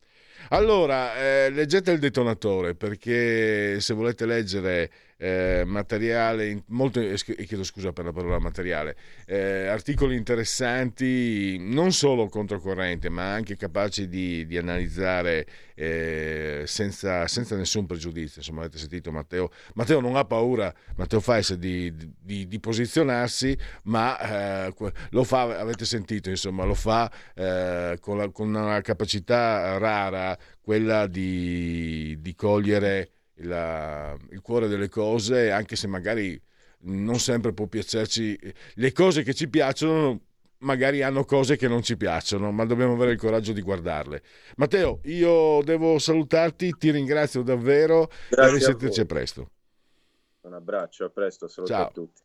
Allora, 0.51 1.17
eh, 1.17 1.51
leggete 1.51 1.93
il 1.93 2.01
detonatore 2.01 2.75
perché 2.75 3.81
se 3.81 3.95
volete 3.95 4.27
leggere 4.27 4.91
eh, 5.17 5.63
materiale, 5.65 6.65
molto, 6.69 7.01
eh, 7.01 7.17
chiedo 7.17 7.65
scusa 7.65 7.93
per 7.93 8.05
la 8.05 8.13
parola 8.13 8.39
materiale, 8.39 8.97
eh, 9.27 9.67
articoli 9.67 10.17
interessanti 10.17 11.57
non 11.59 11.93
solo 11.93 12.29
controcorrente 12.29 13.09
ma 13.09 13.33
anche 13.33 13.57
capaci 13.57 14.09
di, 14.09 14.47
di 14.47 14.59
analizzare 14.59 15.47
eh, 15.75 16.63
senza, 16.67 17.27
senza, 17.27 17.57
nessun 17.57 17.87
pregiudizio. 17.87 18.41
Insomma, 18.41 18.61
avete 18.61 18.79
sentito 18.79 19.11
Matteo, 19.13 19.51
Matteo 19.75 20.01
non 20.01 20.17
ha 20.17 20.25
paura, 20.25 20.73
Matteo 20.97 21.21
Fais 21.21 21.55
di, 21.55 21.93
di, 22.21 22.47
di 22.49 22.61
posizionarsi, 22.61 23.57
ma 23.85 24.67
eh, 24.67 24.75
lo 25.11 25.25
fa, 25.25 25.59
avete 25.59 25.85
sentito, 25.85 26.31
insomma, 26.31 26.65
lo 26.65 26.75
fa 26.75 27.11
eh, 27.35 27.99
con, 28.01 28.19
la, 28.19 28.29
con 28.31 28.49
una 28.49 28.81
capacità 28.81 29.79
rara, 29.79 30.37
quella 30.61 31.07
di 31.07 32.35
cogliere 32.37 33.14
il, 33.37 34.19
il 34.31 34.41
cuore 34.41 34.69
delle 34.69 34.89
cose, 34.89 35.51
anche 35.51 35.77
se 35.77 35.87
magari 35.87 36.41
non 36.81 37.19
sempre 37.19 37.53
può 37.53 37.67
piacerci. 37.67 38.39
Le 38.75 38.93
cose 38.93 39.23
che 39.23 39.35
ci 39.35 39.49
piacciono 39.49 40.21
magari 40.59 41.03
hanno 41.03 41.25
cose 41.25 41.57
che 41.57 41.69
non 41.69 41.83
ci 41.83 41.97
piacciono, 41.97 42.51
ma 42.51 42.65
dobbiamo 42.65 42.95
avere 42.95 43.13
il 43.13 43.19
coraggio 43.19 43.53
di 43.53 43.61
guardarle. 43.61 44.23
Matteo, 44.57 45.01
io 45.05 45.63
devo 45.63 45.99
salutarti, 45.99 46.73
ti 46.79 46.91
ringrazio 46.91 47.43
davvero 47.43 48.11
Grazie 48.29 48.51
e 48.51 48.55
risentirci 48.55 49.01
a 49.01 49.05
presto. 49.05 49.51
Un 50.41 50.55
abbraccio, 50.55 51.05
a 51.05 51.11
presto, 51.11 51.49
saluto 51.49 51.73
Ciao. 51.73 51.87
a 51.87 51.91
tutti. 51.91 52.23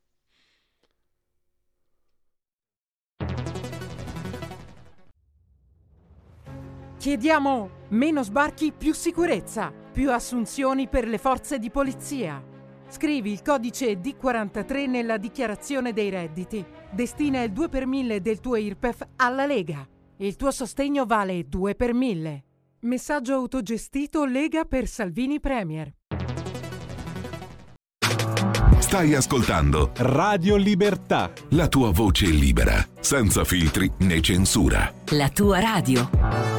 Chiediamo 6.98 7.70
meno 7.90 8.24
sbarchi, 8.24 8.74
più 8.74 8.94
sicurezza, 8.94 9.72
più 10.00 10.14
assunzioni 10.14 10.88
per 10.88 11.06
le 11.06 11.18
forze 11.18 11.60
di 11.60 11.70
polizia. 11.70 12.42
Scrivi 12.88 13.34
il 13.34 13.42
codice 13.42 14.00
D43 14.00 14.88
nella 14.88 15.18
dichiarazione 15.18 15.92
dei 15.92 16.10
redditi. 16.10 16.64
Destina 16.90 17.44
il 17.44 17.52
2 17.52 17.68
per 17.68 17.86
1000 17.86 18.22
del 18.22 18.40
tuo 18.40 18.56
IRPEF 18.56 19.06
alla 19.18 19.46
Lega. 19.46 19.86
Il 20.20 20.38
tuo 20.38 20.52
sostegno 20.52 21.06
vale 21.06 21.50
2 21.50 21.76
per 21.76 21.94
1000. 21.94 22.44
Messaggio 22.84 23.34
autogestito 23.34 24.24
Lega 24.24 24.64
per 24.64 24.88
Salvini 24.88 25.42
Premier. 25.42 25.94
Stai 28.80 29.16
ascoltando 29.16 29.92
Radio 29.98 30.56
Libertà. 30.56 31.30
La 31.50 31.68
tua 31.68 31.92
voce 31.92 32.28
libera, 32.28 32.82
senza 33.02 33.44
filtri 33.44 33.92
né 33.98 34.22
censura. 34.22 34.94
La 35.10 35.28
tua 35.28 35.60
radio. 35.60 36.59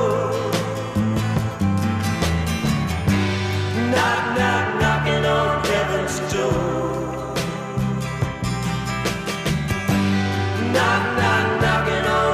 Knocking 11.61 12.05
on 12.07 12.30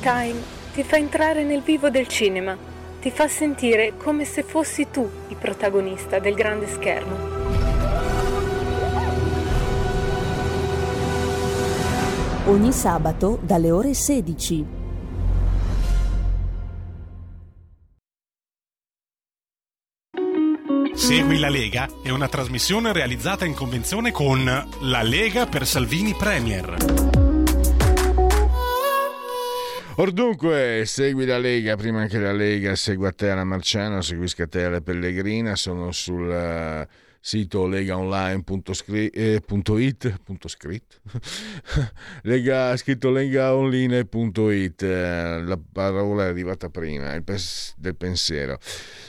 Time 0.00 0.40
ti 0.72 0.82
fa 0.82 0.96
entrare 0.96 1.44
nel 1.44 1.60
vivo 1.60 1.90
del 1.90 2.08
cinema, 2.08 2.56
ti 3.02 3.10
fa 3.10 3.28
sentire 3.28 3.92
come 3.98 4.24
se 4.24 4.42
fossi 4.42 4.88
tu 4.90 5.06
il 5.28 5.36
protagonista 5.36 6.18
del 6.18 6.32
grande 6.32 6.66
schermo. 6.66 7.38
Ogni 12.46 12.72
sabato 12.72 13.38
dalle 13.42 13.70
ore 13.70 13.92
16. 13.92 14.78
Segui 20.94 21.38
la 21.38 21.50
Lega 21.50 21.88
è 22.02 22.08
una 22.08 22.28
trasmissione 22.28 22.94
realizzata 22.94 23.44
in 23.44 23.54
convenzione 23.54 24.12
con 24.12 24.44
La 24.80 25.02
Lega 25.02 25.44
per 25.46 25.66
Salvini 25.66 26.14
Premier. 26.14 27.09
Or 30.00 30.12
dunque, 30.12 30.84
segui 30.86 31.26
la 31.26 31.36
Lega, 31.36 31.76
prima 31.76 32.06
che 32.06 32.18
la 32.18 32.32
Lega 32.32 32.74
segua 32.74 33.12
te 33.12 33.28
alla 33.28 33.44
Marciano, 33.44 34.00
seguisca 34.00 34.46
te 34.46 34.64
alla 34.64 34.80
Pellegrina, 34.80 35.56
sono 35.56 35.92
sul 35.92 36.30
eh, 36.30 36.88
sito 37.20 37.66
legaonline.it, 37.66 39.10
eh, 39.12 39.42
lega, 42.22 42.76
scritto 42.78 43.10
legaonline.it, 43.10 44.82
eh, 44.82 45.42
la 45.42 45.60
parola 45.70 46.24
è 46.24 46.28
arrivata 46.28 46.70
prima, 46.70 47.12
il 47.12 47.22
pes- 47.22 47.74
del 47.76 47.96
pensiero. 47.96 48.58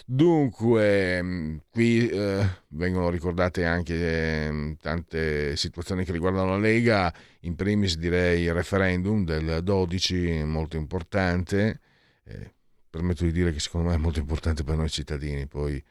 Dunque, 0.05 1.22
mh, 1.22 1.62
qui 1.72 2.09
eh, 2.09 2.45
vengono 2.70 3.09
ricordate 3.09 3.64
anche 3.64 3.95
eh, 3.95 4.76
tante 4.82 5.55
situazioni 5.55 6.03
che 6.03 6.12
riguardano 6.12 6.49
la 6.49 6.57
Lega, 6.57 7.14
in 7.41 7.53
primis 7.55 7.97
direi 7.97 8.43
il 8.43 8.53
referendum 8.53 9.24
del 9.24 9.62
12, 9.64 10.43
molto 10.43 10.76
importante, 10.76 11.80
eh, 12.26 12.53
permetto 12.89 13.24
di 13.24 13.32
dire 13.32 13.53
che 13.53 13.59
secondo 13.59 13.88
me 13.88 13.95
è 13.95 13.97
molto 13.97 14.20
importante 14.20 14.66
per 14.66 14.76
noi 14.76 14.89
cittadini, 14.89 15.47
poi 15.47 15.82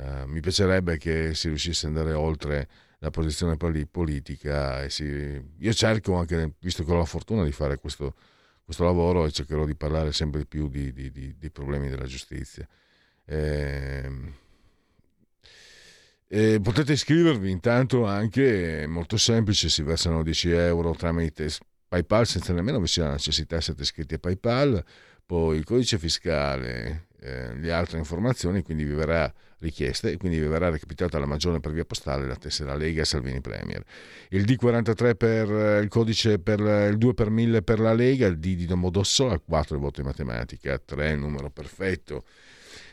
eh, 0.00 0.26
mi 0.26 0.40
piacerebbe 0.40 0.96
che 0.96 1.34
si 1.34 1.48
riuscisse 1.48 1.86
ad 1.86 1.96
andare 1.96 2.14
oltre 2.14 2.68
la 3.00 3.10
posizione 3.10 3.56
poli- 3.56 3.86
politica 3.86 4.88
si... 4.88 5.04
io 5.58 5.72
cerco 5.72 6.16
anche, 6.16 6.54
visto 6.60 6.84
che 6.84 6.92
ho 6.92 6.96
la 6.96 7.04
fortuna 7.04 7.44
di 7.44 7.52
fare 7.52 7.78
questo, 7.78 8.14
questo 8.64 8.84
lavoro 8.84 9.26
e 9.26 9.30
cercherò 9.30 9.64
di 9.66 9.74
parlare 9.74 10.12
sempre 10.12 10.40
di 10.40 10.46
più 10.46 10.68
di, 10.68 10.92
di- 10.92 11.10
di- 11.10 11.36
dei 11.38 11.50
problemi 11.50 11.88
della 11.88 12.06
giustizia. 12.06 12.66
Ehm, 13.26 14.34
e 16.26 16.60
potete 16.62 16.92
iscrivervi 16.92 17.50
intanto 17.50 18.06
anche, 18.06 18.82
è 18.82 18.86
molto 18.86 19.16
semplice, 19.16 19.68
si 19.68 19.82
versano 19.82 20.22
10 20.22 20.50
euro 20.50 20.94
tramite 20.94 21.50
PayPal 21.88 22.26
senza 22.26 22.52
nemmeno 22.52 22.78
vi 22.80 22.86
sia 22.86 23.04
la 23.04 23.12
necessità, 23.12 23.60
siete 23.60 23.82
iscritti 23.82 24.14
a 24.14 24.18
PayPal, 24.18 24.84
poi 25.26 25.58
il 25.58 25.64
codice 25.64 25.98
fiscale, 25.98 27.08
eh, 27.18 27.54
le 27.54 27.72
altre 27.72 27.98
informazioni, 27.98 28.62
quindi 28.62 28.84
vi 28.84 28.94
verrà 28.94 29.32
richiesta 29.60 30.08
e 30.08 30.16
quindi 30.16 30.38
verrà 30.40 30.68
recapitata 30.68 31.18
la 31.18 31.26
maggiore 31.26 31.60
per 31.60 31.72
via 31.72 31.84
postale 31.84 32.26
la 32.26 32.36
tessera 32.36 32.74
Lega 32.74 33.04
Salvini 33.04 33.40
Premier. 33.40 33.82
Il 34.30 34.44
D43 34.44 35.14
per 35.14 35.50
eh, 35.50 35.80
il 35.80 35.88
codice 35.88 36.38
per 36.38 36.60
il 36.60 36.98
2 36.98 37.14
per 37.14 37.30
1000 37.30 37.62
per 37.62 37.78
la 37.78 37.92
Lega, 37.92 38.26
il 38.26 38.38
D 38.38 38.54
di 38.56 38.66
Domodossola, 38.66 39.38
4 39.38 39.76
il 39.76 39.80
voto 39.80 40.00
in 40.00 40.06
matematica, 40.06 40.78
3 40.78 41.10
il 41.10 41.18
numero 41.18 41.50
perfetto. 41.50 42.24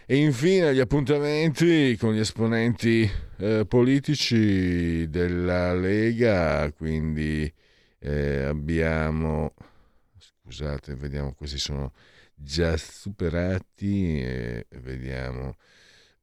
E 0.09 0.15
infine 0.15 0.73
gli 0.73 0.79
appuntamenti 0.79 1.97
con 1.99 2.13
gli 2.13 2.19
esponenti 2.19 3.09
eh, 3.39 3.65
politici 3.67 5.09
della 5.09 5.73
Lega, 5.73 6.71
quindi 6.71 7.53
eh, 7.99 8.43
abbiamo, 8.43 9.53
scusate, 10.17 10.95
vediamo, 10.95 11.33
questi 11.33 11.57
sono 11.57 11.91
già 12.33 12.77
superati, 12.77 14.21
e 14.21 14.65
vediamo, 14.81 15.57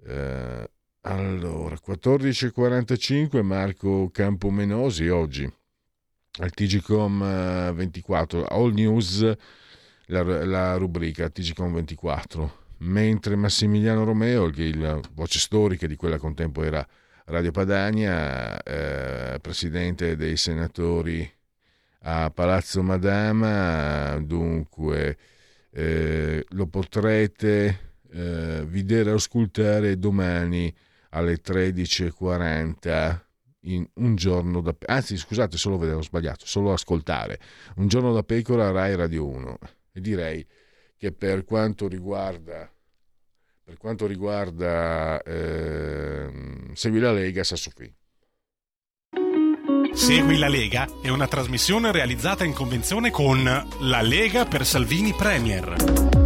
eh, 0.06 0.70
allora, 1.02 1.76
14.45 1.84 3.42
Marco 3.42 4.10
Campomenosi 4.10 5.08
oggi. 5.08 5.50
Al 6.38 6.50
TGCOM 6.50 7.22
eh, 7.22 7.72
24, 7.74 8.46
All 8.46 8.72
News, 8.72 9.32
la, 10.06 10.22
la 10.44 10.76
rubrica 10.76 11.28
TGCOM 11.28 11.74
24 11.74 12.62
mentre 12.78 13.36
Massimiliano 13.36 14.04
Romeo, 14.04 14.50
la 14.74 15.00
voce 15.12 15.38
storica 15.38 15.86
di 15.86 15.96
quella 15.96 16.18
che 16.18 16.26
un 16.26 16.34
tempo 16.34 16.62
era 16.62 16.86
Radio 17.26 17.50
Padania, 17.50 18.62
eh, 18.62 19.38
presidente 19.40 20.16
dei 20.16 20.36
senatori 20.36 21.30
a 22.00 22.30
Palazzo 22.30 22.82
Madama, 22.82 24.18
dunque 24.20 25.16
eh, 25.70 26.44
lo 26.50 26.66
potrete 26.66 27.93
eh, 28.14 28.64
vedere 28.66 29.10
e 29.10 29.14
ascoltare 29.14 29.98
domani 29.98 30.72
alle 31.10 31.40
13.40 31.40 33.20
in 33.66 33.86
un 33.94 34.14
giorno 34.14 34.60
da 34.60 34.74
anzi 34.86 35.16
scusate 35.16 35.56
solo 35.56 35.78
vedere 35.78 35.98
ho 35.98 36.02
sbagliato 36.02 36.46
solo 36.46 36.72
ascoltare. 36.72 37.40
Un 37.76 37.88
giorno 37.88 38.12
da 38.12 38.22
pecora 38.22 38.70
Rai 38.70 38.94
Radio 38.94 39.26
1 39.26 39.58
e 39.92 40.00
direi 40.00 40.46
che 40.96 41.12
per 41.12 41.44
quanto 41.44 41.88
riguarda 41.88 42.70
per 43.64 43.78
quanto 43.78 44.06
riguarda 44.06 45.22
eh, 45.22 46.30
Segui 46.74 47.00
la 47.00 47.12
Lega 47.12 47.42
Sassofì. 47.42 47.92
Segui 49.94 50.36
la 50.36 50.48
Lega 50.48 50.86
è 51.02 51.08
una 51.08 51.26
trasmissione 51.26 51.90
realizzata 51.90 52.44
in 52.44 52.52
convenzione 52.52 53.10
con 53.10 53.42
La 53.80 54.02
Lega 54.02 54.44
per 54.44 54.66
Salvini 54.66 55.14
Premier 55.14 56.23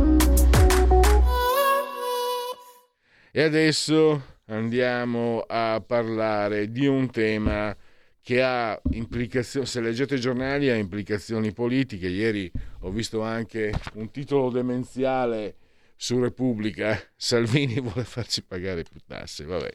e 3.31 3.43
adesso 3.43 4.37
andiamo 4.47 5.45
a 5.47 5.83
parlare 5.87 6.71
di 6.71 6.87
un 6.87 7.11
tema 7.11 7.77
che 8.21 8.43
ha 8.43 8.79
implicazioni, 8.91 9.67
se 9.67 9.81
leggete 9.81 10.17
i 10.17 10.21
giornali 10.21 10.69
ha 10.69 10.75
implicazioni 10.75 11.53
politiche. 11.53 12.09
Ieri 12.09 12.51
ho 12.81 12.91
visto 12.91 13.23
anche 13.23 13.73
un 13.95 14.11
titolo 14.11 14.51
demenziale 14.51 15.57
su 15.97 16.21
Repubblica, 16.21 17.01
Salvini 17.17 17.81
vuole 17.81 18.05
farci 18.05 18.43
pagare 18.43 18.83
più 18.83 19.01
tasse, 19.07 19.45
vabbè. 19.45 19.71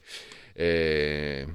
Eh, 0.53 1.47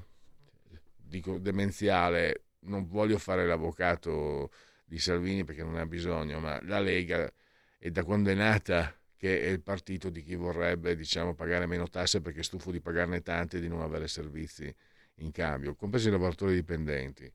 dico 0.96 1.38
demenziale, 1.38 2.42
non 2.60 2.86
voglio 2.86 3.18
fare 3.18 3.46
l'avvocato 3.46 4.50
di 4.84 4.98
Salvini 4.98 5.44
perché 5.44 5.62
non 5.62 5.76
ha 5.76 5.86
bisogno, 5.86 6.40
ma 6.40 6.58
la 6.64 6.80
Lega 6.80 7.32
è 7.78 7.90
da 7.90 8.02
quando 8.02 8.30
è 8.30 8.34
nata 8.34 8.92
che 9.18 9.42
è 9.42 9.48
il 9.48 9.60
partito 9.60 10.10
di 10.10 10.22
chi 10.22 10.36
vorrebbe 10.36 10.94
diciamo, 10.94 11.34
pagare 11.34 11.66
meno 11.66 11.88
tasse 11.88 12.20
perché 12.20 12.40
è 12.40 12.44
stufo 12.44 12.70
di 12.70 12.80
pagarne 12.80 13.20
tante 13.20 13.58
e 13.58 13.60
di 13.60 13.68
non 13.68 13.80
avere 13.80 14.06
servizi 14.06 14.72
in 15.16 15.32
cambio, 15.32 15.74
compresi 15.74 16.06
i 16.06 16.12
lavoratori 16.12 16.54
dipendenti, 16.54 17.30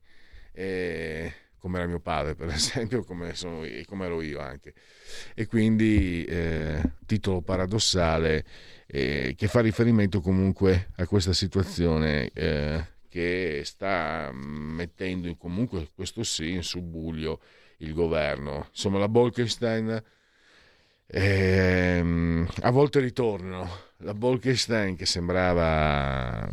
e, 0.50 1.32
come 1.58 1.78
era 1.78 1.86
mio 1.86 2.00
padre 2.00 2.34
per 2.34 2.48
esempio, 2.52 3.04
come, 3.04 3.34
sono, 3.34 3.66
come 3.84 4.06
ero 4.06 4.22
io 4.22 4.40
anche. 4.40 4.72
E 5.34 5.46
quindi 5.46 6.24
eh, 6.24 6.80
titolo 7.04 7.42
paradossale 7.42 8.44
eh, 8.86 9.34
che 9.36 9.46
fa 9.46 9.60
riferimento 9.60 10.20
comunque 10.20 10.90
a 10.96 11.06
questa 11.06 11.34
situazione 11.34 12.30
eh, 12.32 12.82
che 13.10 13.60
sta 13.64 14.30
mettendo 14.32 15.34
comunque, 15.36 15.90
questo 15.94 16.22
sì, 16.22 16.52
in 16.52 16.62
subbuglio 16.62 17.40
il 17.78 17.92
governo. 17.92 18.68
Insomma, 18.70 18.98
la 18.98 19.08
Bolkestein 19.08 20.02
Ehm, 21.06 22.46
a 22.62 22.70
volte 22.70 23.00
ritornano. 23.00 23.68
La 23.98 24.14
Bolkestein 24.14 24.96
che 24.96 25.06
sembrava 25.06 26.50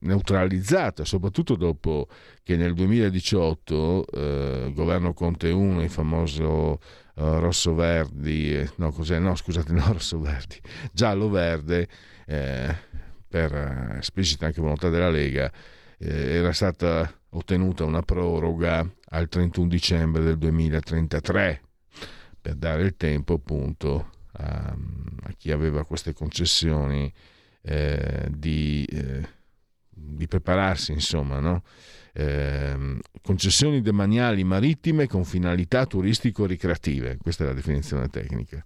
neutralizzata, 0.00 1.04
soprattutto 1.04 1.56
dopo 1.56 2.08
che 2.42 2.56
nel 2.56 2.74
2018 2.74 4.06
eh, 4.06 4.64
il 4.68 4.74
governo 4.74 5.12
Conte 5.12 5.50
1, 5.50 5.82
il 5.82 5.90
famoso 5.90 6.78
uh, 7.14 7.38
rosso-verdi, 7.38 8.54
eh, 8.54 8.70
no, 8.76 8.92
cos'è? 8.92 9.18
no 9.18 9.34
scusate, 9.34 9.72
no 9.72 9.84
rosso-verdi, 9.92 10.60
giallo-verde, 10.92 11.88
eh, 12.26 12.76
per 13.28 13.96
esplicita 13.98 14.46
anche 14.46 14.60
volontà 14.60 14.88
della 14.90 15.10
Lega, 15.10 15.50
eh, 15.98 16.34
era 16.36 16.52
stata 16.52 17.10
ottenuta 17.30 17.84
una 17.84 18.02
proroga 18.02 18.88
al 19.08 19.28
31 19.28 19.68
dicembre 19.68 20.22
del 20.22 20.38
2033 20.38 21.60
per 22.44 22.56
dare 22.56 22.82
il 22.82 22.94
tempo 22.98 23.32
appunto 23.32 24.10
a, 24.32 24.76
a 25.22 25.32
chi 25.34 25.50
aveva 25.50 25.86
queste 25.86 26.12
concessioni 26.12 27.10
eh, 27.62 28.26
di, 28.28 28.84
eh, 28.84 29.26
di, 29.88 30.28
prepararsi, 30.28 30.92
insomma, 30.92 31.40
no? 31.40 31.62
eh, 32.12 32.98
concessioni 33.22 33.80
demaniali 33.80 34.44
marittime 34.44 35.06
con 35.06 35.24
finalità 35.24 35.86
turistico-ricreative, 35.86 37.16
questa 37.16 37.44
è 37.44 37.46
la 37.46 37.54
definizione 37.54 38.08
tecnica. 38.10 38.62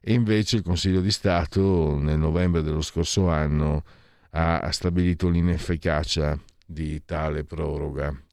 E 0.00 0.14
invece 0.14 0.56
il 0.56 0.62
Consiglio 0.62 1.02
di 1.02 1.10
Stato 1.10 1.98
nel 1.98 2.18
novembre 2.18 2.62
dello 2.62 2.80
scorso 2.80 3.28
anno 3.28 3.84
ha 4.30 4.70
stabilito 4.72 5.28
l'inefficacia 5.28 6.38
di 6.66 7.04
tale 7.04 7.44
proroga 7.44 8.23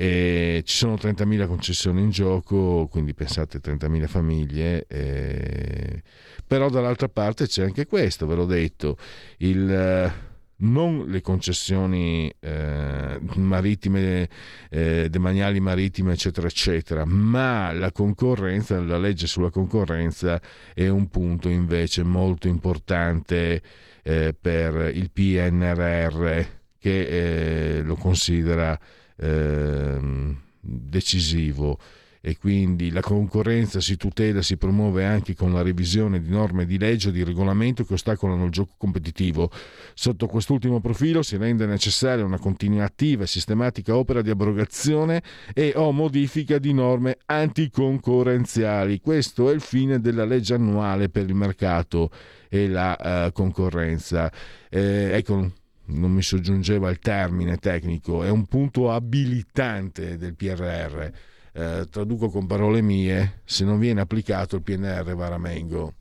e 0.00 0.62
ci 0.64 0.76
sono 0.76 0.94
30.000 0.94 1.48
concessioni 1.48 2.02
in 2.02 2.10
gioco, 2.10 2.86
quindi 2.86 3.14
pensate 3.14 3.58
30.000 3.58 4.06
famiglie, 4.06 4.86
eh, 4.86 6.04
però 6.46 6.70
dall'altra 6.70 7.08
parte 7.08 7.48
c'è 7.48 7.64
anche 7.64 7.86
questo, 7.86 8.24
ve 8.24 8.36
l'ho 8.36 8.44
detto, 8.44 8.96
il, 9.38 10.12
non 10.58 11.04
le 11.08 11.20
concessioni 11.20 12.32
eh, 12.38 13.18
marittime, 13.34 14.28
eh, 14.70 15.08
demaniali 15.10 15.58
marittime, 15.58 16.12
eccetera, 16.12 16.46
eccetera, 16.46 17.04
ma 17.04 17.72
la 17.72 17.90
concorrenza, 17.90 18.80
la 18.80 18.98
legge 18.98 19.26
sulla 19.26 19.50
concorrenza 19.50 20.40
è 20.74 20.86
un 20.86 21.08
punto 21.08 21.48
invece 21.48 22.04
molto 22.04 22.46
importante 22.46 23.60
eh, 24.04 24.32
per 24.40 24.92
il 24.94 25.10
PNRR 25.10 26.46
che 26.78 27.78
eh, 27.78 27.82
lo 27.82 27.96
considera 27.96 28.78
Ehm, 29.20 30.36
decisivo 30.60 31.78
e 32.20 32.36
quindi 32.36 32.90
la 32.90 33.00
concorrenza 33.00 33.80
si 33.80 33.96
tutela, 33.96 34.42
si 34.42 34.56
promuove 34.56 35.04
anche 35.04 35.34
con 35.34 35.52
la 35.52 35.62
revisione 35.62 36.20
di 36.20 36.28
norme 36.28 36.66
di 36.66 36.76
legge 36.76 37.08
o 37.08 37.12
di 37.12 37.22
regolamento 37.22 37.84
che 37.84 37.94
ostacolano 37.94 38.44
il 38.44 38.50
gioco 38.50 38.74
competitivo. 38.76 39.50
Sotto 39.94 40.26
quest'ultimo 40.26 40.80
profilo 40.80 41.22
si 41.22 41.36
rende 41.36 41.64
necessaria 41.64 42.24
una 42.24 42.38
continua 42.38 42.84
attiva 42.84 43.22
e 43.22 43.28
sistematica 43.28 43.96
opera 43.96 44.20
di 44.20 44.30
abrogazione 44.30 45.22
e 45.54 45.72
o 45.76 45.92
modifica 45.92 46.58
di 46.58 46.72
norme 46.72 47.18
anticoncorrenziali. 47.24 49.00
Questo 49.00 49.50
è 49.50 49.54
il 49.54 49.60
fine 49.60 50.00
della 50.00 50.24
legge 50.24 50.54
annuale 50.54 51.08
per 51.08 51.24
il 51.24 51.34
mercato 51.34 52.10
e 52.48 52.68
la 52.68 53.26
uh, 53.28 53.32
concorrenza. 53.32 54.30
Eh, 54.68 55.10
ecco, 55.12 55.52
non 55.88 56.12
mi 56.12 56.22
soggiungeva 56.22 56.90
il 56.90 56.98
termine 56.98 57.56
tecnico, 57.56 58.22
è 58.22 58.30
un 58.30 58.46
punto 58.46 58.92
abilitante 58.92 60.16
del 60.16 60.34
PRR. 60.34 61.10
Eh, 61.52 61.86
traduco 61.90 62.28
con 62.28 62.46
parole 62.46 62.80
mie, 62.82 63.40
se 63.44 63.64
non 63.64 63.78
viene 63.78 64.00
applicato 64.00 64.56
il 64.56 64.62
PNR 64.62 65.14
va 65.14 65.26
a 65.26 65.38
mengo, 65.38 65.94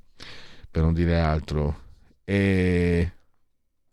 per 0.70 0.84
non 0.84 0.94
dire 0.94 1.20
altro. 1.20 1.86
E 2.24 3.12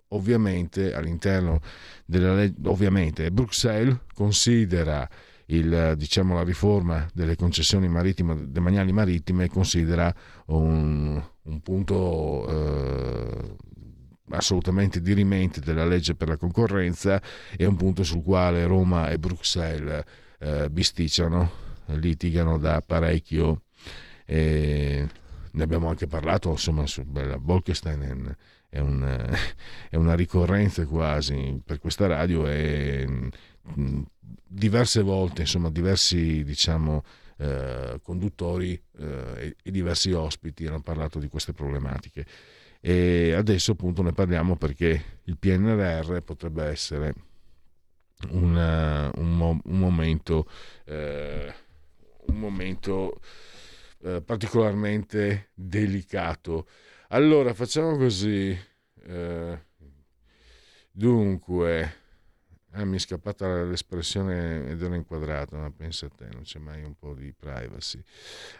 ovviamente 0.08 0.92
all'interno 0.94 1.60
della 2.04 2.34
legge, 2.34 2.68
ovviamente 2.68 3.30
Bruxelles 3.30 3.98
considera 4.12 5.08
il, 5.46 5.94
diciamo, 5.96 6.34
la 6.34 6.42
riforma 6.42 7.06
delle 7.12 7.36
concessioni 7.36 7.88
marittime, 7.88 8.50
demaniali 8.50 8.92
marittime 8.92 9.48
considera 9.48 10.14
un, 10.46 11.22
un 11.42 11.60
punto 11.60 12.48
eh, 12.48 13.56
assolutamente 14.30 15.00
dirimente 15.00 15.60
della 15.60 15.84
legge 15.84 16.14
per 16.14 16.28
la 16.28 16.36
concorrenza 16.36 17.20
è 17.56 17.64
un 17.64 17.76
punto 17.76 18.02
sul 18.02 18.22
quale 18.22 18.64
Roma 18.66 19.10
e 19.10 19.18
Bruxelles 19.18 20.02
eh, 20.38 20.70
bisticciano, 20.70 21.50
litigano 21.86 22.58
da 22.58 22.82
parecchio. 22.84 23.62
E 24.24 25.06
ne 25.50 25.62
abbiamo 25.62 25.88
anche 25.88 26.06
parlato, 26.06 26.50
insomma, 26.50 26.86
su 26.86 27.04
bella, 27.04 27.38
Bolkestein 27.38 28.36
è, 28.68 28.78
è, 29.90 29.96
una 29.96 30.14
ricorrenza 30.14 30.84
quasi 30.86 31.60
per 31.64 31.78
questa 31.78 32.06
radio 32.06 32.46
e 32.48 33.30
diverse 34.46 35.02
volte, 35.02 35.42
insomma, 35.42 35.70
diversi 35.70 36.42
diciamo, 36.42 37.04
eh, 37.36 38.00
conduttori 38.02 38.80
eh, 38.98 39.34
e, 39.36 39.56
e 39.62 39.70
diversi 39.70 40.12
ospiti 40.12 40.66
hanno 40.66 40.80
parlato 40.80 41.18
di 41.18 41.28
queste 41.28 41.52
problematiche 41.52 42.26
e 42.86 43.32
adesso 43.32 43.72
appunto 43.72 44.02
ne 44.02 44.12
parliamo 44.12 44.56
perché 44.56 45.20
il 45.22 45.38
PNRR 45.38 46.18
potrebbe 46.18 46.64
essere 46.64 47.14
una, 48.32 49.10
un, 49.14 49.40
un, 49.40 49.78
momento, 49.78 50.46
eh, 50.84 51.50
un 52.26 52.38
momento 52.38 53.22
eh, 54.02 54.20
particolarmente 54.20 55.48
delicato. 55.54 56.68
Allora 57.08 57.54
facciamo 57.54 57.96
così. 57.96 58.54
Eh, 59.02 59.58
dunque, 60.90 61.94
ah, 62.72 62.84
mi 62.84 62.96
è 62.96 63.00
scappata 63.00 63.62
l'espressione 63.62 64.68
ed 64.68 64.82
era 64.82 64.94
inquadrata, 64.94 65.56
ma 65.56 65.70
pensa 65.70 66.04
a 66.04 66.10
te, 66.14 66.28
non 66.30 66.42
c'è 66.42 66.58
mai 66.58 66.82
un 66.82 66.94
po' 66.98 67.14
di 67.14 67.32
privacy. 67.32 68.02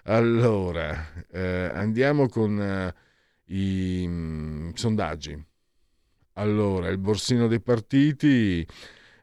Allora, 0.04 1.12
eh, 1.30 1.70
andiamo 1.74 2.26
con 2.30 3.02
i 3.46 4.06
mh, 4.06 4.12
mm, 4.12 4.70
sondaggi. 4.74 5.44
allora, 6.34 6.88
il 6.88 6.98
borsino 6.98 7.46
dei 7.46 7.60
partiti, 7.60 8.66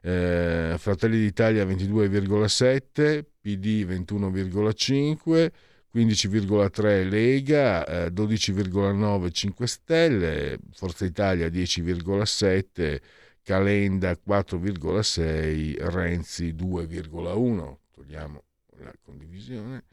eh, 0.02 0.74
Fratelli 0.78 1.18
d'Italia 1.18 1.64
22,7, 1.64 3.24
PD 3.40 3.84
21,5, 3.84 5.52
15,3 5.92 7.08
Lega, 7.08 7.86
eh, 8.06 8.10
12,9 8.10 9.30
5 9.30 9.66
Stelle, 9.66 10.58
Forza 10.72 11.04
Italia 11.04 11.48
10,7, 11.48 13.00
Calenda 13.42 14.16
4,6, 14.24 15.76
Renzi 15.90 16.54
2,1. 16.54 17.78
Togliamo 17.90 18.42
la 18.78 18.92
condivisione. 19.02 19.84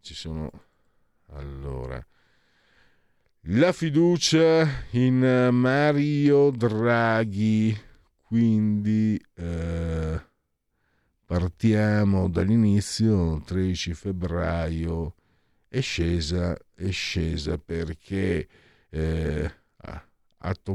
Ci 0.00 0.14
sono 0.14 0.50
allora 1.32 2.04
la 3.50 3.72
fiducia 3.72 4.84
in 4.90 5.48
Mario 5.52 6.50
Draghi. 6.50 7.76
Quindi 8.22 9.18
eh, 9.36 10.20
partiamo 11.24 12.28
dall'inizio, 12.28 13.40
13 13.40 13.94
febbraio 13.94 15.14
è 15.66 15.80
scesa, 15.80 16.54
è 16.74 16.90
scesa 16.90 17.56
perché 17.56 18.48
eh, 18.90 19.52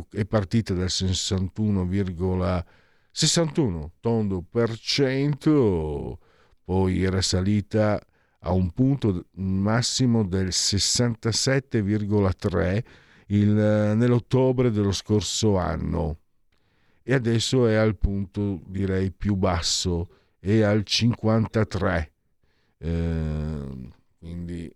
è 0.09 0.25
partita 0.25 0.73
dal 0.73 0.87
61,61 0.87 2.63
61 3.11 3.91
tondo 3.99 4.41
per 4.41 4.75
cento, 4.79 6.19
poi 6.63 7.03
era 7.03 7.21
salita 7.21 8.01
a 8.45 8.51
un 8.51 8.71
punto 8.71 9.27
massimo 9.35 10.23
del 10.23 10.47
67,3 10.47 12.83
il, 13.27 13.49
nell'ottobre 13.49 14.71
dello 14.71 14.91
scorso 14.91 15.57
anno 15.57 16.17
e 17.03 17.13
adesso 17.13 17.67
è 17.67 17.75
al 17.75 17.97
punto 17.97 18.61
direi 18.65 19.11
più 19.11 19.35
basso, 19.35 20.07
è 20.39 20.61
al 20.61 20.85
53. 20.85 22.11
Eh, 22.77 23.89
quindi 24.17 24.73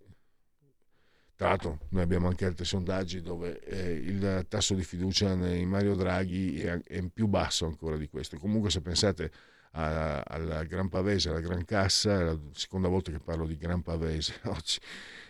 tra 1.34 1.48
l'altro 1.48 1.78
noi 1.90 2.02
abbiamo 2.02 2.28
anche 2.28 2.44
altri 2.44 2.66
sondaggi 2.66 3.22
dove 3.22 3.60
eh, 3.60 3.92
il 3.92 4.44
tasso 4.48 4.74
di 4.74 4.82
fiducia 4.82 5.32
in 5.32 5.68
Mario 5.68 5.94
Draghi 5.94 6.60
è, 6.60 6.82
è, 6.82 7.02
più 7.08 7.28
basso 7.28 7.64
ancora 7.64 7.96
di 7.96 8.08
questo. 8.08 8.38
Comunque 8.38 8.70
se 8.70 8.82
pensate 8.82 9.30
alla 9.72 10.64
Gran 10.64 10.88
Pavese, 10.88 11.28
alla 11.28 11.40
Gran 11.40 11.64
Cassa, 11.64 12.20
è 12.20 12.22
la 12.24 12.38
seconda 12.52 12.88
volta 12.88 13.10
che 13.10 13.18
parlo 13.18 13.46
di 13.46 13.56
Gran 13.56 13.82
Pavese 13.82 14.40
oggi, 14.46 14.78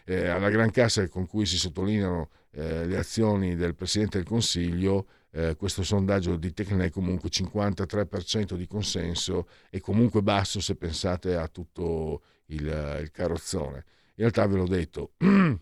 eh, 0.04 0.28
alla 0.28 0.50
Gran 0.50 0.70
Cassa 0.70 1.06
con 1.08 1.26
cui 1.26 1.46
si 1.46 1.56
sottolineano 1.56 2.30
eh, 2.52 2.86
le 2.86 2.96
azioni 2.96 3.56
del 3.56 3.74
Presidente 3.74 4.18
del 4.18 4.26
Consiglio, 4.26 5.06
eh, 5.30 5.56
questo 5.56 5.82
sondaggio 5.82 6.36
di 6.36 6.52
Tecne 6.52 6.90
comunque 6.90 7.28
53% 7.28 8.54
di 8.54 8.66
consenso 8.66 9.48
e 9.70 9.80
comunque 9.80 10.22
basso 10.22 10.60
se 10.60 10.74
pensate 10.74 11.36
a 11.36 11.48
tutto 11.48 12.22
il, 12.46 12.98
il 13.02 13.10
carrozzone. 13.10 13.84
In 14.14 14.24
realtà 14.24 14.46
ve 14.46 14.56
l'ho 14.56 14.66
detto, 14.66 15.12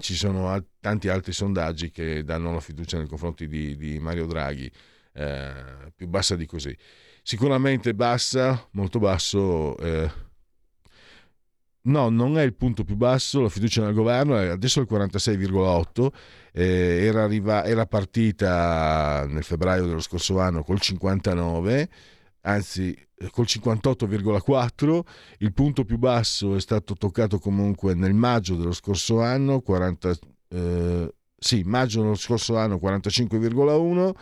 ci 0.00 0.14
sono 0.14 0.62
tanti 0.80 1.08
altri 1.08 1.32
sondaggi 1.32 1.90
che 1.90 2.22
danno 2.24 2.52
la 2.52 2.60
fiducia 2.60 2.98
nei 2.98 3.06
confronti 3.06 3.46
di, 3.46 3.76
di 3.76 3.98
Mario 3.98 4.26
Draghi, 4.26 4.70
eh, 5.12 5.92
più 5.94 6.06
bassa 6.08 6.36
di 6.36 6.46
così. 6.46 6.76
Sicuramente 7.28 7.92
bassa, 7.92 8.68
molto 8.70 8.98
basso. 8.98 9.76
Eh, 9.76 10.10
no, 11.82 12.08
non 12.08 12.38
è 12.38 12.42
il 12.42 12.54
punto 12.54 12.84
più 12.84 12.96
basso, 12.96 13.42
la 13.42 13.50
fiducia 13.50 13.84
nel 13.84 13.92
governo 13.92 14.34
è 14.38 14.46
adesso 14.46 14.80
il 14.80 14.86
46,8, 14.90 16.08
eh, 16.54 17.04
era, 17.04 17.24
arriva, 17.24 17.66
era 17.66 17.84
partita 17.84 19.26
nel 19.28 19.44
febbraio 19.44 19.84
dello 19.84 20.00
scorso 20.00 20.40
anno 20.40 20.62
col 20.62 20.80
59, 20.80 21.90
anzi 22.44 22.96
eh, 23.18 23.28
col 23.30 23.44
58,4, 23.46 25.00
il 25.40 25.52
punto 25.52 25.84
più 25.84 25.98
basso 25.98 26.56
è 26.56 26.60
stato 26.60 26.94
toccato 26.94 27.38
comunque 27.38 27.92
nel 27.92 28.14
maggio 28.14 28.54
dello 28.54 28.72
scorso 28.72 29.20
anno, 29.20 29.60
40, 29.60 30.16
eh, 30.48 31.14
sì, 31.36 31.62
maggio 31.66 32.00
dello 32.00 32.14
scorso 32.14 32.56
anno 32.56 32.76
45,1 32.76 34.12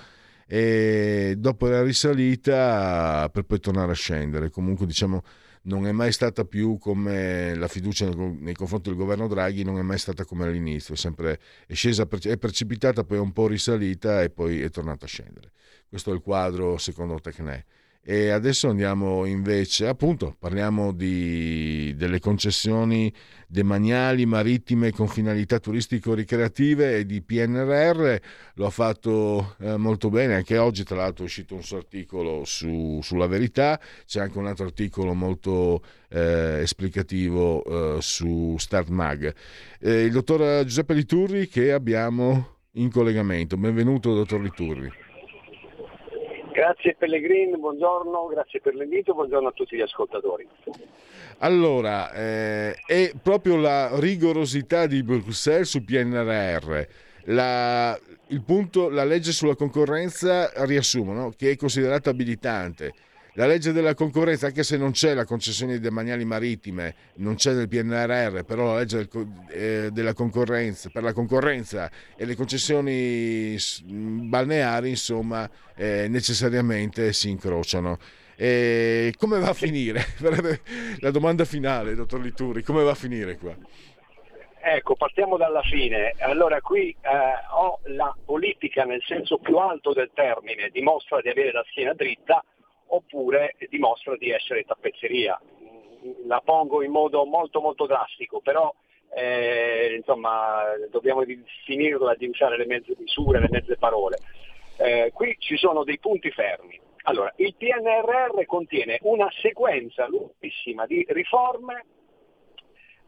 e 0.46 1.34
dopo 1.36 1.66
la 1.66 1.82
risalita 1.82 3.28
per 3.32 3.42
poi 3.42 3.58
tornare 3.60 3.92
a 3.92 3.94
scendere. 3.94 4.50
Comunque 4.50 4.86
diciamo 4.86 5.22
non 5.62 5.86
è 5.86 5.92
mai 5.92 6.12
stata 6.12 6.44
più 6.44 6.78
come 6.78 7.54
la 7.56 7.68
fiducia 7.68 8.08
nei 8.08 8.54
confronti 8.54 8.88
del 8.88 8.98
governo 8.98 9.26
Draghi, 9.26 9.64
non 9.64 9.78
è 9.78 9.82
mai 9.82 9.98
stata 9.98 10.24
come 10.24 10.44
all'inizio, 10.44 10.94
è 10.94 10.96
sempre 10.96 11.40
è 11.66 11.74
scesa, 11.74 12.06
è 12.08 12.36
precipitata, 12.36 13.04
poi 13.04 13.18
è 13.18 13.20
un 13.20 13.32
po' 13.32 13.48
risalita 13.48 14.22
e 14.22 14.30
poi 14.30 14.62
è 14.62 14.70
tornata 14.70 15.06
a 15.06 15.08
scendere. 15.08 15.50
Questo 15.88 16.10
è 16.10 16.14
il 16.14 16.20
quadro 16.20 16.78
secondo 16.78 17.18
Tecne. 17.20 17.64
E 18.08 18.30
adesso 18.30 18.68
andiamo 18.68 19.24
invece, 19.24 19.88
appunto, 19.88 20.36
parliamo 20.38 20.92
di, 20.92 21.92
delle 21.96 22.20
concessioni 22.20 23.12
demaniali 23.48 24.24
marittime 24.26 24.92
con 24.92 25.08
finalità 25.08 25.58
turistico-ricreative 25.58 26.98
e 26.98 27.04
di 27.04 27.20
PNRR. 27.20 28.16
Lo 28.54 28.66
ha 28.66 28.70
fatto 28.70 29.56
eh, 29.58 29.76
molto 29.76 30.08
bene, 30.08 30.36
anche 30.36 30.56
oggi 30.56 30.84
tra 30.84 30.94
l'altro 30.94 31.24
è 31.24 31.26
uscito 31.26 31.56
un 31.56 31.64
suo 31.64 31.78
articolo 31.78 32.44
su, 32.44 33.00
sulla 33.02 33.26
verità, 33.26 33.80
c'è 34.06 34.20
anche 34.20 34.38
un 34.38 34.46
altro 34.46 34.66
articolo 34.66 35.12
molto 35.12 35.82
eh, 36.08 36.60
esplicativo 36.60 37.64
eh, 37.96 38.00
su 38.02 38.54
Start 38.56 38.86
Mag. 38.86 39.34
Eh, 39.80 40.02
il 40.02 40.12
dottor 40.12 40.62
Giuseppe 40.62 40.94
Liturri 40.94 41.48
che 41.48 41.72
abbiamo 41.72 42.58
in 42.74 42.88
collegamento. 42.88 43.56
Benvenuto, 43.56 44.14
dottor 44.14 44.40
Liturri. 44.40 45.05
Grazie 46.56 46.94
Pellegrin, 46.98 47.54
buongiorno, 47.58 48.28
grazie 48.28 48.62
per 48.62 48.74
l'invito, 48.74 49.12
buongiorno 49.12 49.48
a 49.48 49.52
tutti 49.52 49.76
gli 49.76 49.82
ascoltatori. 49.82 50.48
Allora, 51.40 52.10
eh, 52.12 52.76
è 52.86 53.12
proprio 53.22 53.56
la 53.56 53.90
rigorosità 54.00 54.86
di 54.86 55.02
Bruxelles 55.02 55.68
su 55.68 55.84
PNRR. 55.84 56.86
La, 57.24 58.00
punto, 58.42 58.88
la 58.88 59.04
legge 59.04 59.32
sulla 59.32 59.54
concorrenza 59.54 60.50
riassume 60.64 61.12
no? 61.12 61.34
che 61.36 61.50
è 61.50 61.56
considerata 61.56 62.08
abilitante 62.08 62.94
la 63.36 63.46
legge 63.46 63.72
della 63.72 63.94
concorrenza, 63.94 64.46
anche 64.46 64.62
se 64.62 64.78
non 64.78 64.92
c'è 64.92 65.12
la 65.12 65.26
concessione 65.26 65.78
demaniali 65.78 66.24
marittime, 66.24 66.94
non 67.16 67.34
c'è 67.34 67.52
nel 67.52 67.68
PNRR, 67.68 68.44
però 68.44 68.72
la 68.72 68.78
legge 68.78 68.96
del, 68.96 69.28
eh, 69.50 69.90
della 69.92 70.14
concorrenza, 70.14 70.88
per 70.90 71.02
la 71.02 71.12
concorrenza 71.12 71.90
e 72.16 72.24
le 72.24 72.34
concessioni 72.34 73.54
balneari, 73.84 74.88
insomma, 74.88 75.48
eh, 75.74 76.08
necessariamente 76.08 77.12
si 77.12 77.28
incrociano. 77.28 77.98
E 78.36 79.12
come 79.18 79.38
va 79.38 79.50
a 79.50 79.54
finire? 79.54 80.02
la 81.00 81.10
domanda 81.10 81.44
finale, 81.44 81.94
dottor 81.94 82.20
Lituri, 82.20 82.62
come 82.62 82.82
va 82.82 82.92
a 82.92 82.94
finire 82.94 83.36
qua? 83.36 83.54
Ecco, 84.68 84.94
partiamo 84.94 85.36
dalla 85.36 85.62
fine. 85.62 86.14
Allora 86.20 86.60
qui 86.62 86.88
eh, 86.88 87.08
ho 87.54 87.80
la 87.84 88.14
politica 88.24 88.84
nel 88.84 89.02
senso 89.06 89.38
più 89.38 89.58
alto 89.58 89.92
del 89.92 90.10
termine, 90.14 90.70
dimostra 90.72 91.20
di 91.20 91.28
avere 91.28 91.52
la 91.52 91.64
schiena 91.68 91.92
dritta, 91.92 92.42
oppure 92.88 93.56
dimostra 93.68 94.16
di 94.16 94.30
essere 94.30 94.64
tappezzeria. 94.64 95.40
La 96.26 96.40
pongo 96.44 96.82
in 96.82 96.90
modo 96.90 97.24
molto 97.24 97.60
molto 97.60 97.86
drastico, 97.86 98.40
però 98.40 98.72
eh, 99.10 99.94
insomma, 99.96 100.62
dobbiamo 100.90 101.24
finirla 101.64 102.14
di 102.14 102.28
usare 102.28 102.56
le 102.56 102.66
mezze 102.66 102.94
misure, 102.98 103.40
le 103.40 103.48
mezze 103.50 103.76
parole. 103.76 104.18
Eh, 104.78 105.10
qui 105.14 105.34
ci 105.38 105.56
sono 105.56 105.84
dei 105.84 105.98
punti 105.98 106.30
fermi. 106.30 106.78
Allora, 107.04 107.32
il 107.36 107.54
PNRR 107.54 108.44
contiene 108.46 108.98
una 109.02 109.28
sequenza 109.40 110.06
lunghissima 110.08 110.86
di 110.86 111.04
riforme 111.08 111.84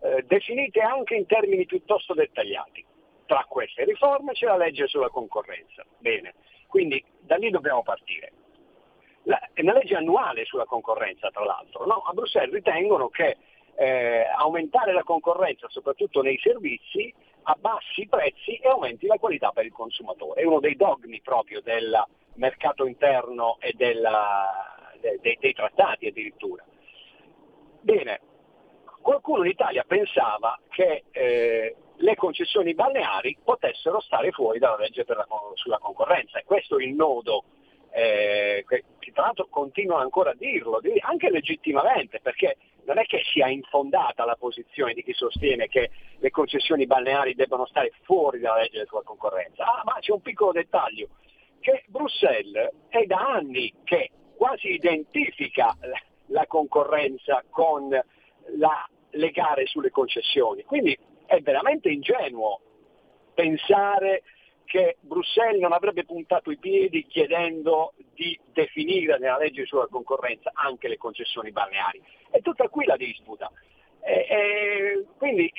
eh, 0.01 0.25
definite 0.27 0.81
anche 0.81 1.17
in 1.17 1.27
termini 1.27 1.67
piuttosto 1.67 2.15
dettagliati. 2.15 2.85
Tra 3.27 3.45
queste 3.47 3.85
riforme 3.85 4.33
c'è 4.33 4.47
la 4.47 4.57
legge 4.57 4.87
sulla 4.87 5.11
concorrenza. 5.11 5.85
Bene, 5.99 6.35
quindi 6.69 7.05
da 7.21 7.37
lì 7.37 7.51
dobbiamo 7.51 7.83
partire 7.83 8.33
è 9.53 9.61
una 9.61 9.75
legge 9.75 9.97
annuale 9.97 10.45
sulla 10.45 10.65
concorrenza, 10.65 11.31
tra 11.31 11.45
l'altro. 11.45 11.85
No? 11.85 11.97
A 12.07 12.13
Bruxelles 12.13 12.53
ritengono 12.53 13.09
che 13.09 13.37
eh, 13.77 14.25
aumentare 14.37 14.93
la 14.93 15.03
concorrenza, 15.03 15.69
soprattutto 15.69 16.23
nei 16.23 16.39
servizi, 16.39 17.13
abbassi 17.43 18.03
i 18.03 18.09
prezzi 18.09 18.57
e 18.57 18.69
aumenti 18.69 19.07
la 19.07 19.19
qualità 19.19 19.51
per 19.51 19.67
il 19.67 19.73
consumatore. 19.73 20.41
È 20.41 20.45
uno 20.45 20.61
dei 20.61 20.77
dogmi 20.77 21.21
proprio 21.21 21.61
del 21.61 22.03
mercato 22.35 22.87
interno 22.87 23.57
e 23.61 23.73
della, 23.75 24.91
de, 25.01 25.19
de, 25.21 25.37
dei 25.39 25.53
trattati 25.53 26.07
addirittura. 26.07 26.65
Bene, 27.81 28.21
qualcuno 29.01 29.45
in 29.45 29.51
Italia 29.51 29.85
pensava 29.87 30.59
che 30.69 31.05
eh, 31.11 31.77
le 31.97 32.15
concessioni 32.17 32.75
balneari 32.75 33.39
potessero 33.43 34.01
stare 34.01 34.31
fuori 34.31 34.59
dalla 34.59 34.77
legge 34.77 35.05
la, 35.07 35.27
sulla 35.55 35.79
concorrenza 35.79 36.39
e 36.39 36.45
questo 36.45 36.79
è 36.79 36.85
il 36.85 36.95
nodo 36.95 37.45
eh, 37.91 38.65
che, 38.67 38.85
tra 39.13 39.25
l'altro 39.25 39.47
continua 39.49 40.01
ancora 40.01 40.31
a 40.31 40.35
dirlo, 40.35 40.81
anche 41.01 41.31
legittimamente, 41.31 42.21
perché 42.21 42.57
non 42.85 42.99
è 42.99 43.05
che 43.05 43.23
sia 43.33 43.49
infondata 43.49 44.25
la 44.25 44.37
posizione 44.37 44.95
di 44.95 45.03
chi 45.03 45.13
sostiene 45.13 45.69
che 45.69 45.91
le 46.19 46.31
concessioni 46.31 46.87
balneari 46.87 47.35
debbano 47.35 47.67
stare 47.67 47.93
fuori 48.03 48.41
dalla 48.41 48.61
legge 48.61 48.87
sulla 48.87 49.03
concorrenza. 49.03 49.65
Ah, 49.65 49.83
ma 49.85 49.97
c'è 50.01 50.13
un 50.13 50.23
piccolo 50.23 50.53
dettaglio. 50.53 51.09
che 51.61 51.85
Bruxelles 51.89 52.71
è 52.89 53.05
da 53.05 53.19
anni 53.19 53.75
che 53.85 54.11
quasi 54.37 54.73
identifica 54.73 55.77
la 56.27 56.47
concorrenza 56.47 57.43
con 57.51 57.89
la, 57.89 58.89
le 59.11 59.31
gare 59.31 59.67
sulle 59.67 59.91
concessioni. 59.91 60.63
Quindi 60.63 60.97
è 61.27 61.41
veramente 61.41 61.91
ingenuo 61.91 62.61
pensare 63.35 64.23
che 64.69 64.99
Bruxelles 65.01 65.61
non 65.61 65.73
avrebbe 65.73 66.05
puntato 66.05 66.51
i 66.51 66.59
piedi 66.59 67.07
chiedendo 67.07 67.95
di 68.15 68.39
definire 68.53 69.19
nella 69.19 69.39
legge 69.39 69.65
sulla 69.65 69.87
concorrenza 69.87 70.51
anche 70.53 70.89
le 70.89 70.99
concessioni 70.99 71.51
balneari. 71.51 72.03
È 72.31 72.43
tutta 72.43 72.69
qui 72.69 72.85
la 72.85 72.97
disputa. 72.97 73.51
E, 74.03 74.27
e 74.29 75.07
quindi 75.17 75.51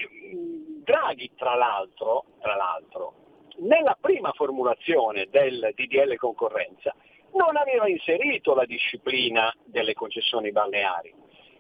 Draghi, 0.84 1.32
tra 1.36 1.56
l'altro, 1.56 2.26
tra 2.40 2.56
l'altro, 2.56 3.16
nella 3.58 3.98
prima 4.00 4.32
formulazione 4.34 5.26
del 5.32 5.74
DDL 5.74 6.16
concorrenza 6.16 6.96
non 7.34 7.58
aveva 7.58 7.90
inserito 7.90 8.54
la 8.54 8.66
disciplina 8.66 9.52
delle 9.66 9.96
concessioni 9.96 10.52
balneari. 10.52 11.14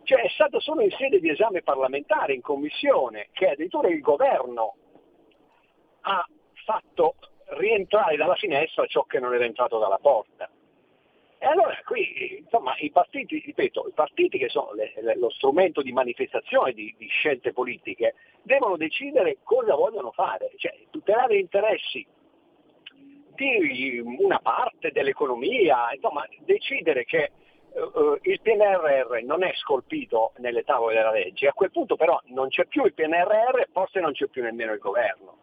Cioè 0.03 0.21
è 0.21 0.29
stato 0.29 0.59
solo 0.59 0.81
in 0.81 0.91
sede 0.91 1.19
di 1.19 1.29
esame 1.29 1.63
parlamentare, 1.63 2.33
in 2.33 2.41
commissione, 2.41 3.29
che 3.31 3.49
addirittura 3.49 3.89
il 3.89 4.01
governo 4.01 4.75
ha 6.01 6.23
fatto 6.63 7.15
rientrare 7.49 8.15
dalla 8.15 8.35
finestra 8.35 8.85
ciò 8.85 9.03
che 9.03 9.19
non 9.19 9.33
era 9.33 9.45
entrato 9.45 9.77
dalla 9.79 9.97
porta. 9.97 10.49
E 11.41 11.45
allora 11.45 11.79
qui, 11.85 12.39
insomma, 12.39 12.75
i 12.79 12.91
partiti, 12.91 13.41
ripeto, 13.45 13.87
i 13.87 13.93
partiti 13.93 14.37
che 14.37 14.49
sono 14.49 14.73
le, 14.73 14.91
le, 14.99 15.17
lo 15.17 15.29
strumento 15.29 15.81
di 15.81 15.93
manifestazione 15.93 16.73
di, 16.73 16.93
di, 16.97 17.07
scelte 17.07 17.53
politiche, 17.53 18.15
devono 18.41 18.75
decidere 18.75 19.37
cosa 19.43 19.73
vogliono 19.73 20.11
fare, 20.11 20.51
cioè 20.57 20.75
tutelare 20.89 21.37
gli 21.37 21.39
interessi 21.39 22.05
di 23.35 23.99
una 23.99 24.39
parte 24.39 24.91
dell'economia, 24.91 25.93
insomma, 25.93 26.27
decidere 26.39 27.05
che 27.05 27.31
uh, 27.71 28.17
il 28.23 28.41
PNRR 28.41 29.21
non 29.23 29.41
è 29.43 29.53
scolpito 29.55 30.33
nelle 30.39 30.65
tavole 30.65 30.95
della 30.95 31.11
legge, 31.11 31.47
a 31.47 31.53
quel 31.53 31.71
punto 31.71 31.95
però 31.95 32.19
non 32.25 32.49
c'è 32.49 32.65
più 32.65 32.83
il 32.83 32.93
PNRR, 32.93 33.69
forse 33.71 34.01
non 34.01 34.11
c'è 34.11 34.27
più 34.27 34.43
nemmeno 34.43 34.73
il 34.73 34.79
governo. 34.79 35.37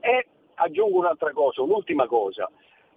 E 0.00 0.26
aggiungo 0.60 0.98
un'altra 0.98 1.32
cosa, 1.32 1.62
un'ultima 1.62 2.06
cosa. 2.06 2.50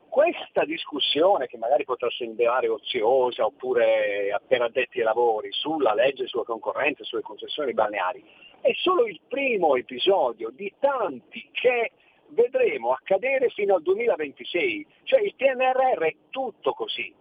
Questa 0.08 0.64
discussione, 0.64 1.48
che 1.48 1.58
magari 1.58 1.86
potrà 1.86 2.08
sembrare 2.12 2.68
oziosa 2.68 3.46
oppure 3.46 4.32
appena 4.32 4.66
addetti 4.66 5.00
ai 5.00 5.06
lavori, 5.06 5.52
sulla 5.52 5.96
legge 5.96 6.28
sulla 6.28 6.44
concorrenza, 6.44 7.04
sulle 7.04 7.24
concessioni 7.24 7.74
balneari, 7.74 8.24
è 8.62 8.72
solo 8.76 9.08
il 9.08 9.20
primo 9.28 9.76
episodio 9.76 10.52
di 10.52 10.72
tanti 10.80 11.50
che 11.52 11.94
vedremo 12.28 12.92
accadere 12.92 13.50
fino 13.50 13.76
al 13.76 13.82
2026. 13.82 14.88
Cioè 15.04 15.22
il 15.22 15.34
PNRR 15.36 16.04
è 16.04 16.16
tutto 16.30 16.74
così. 16.74 17.14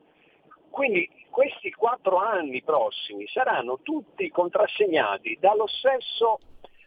Quindi 0.69 1.09
questi 1.31 1.71
quattro 1.73 2.17
anni 2.19 2.63
prossimi 2.63 3.27
saranno 3.29 3.81
tutti 3.83 4.29
contrassegnati 4.29 5.39
dallo 5.41 5.67
stesso 5.67 6.39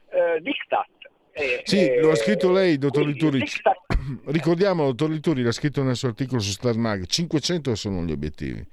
eh, 0.09 0.39
diktat 0.39 0.94
eh, 1.37 1.61
sì, 1.65 1.89
eh, 1.89 1.99
lo 1.99 2.11
ha 2.11 2.15
scritto 2.15 2.49
lei, 2.49 2.77
dottor 2.77 3.05
Lituri. 3.05 3.43
Ricordiamo, 4.27 4.85
dottor 4.85 5.09
Lituri 5.09 5.43
l'ha 5.43 5.51
scritto 5.51 5.83
nel 5.83 5.97
suo 5.97 6.07
articolo 6.07 6.39
su 6.39 6.51
Star 6.51 6.77
Mag, 6.77 7.05
500 7.05 7.75
sono 7.75 8.03
gli 8.03 8.11
obiettivi. 8.13 8.65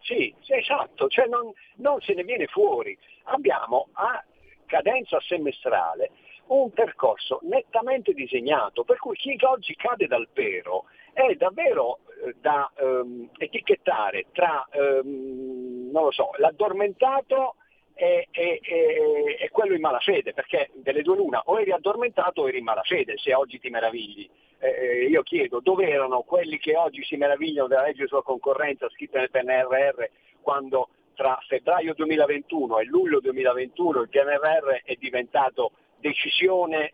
Sì, 0.00 0.32
sì 0.42 0.52
esatto, 0.52 1.08
cioè 1.08 1.26
non, 1.26 1.52
non 1.76 2.00
se 2.02 2.14
ne 2.14 2.22
viene 2.22 2.46
fuori. 2.46 2.96
Abbiamo 3.24 3.88
a 3.94 4.22
cadenza 4.66 5.18
semestrale 5.20 6.10
un 6.46 6.70
percorso 6.70 7.40
nettamente 7.42 8.12
disegnato, 8.12 8.84
per 8.84 8.98
cui 8.98 9.16
chi 9.16 9.36
oggi 9.40 9.74
cade 9.74 10.06
dal 10.06 10.28
pero 10.32 10.84
è 11.12 11.34
davvero 11.34 11.98
eh, 12.24 12.36
da 12.40 12.70
ehm, 12.76 13.30
etichettare 13.38 14.26
tra, 14.30 14.68
ehm, 14.70 15.90
non 15.90 16.04
lo 16.04 16.12
so, 16.12 16.30
l'addormentato 16.36 17.56
è, 17.94 18.26
è, 18.30 18.58
è, 18.60 19.36
è, 19.38 19.48
quello 19.50 19.74
in 19.74 19.80
malafede, 19.80 20.32
perché 20.32 20.70
delle 20.74 21.02
due 21.02 21.16
l'una, 21.16 21.42
o 21.46 21.60
eri 21.60 21.72
addormentato 21.72 22.42
o 22.42 22.48
eri 22.48 22.58
in 22.58 22.64
malafede, 22.64 23.16
se 23.18 23.34
oggi 23.34 23.58
ti 23.58 23.70
meravigli. 23.70 24.28
Eh, 24.58 25.06
io 25.06 25.22
chiedo 25.22 25.60
dove 25.60 25.88
erano 25.88 26.22
quelli 26.22 26.58
che 26.58 26.76
oggi 26.76 27.02
si 27.02 27.16
meravigliano 27.16 27.66
della 27.66 27.82
legge 27.82 28.06
sulla 28.06 28.22
concorrenza 28.22 28.88
scritta 28.90 29.18
nel 29.18 29.30
PNRR 29.30 30.04
quando 30.40 30.90
tra 31.14 31.36
febbraio 31.48 31.94
2021 31.94 32.78
e 32.78 32.84
luglio 32.84 33.20
2021 33.20 34.02
il 34.02 34.08
PNRR 34.08 34.82
è 34.84 34.94
diventato 35.00 35.72
decisione 35.98 36.92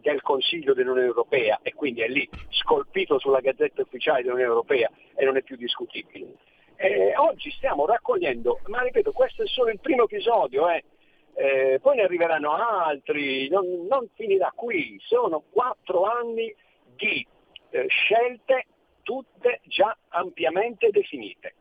del 0.00 0.20
Consiglio 0.22 0.72
dell'Unione 0.72 1.06
Europea 1.06 1.58
e 1.62 1.74
quindi 1.74 2.02
è 2.02 2.08
lì 2.08 2.28
scolpito 2.50 3.18
sulla 3.18 3.40
gazzetta 3.40 3.82
ufficiale 3.82 4.22
dell'Unione 4.22 4.50
Europea 4.50 4.90
e 5.14 5.24
non 5.24 5.36
è 5.36 5.42
più 5.42 5.56
discutibile. 5.56 6.34
Eh, 6.78 7.14
oggi 7.16 7.50
stiamo 7.52 7.86
raccogliendo, 7.86 8.60
ma 8.66 8.82
ripeto, 8.82 9.12
questo 9.12 9.42
è 9.42 9.46
solo 9.46 9.70
il 9.70 9.80
primo 9.80 10.04
episodio, 10.04 10.68
eh. 10.68 10.84
Eh, 11.34 11.78
poi 11.82 11.96
ne 11.96 12.02
arriveranno 12.02 12.52
altri, 12.52 13.48
non, 13.48 13.86
non, 13.88 14.08
finirà 14.14 14.52
qui, 14.54 14.98
sono 15.04 15.42
quattro 15.50 16.04
anni 16.04 16.54
di 16.94 17.26
eh, 17.70 17.86
scelte 17.88 18.66
tutte 19.02 19.60
già 19.64 19.96
ampiamente 20.08 20.90
definite. 20.90 21.54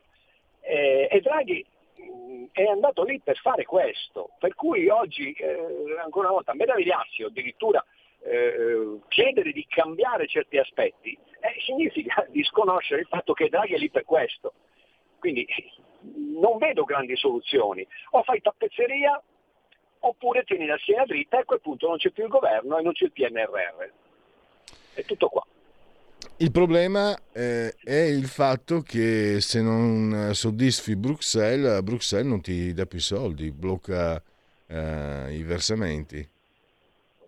Eh, 0.61 1.07
e 1.09 1.21
Draghi 1.21 1.65
mh, 1.95 2.03
mm, 2.03 2.45
è 2.51 2.63
andato 2.63 3.03
lì 3.03 3.19
per 3.21 3.37
fare 3.37 3.63
questo, 3.63 4.31
per 4.39 4.53
cui 4.53 4.87
oggi, 4.89 5.31
eh, 5.31 5.97
ancora 6.01 6.27
una 6.27 6.35
volta, 6.35 6.53
meravigliarsi 6.53 7.23
o 7.23 7.27
addirittura 7.27 7.83
chiedere 9.07 9.51
di 9.51 9.63
cambiare 9.67 10.25
certi 10.25 10.57
aspetti 10.57 11.15
significa 11.63 12.25
disconoscere 12.33 13.01
il 13.01 13.07
fatto 13.07 13.33
che 13.33 13.49
Draghi 13.49 13.75
è 13.75 13.77
lì 13.77 13.91
per 13.91 14.03
questo 14.03 14.53
quindi 15.25 15.47
non 16.39 16.59
vedo 16.59 16.83
grandi 16.83 17.15
soluzioni. 17.15 17.85
O 18.11 18.21
fai 18.21 18.41
tappezzeria 18.41 19.19
oppure 19.99 20.43
tieni 20.43 20.67
la 20.67 20.77
schiena 20.77 21.03
dritta 21.05 21.37
e 21.37 21.39
a 21.39 21.45
quel 21.45 21.61
punto 21.61 21.87
non 21.87 21.97
c'è 21.97 22.11
più 22.11 22.25
il 22.25 22.29
governo 22.29 22.77
e 22.77 22.83
non 22.83 22.93
c'è 22.93 23.05
il 23.05 23.11
PNRR. 23.11 23.91
È 24.93 25.03
tutto 25.03 25.29
qua. 25.29 25.43
Il 26.37 26.51
problema 26.51 27.17
eh, 27.33 27.73
è 27.83 28.01
il 28.01 28.25
fatto 28.25 28.81
che 28.81 29.41
se 29.41 29.61
non 29.61 30.29
soddisfi 30.33 30.95
Bruxelles, 30.95 31.81
Bruxelles 31.81 32.27
non 32.27 32.41
ti 32.41 32.71
dà 32.73 32.85
più 32.85 32.99
soldi, 32.99 33.51
blocca 33.51 34.21
eh, 34.67 35.33
i 35.33 35.41
versamenti. 35.41 36.27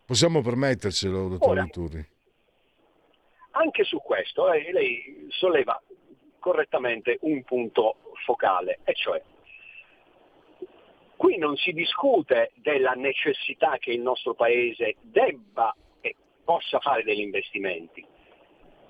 Possiamo 0.06 0.42
permettercelo, 0.42 1.30
dottor 1.30 1.50
Ora, 1.50 1.64
Vituri? 1.64 2.08
Anche 3.52 3.84
su 3.84 3.98
questo 3.98 4.52
eh, 4.52 4.72
lei 4.72 5.28
solleva 5.30 5.82
correttamente 6.40 7.18
un 7.22 7.44
punto 7.44 7.98
focale, 8.26 8.80
e 8.84 8.94
cioè 8.94 9.22
qui 11.18 11.38
non 11.38 11.58
si 11.58 11.74
discute 11.74 12.52
della 12.56 12.92
necessità 12.92 13.78
che 13.80 13.92
il 13.92 14.02
nostro 14.02 14.36
Paese 14.36 14.96
debba 15.02 15.76
e 16.00 16.16
possa 16.46 16.80
fare 16.80 17.04
degli 17.04 17.22
investimenti. 17.22 18.06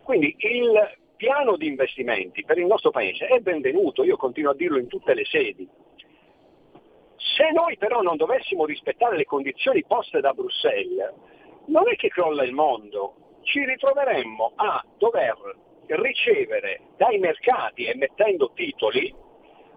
Quindi 0.04 0.36
il 0.40 0.98
piano 1.16 1.58
di 1.58 1.68
investimenti 1.68 2.44
per 2.44 2.58
il 2.58 2.66
nostro 2.66 2.92
Paese 2.92 3.28
è 3.28 3.40
benvenuto, 3.40 4.04
io 4.04 4.18
continuo 4.18 4.52
a 4.52 4.56
dirlo 4.56 4.78
in 4.78 4.88
tutte 4.88 5.14
le 5.14 5.26
sedi. 5.26 5.68
Se 7.16 7.50
noi 7.52 7.78
però 7.78 8.02
non 8.02 8.18
dovessimo 8.18 8.66
rispettare 8.66 9.18
le 9.18 9.26
condizioni 9.26 9.84
poste 9.84 10.20
da 10.20 10.34
Bruxelles, 10.34 11.14
non 11.68 11.90
è 11.90 11.96
che 11.96 12.10
crolla 12.10 12.44
il 12.44 12.54
mondo, 12.54 13.40
ci 13.42 13.66
ritroveremmo 13.66 14.54
a 14.56 14.86
dover 14.98 15.66
ricevere 15.88 16.82
dai 16.98 17.18
mercati 17.18 17.86
emettendo 17.86 18.52
titoli 18.54 19.14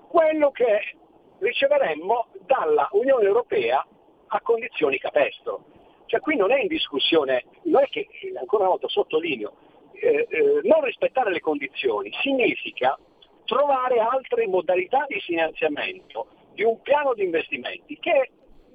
quello 0.08 0.50
che 0.50 0.96
riceveremmo 1.38 2.26
dalla 2.46 2.88
Unione 2.92 3.24
Europea 3.24 3.86
a 4.26 4.40
condizioni 4.40 4.98
capestro. 4.98 5.64
Cioè 6.06 6.20
qui 6.20 6.36
non 6.36 6.50
è 6.50 6.60
in 6.60 6.66
discussione, 6.66 7.44
non 7.64 7.82
è 7.82 7.86
che, 7.88 8.08
ancora 8.38 8.62
una 8.62 8.72
volta 8.72 8.88
sottolineo, 8.88 9.52
eh, 9.92 10.26
eh, 10.28 10.60
non 10.64 10.82
rispettare 10.82 11.30
le 11.30 11.40
condizioni 11.40 12.10
significa 12.20 12.98
trovare 13.44 13.98
altre 14.00 14.46
modalità 14.46 15.04
di 15.08 15.20
finanziamento 15.20 16.26
di 16.54 16.64
un 16.64 16.80
piano 16.82 17.14
di 17.14 17.24
investimenti 17.24 17.98
che 17.98 18.30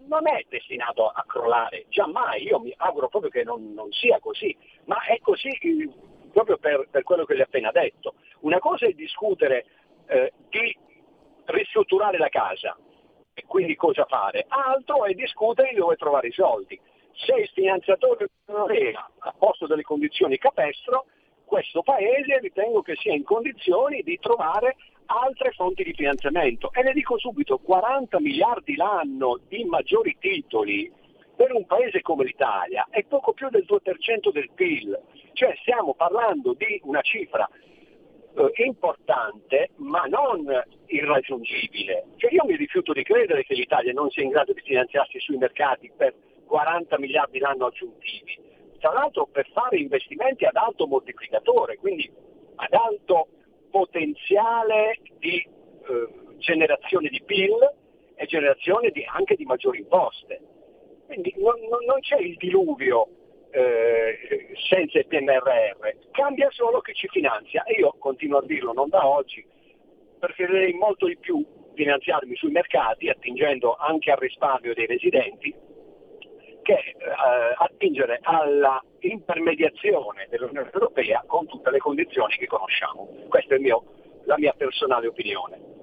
non 0.07 0.27
è 0.27 0.45
destinato 0.49 1.07
a 1.07 1.23
crollare, 1.27 1.85
giammai, 1.89 2.43
io 2.43 2.59
mi 2.59 2.73
auguro 2.77 3.09
proprio 3.09 3.31
che 3.31 3.43
non, 3.43 3.73
non 3.73 3.91
sia 3.91 4.19
così, 4.19 4.55
ma 4.85 5.03
è 5.03 5.19
così 5.19 5.49
proprio 6.35 6.57
per, 6.57 6.89
per 6.91 7.03
quello 7.03 7.23
che 7.23 7.33
le 7.33 7.41
ho 7.41 7.45
appena 7.45 7.71
detto. 7.71 8.15
Una 8.41 8.59
cosa 8.59 8.85
è 8.85 8.91
discutere 8.91 9.65
eh, 10.07 10.33
di 10.49 10.77
ristrutturare 11.45 12.17
la 12.17 12.27
casa 12.27 12.77
e 13.33 13.43
quindi 13.47 13.77
cosa 13.77 14.03
fare, 14.03 14.43
altro 14.49 15.05
è 15.05 15.13
discutere 15.13 15.69
di 15.69 15.77
dove 15.77 15.95
trovare 15.95 16.27
i 16.27 16.33
soldi. 16.33 16.77
Se 17.13 17.35
il 17.35 17.47
finanziatore 17.53 18.27
non 18.47 18.69
è 18.69 18.91
a 19.19 19.33
posto 19.37 19.65
delle 19.65 19.83
condizioni 19.83 20.37
capestro, 20.37 21.05
questo 21.45 21.81
Paese 21.83 22.39
ritengo 22.39 22.81
che 22.81 22.95
sia 22.97 23.13
in 23.13 23.23
condizioni 23.23 24.01
di 24.01 24.19
trovare 24.19 24.75
altre 25.05 25.51
fonti 25.51 25.85
di 25.85 25.93
finanziamento. 25.93 26.69
E 26.73 26.83
le 26.83 26.91
dico 26.91 27.17
subito, 27.17 27.59
40 27.59 28.19
miliardi 28.19 28.75
l'anno 28.75 29.39
di 29.47 29.63
maggiori 29.63 30.17
titoli 30.19 30.91
per 31.35 31.53
un 31.53 31.65
paese 31.65 32.01
come 32.01 32.23
l'Italia 32.23 32.87
è 32.89 33.03
poco 33.03 33.33
più 33.33 33.49
del 33.49 33.65
2% 33.67 34.31
del 34.31 34.49
PIL 34.53 34.99
Cioè 35.33 35.55
stiamo 35.61 35.93
parlando 35.93 36.53
di 36.53 36.79
una 36.83 37.01
cifra 37.01 37.47
eh, 38.35 38.63
importante 38.65 39.71
ma 39.77 40.03
non 40.03 40.45
irraggiungibile. 40.87 42.05
Cioè 42.17 42.33
io 42.33 42.45
mi 42.45 42.55
rifiuto 42.55 42.93
di 42.93 43.03
credere 43.03 43.43
che 43.43 43.53
l'Italia 43.53 43.93
non 43.93 44.09
sia 44.09 44.23
in 44.23 44.29
grado 44.29 44.53
di 44.53 44.61
finanziarsi 44.61 45.19
sui 45.19 45.37
mercati 45.37 45.91
per 45.95 46.13
40 46.45 46.99
miliardi 46.99 47.39
l'anno 47.39 47.67
aggiuntivi, 47.67 48.39
tra 48.79 48.91
l'altro 48.93 49.25
per 49.25 49.47
fare 49.51 49.77
investimenti 49.77 50.45
ad 50.45 50.55
alto 50.55 50.85
moltiplicatore, 50.85 51.77
quindi 51.77 52.09
ad 52.55 52.73
alto 52.73 53.27
potenziale 53.71 54.99
di 55.17 55.37
eh, 55.37 56.07
generazione 56.37 57.09
di 57.09 57.21
PIL 57.25 57.73
e 58.15 58.25
generazione 58.25 58.89
di, 58.91 59.03
anche 59.05 59.35
di 59.35 59.43
maggiori 59.43 59.79
imposte. 59.79 60.39
Quindi 61.05 61.33
non, 61.37 61.55
non, 61.85 61.99
c'è 61.99 62.17
il 62.17 62.35
diluvio 62.35 63.07
eh, 63.51 64.53
senza 64.69 64.99
il 64.99 65.07
PNRR, 65.07 66.09
cambia 66.11 66.49
solo 66.51 66.81
chi 66.81 66.93
ci 66.93 67.07
finanzia 67.07 67.63
e 67.63 67.79
io 67.79 67.95
continuo 67.99 68.39
a 68.39 68.45
dirlo 68.45 68.73
non 68.73 68.89
da 68.89 69.07
oggi, 69.07 69.45
preferirei 70.19 70.73
molto 70.73 71.05
di 71.05 71.17
più 71.17 71.45
finanziarmi 71.75 72.35
sui 72.35 72.51
mercati 72.51 73.09
attingendo 73.09 73.75
anche 73.75 74.11
al 74.11 74.17
risparmio 74.17 74.73
dei 74.73 74.85
residenti 74.85 75.53
che 76.61 76.73
eh, 76.73 76.95
attingere 77.57 78.19
alla 78.23 78.83
intermediazione 79.01 80.27
dell'Unione 80.29 80.71
Europea 80.73 81.23
con 81.27 81.45
tutte 81.45 81.69
le 81.69 81.77
condizioni 81.77 82.35
che 82.37 82.47
conosciamo. 82.47 83.07
Questa 83.29 83.53
è 83.53 83.59
mio, 83.59 83.83
la 84.25 84.35
mia 84.39 84.53
personale 84.57 85.05
opinione. 85.05 85.73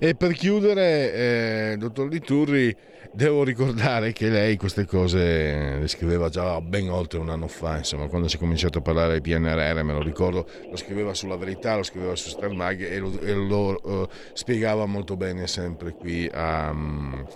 E 0.00 0.16
per 0.16 0.32
chiudere, 0.32 1.12
eh, 1.12 1.76
dottor 1.78 2.08
Liturri, 2.08 2.74
devo 3.16 3.44
ricordare 3.44 4.12
che 4.12 4.28
lei 4.28 4.58
queste 4.58 4.84
cose 4.84 5.78
le 5.80 5.88
scriveva 5.88 6.28
già 6.28 6.60
ben 6.60 6.90
oltre 6.90 7.18
un 7.18 7.30
anno 7.30 7.48
fa, 7.48 7.78
insomma, 7.78 8.08
quando 8.08 8.28
si 8.28 8.36
è 8.36 8.38
cominciato 8.38 8.78
a 8.78 8.80
parlare 8.82 9.18
di 9.18 9.20
PNRR, 9.22 9.82
me 9.82 9.94
lo 9.94 10.02
ricordo, 10.02 10.46
lo 10.68 10.76
scriveva 10.76 11.14
sulla 11.14 11.36
verità, 11.36 11.76
lo 11.76 11.82
scriveva 11.82 12.14
su 12.14 12.28
Sternmag 12.28 12.82
e 12.82 12.98
lo, 12.98 13.18
e 13.18 13.32
lo 13.32 13.80
uh, 13.82 14.08
spiegava 14.34 14.84
molto 14.84 15.16
bene 15.16 15.46
sempre 15.46 15.92
qui 15.92 16.30
a... 16.30 16.70
Um, 16.70 17.26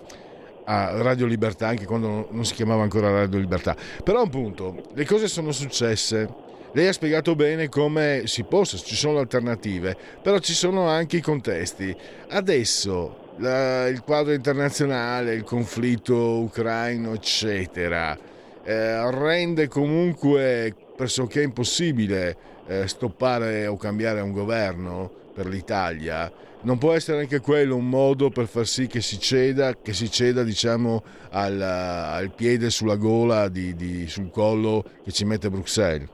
a 0.63 1.03
Radio 1.03 1.27
Libertà, 1.27 1.67
anche 1.67 1.85
quando 1.85 2.29
non 2.31 2.45
si 2.45 2.55
chiamava 2.55 2.85
ancora 2.85 3.11
Radio 3.11 3.41
Libertà. 3.41 3.75
Però 4.05 4.21
appunto, 4.21 4.85
le 4.95 5.05
cose 5.05 5.27
sono 5.27 5.51
successe. 5.51 6.33
Lei 6.73 6.87
ha 6.87 6.93
spiegato 6.93 7.35
bene 7.35 7.69
come 7.69 8.23
si 8.27 8.45
possa, 8.45 8.77
ci 8.77 8.95
sono 8.95 9.19
alternative, 9.19 9.97
però 10.23 10.39
ci 10.39 10.53
sono 10.53 10.87
anche 10.87 11.17
i 11.17 11.21
contesti. 11.21 11.93
Adesso 12.29 13.20
la, 13.41 13.89
il 13.89 14.03
quadro 14.03 14.33
internazionale, 14.33 15.35
il 15.35 15.45
conflitto 15.45 16.41
ucraino, 16.41 17.15
eccetera, 17.15 18.17
eh, 18.63 19.11
rende 19.11 19.69
comunque 19.69 20.75
pressoché 20.97 21.43
impossibile 21.43 22.37
eh, 22.67 22.87
stoppare 22.87 23.67
o 23.67 23.77
cambiare 23.77 24.21
un 24.21 24.33
governo 24.33 25.11
per 25.35 25.47
l'Italia 25.47 26.31
non 26.63 26.77
può 26.77 26.93
essere 26.93 27.21
anche 27.21 27.41
quello 27.41 27.77
un 27.77 27.89
modo 27.89 28.29
per 28.29 28.47
far 28.47 28.67
sì 28.67 28.87
che 28.87 29.01
si 29.01 29.19
ceda, 29.19 29.75
che 29.77 29.95
si 29.95 30.11
ceda 30.11 30.43
diciamo, 30.43 31.03
al, 31.31 31.61
al, 31.61 32.31
piede 32.35 32.69
sulla 32.69 32.97
gola, 32.97 33.49
di, 33.49 33.75
di, 33.75 34.07
sul 34.09 34.31
collo 34.31 34.85
che 35.03 35.11
ci 35.11 35.25
mette 35.25 35.49
Bruxelles? 35.49 36.07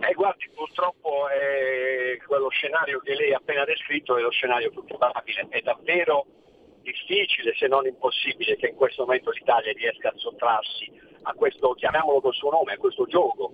Eh, 0.00 0.14
guardi, 0.14 0.50
purtroppo 1.22 1.28
è 1.28 2.16
quello 2.26 2.48
scenario 2.48 3.00
che 3.00 3.14
lei 3.14 3.32
ha 3.32 3.36
appena 3.36 3.64
descritto 3.64 4.16
è 4.16 4.22
lo 4.22 4.30
scenario 4.30 4.70
più 4.70 4.84
probabile. 4.84 5.46
È 5.48 5.60
davvero 5.60 6.26
difficile, 6.82 7.54
se 7.54 7.66
non 7.68 7.86
impossibile, 7.86 8.56
che 8.56 8.68
in 8.68 8.74
questo 8.74 9.04
momento 9.04 9.30
l'Italia 9.30 9.72
riesca 9.72 10.08
a 10.08 10.14
sottrarsi 10.16 10.90
a 11.22 11.32
questo, 11.34 11.74
chiamiamolo 11.74 12.20
col 12.20 12.34
suo 12.34 12.50
nome, 12.50 12.72
a 12.72 12.78
questo 12.78 13.06
gioco. 13.06 13.52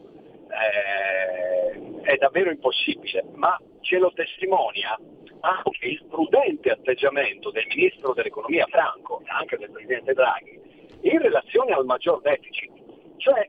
Eh, 0.49 2.01
è 2.03 2.17
davvero 2.17 2.51
impossibile, 2.51 3.23
ma 3.35 3.61
ce 3.83 3.99
lo 3.99 4.11
testimonia 4.13 4.99
anche 5.41 5.87
il 5.87 6.05
prudente 6.09 6.71
atteggiamento 6.71 7.51
del 7.51 7.67
ministro 7.69 8.15
dell'economia 8.15 8.67
Franco 8.67 9.21
e 9.21 9.27
anche 9.29 9.59
del 9.59 9.71
presidente 9.71 10.15
Draghi 10.15 10.59
in 11.03 11.21
relazione 11.21 11.73
al 11.73 11.85
maggior 11.85 12.21
deficit. 12.23 12.73
Cioè, 13.19 13.49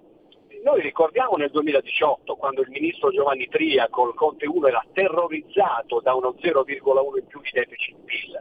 noi 0.64 0.82
ricordiamo 0.82 1.36
nel 1.38 1.52
2018 1.52 2.36
quando 2.36 2.62
il 2.62 2.70
ministro 2.70 3.12
Giovanni 3.12 3.48
Tria 3.48 3.88
col 3.90 4.14
Conte 4.14 4.46
1 4.46 4.68
era 4.68 4.84
terrorizzato 4.94 6.02
da 6.02 6.14
uno 6.14 6.36
0,1 6.40 7.18
in 7.18 7.28
più 7.28 7.42
di 7.42 7.50
deficit 7.52 7.98
PIL. 8.04 8.40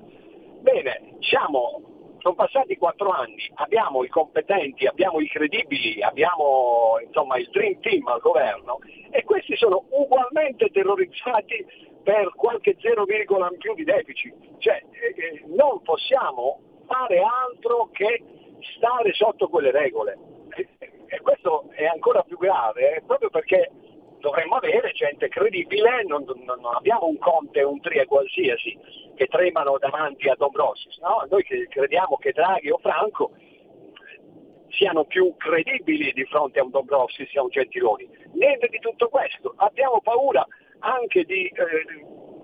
Bene, 0.60 1.16
siamo, 1.20 2.16
sono 2.18 2.34
passati 2.34 2.76
quattro 2.76 3.10
anni, 3.10 3.48
abbiamo 3.54 4.02
i 4.02 4.08
competenti, 4.08 4.86
abbiamo 4.86 5.20
i 5.20 5.28
credibili, 5.28 6.02
abbiamo 6.02 6.98
insomma, 7.04 7.38
il 7.38 7.48
Dream 7.50 7.78
Team 7.80 8.06
al 8.08 8.20
governo 8.20 8.78
e 9.10 9.22
questi 9.24 9.56
sono 9.56 9.84
ugualmente 9.90 10.70
terrorizzati 10.70 11.64
per 12.02 12.32
qualche 12.34 12.76
0, 12.80 13.04
in 13.06 13.58
più 13.58 13.74
di 13.74 13.84
deficit. 13.84 14.34
Cioè, 14.58 14.82
eh, 14.90 15.22
eh, 15.22 15.44
non 15.46 15.82
possiamo 15.82 16.60
fare 16.86 17.20
altro 17.20 17.90
che 17.92 18.22
stare 18.76 19.12
sotto 19.12 19.48
quelle 19.48 19.70
regole. 19.70 20.18
E, 21.08 21.20
questo 21.20 21.64
è 21.70 21.86
ancora 21.86 22.22
più 22.22 22.36
grave, 22.36 22.96
eh, 22.96 23.02
proprio 23.06 23.30
perché 23.30 23.70
dovremmo 24.18 24.56
avere 24.56 24.92
gente 24.92 25.28
credibile, 25.28 26.04
non, 26.04 26.24
non, 26.24 26.42
non, 26.44 26.74
abbiamo 26.74 27.06
un 27.06 27.18
Conte 27.18 27.60
e 27.60 27.64
un 27.64 27.80
Trie 27.80 28.04
qualsiasi 28.06 28.78
che 29.14 29.26
tremano 29.26 29.78
davanti 29.78 30.28
a 30.28 30.34
Dombrosis, 30.36 30.98
no? 30.98 31.26
noi 31.30 31.44
crediamo 31.44 32.16
che 32.16 32.32
Draghi 32.32 32.70
o 32.70 32.78
Franco 32.78 33.32
siano 34.70 35.04
più 35.04 35.34
credibili 35.36 36.12
di 36.12 36.24
fronte 36.24 36.60
a 36.60 36.64
un 36.64 36.70
Dombrovskis 36.70 37.34
e 37.34 37.38
a 37.38 37.42
un 37.42 37.48
Gentiloni. 37.48 38.08
Niente 38.34 38.68
di 38.68 38.78
tutto 38.78 39.08
questo. 39.08 39.54
Abbiamo 39.56 40.00
paura 40.00 40.46
anche 40.80 41.24
di 41.24 41.46
eh, 41.46 41.54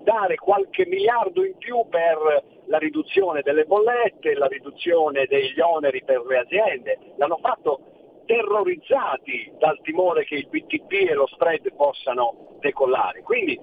dare 0.03 0.35
qualche 0.35 0.85
miliardo 0.85 1.45
in 1.45 1.55
più 1.57 1.85
per 1.89 2.43
la 2.65 2.77
riduzione 2.77 3.41
delle 3.41 3.65
bollette, 3.65 4.33
la 4.33 4.47
riduzione 4.47 5.25
degli 5.27 5.59
oneri 5.59 6.03
per 6.03 6.23
le 6.25 6.39
aziende. 6.39 6.97
L'hanno 7.17 7.37
fatto 7.37 7.94
terrorizzati 8.25 9.51
dal 9.57 9.79
timore 9.81 10.25
che 10.25 10.35
il 10.35 10.47
BTP 10.47 10.91
e 11.09 11.13
lo 11.13 11.27
spread 11.27 11.73
possano 11.75 12.57
decollare. 12.59 13.21
Quindi 13.21 13.59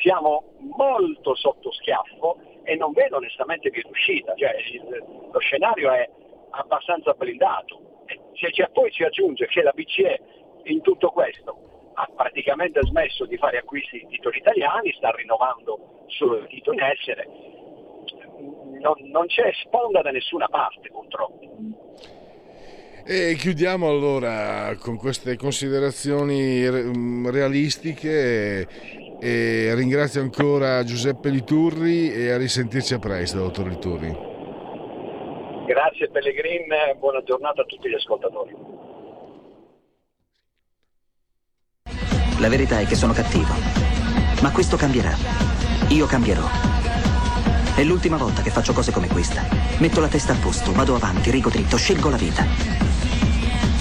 siamo 0.00 0.54
molto 0.58 1.34
sotto 1.34 1.72
schiaffo 1.72 2.38
e 2.62 2.76
non 2.76 2.92
vedo 2.92 3.16
onestamente 3.16 3.70
via 3.70 3.82
d'uscita. 3.86 4.34
Cioè, 4.34 4.54
il, 4.72 5.28
lo 5.30 5.38
scenario 5.38 5.90
è 5.90 6.08
abbastanza 6.50 7.12
blindato 7.14 7.90
se 8.50 8.68
poi 8.72 8.90
ci 8.90 9.04
aggiunge 9.04 9.46
che 9.46 9.62
la 9.62 9.72
BCE 9.72 10.20
in 10.64 10.80
tutto 10.80 11.10
questo 11.10 11.90
ha 11.94 12.08
praticamente 12.14 12.80
smesso 12.84 13.26
di 13.26 13.36
fare 13.36 13.58
acquisti 13.58 13.98
di 13.98 14.06
titoli 14.08 14.38
italiani, 14.38 14.92
sta 14.92 15.10
rinnovando 15.10 16.04
solo 16.06 16.38
il 16.38 16.46
titolo 16.46 16.78
in 16.78 16.84
essere, 16.84 17.28
non, 18.80 18.94
non 19.10 19.26
c'è 19.26 19.50
sponda 19.64 20.00
da 20.00 20.10
nessuna 20.10 20.48
parte 20.48 20.88
purtroppo. 20.90 21.40
E 23.04 23.34
chiudiamo 23.36 23.88
allora 23.88 24.76
con 24.78 24.96
queste 24.96 25.36
considerazioni 25.36 26.68
realistiche 27.28 28.66
e 29.20 29.74
ringrazio 29.74 30.20
ancora 30.20 30.84
Giuseppe 30.84 31.28
Liturri 31.30 32.12
e 32.12 32.30
a 32.30 32.36
risentirci 32.36 32.94
a 32.94 33.00
presto, 33.00 33.38
dottor 33.38 33.66
Liturri. 33.66 34.16
Grazie 35.66 36.10
Pellegrin, 36.10 36.66
buona 37.00 37.22
giornata 37.24 37.62
a 37.62 37.64
tutti 37.64 37.88
gli 37.88 37.94
ascoltatori. 37.94 38.54
La 42.38 42.48
verità 42.48 42.78
è 42.78 42.86
che 42.86 42.94
sono 42.94 43.12
cattivo, 43.12 43.52
ma 44.42 44.52
questo 44.52 44.76
cambierà. 44.76 45.14
Io 45.88 46.06
cambierò. 46.06 46.46
È 47.74 47.82
l'ultima 47.82 48.16
volta 48.16 48.42
che 48.42 48.50
faccio 48.50 48.72
cose 48.72 48.92
come 48.92 49.08
questa. 49.08 49.42
Metto 49.78 50.00
la 50.00 50.08
testa 50.08 50.34
a 50.34 50.36
posto, 50.36 50.72
vado 50.72 50.94
avanti, 50.94 51.30
rigo 51.30 51.48
dritto, 51.48 51.76
scelgo 51.76 52.10
la 52.10 52.16
vita. 52.16 52.91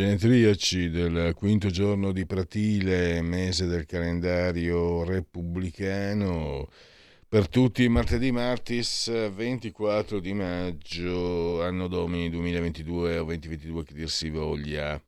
Genetriaci 0.00 0.88
del 0.88 1.34
quinto 1.36 1.68
giorno 1.68 2.10
di 2.10 2.24
Pratile, 2.24 3.20
mese 3.20 3.66
del 3.66 3.84
calendario 3.84 5.04
repubblicano, 5.04 6.70
per 7.28 7.48
tutti 7.50 7.86
martedì 7.86 8.32
martis 8.32 9.10
24 9.10 10.18
di 10.18 10.32
maggio, 10.32 11.62
anno 11.62 11.86
domini 11.86 12.30
2022 12.30 13.18
o 13.18 13.24
2022 13.24 13.84
che 13.84 13.92
dir 13.92 14.08
si 14.08 14.30
voglia. 14.30 14.98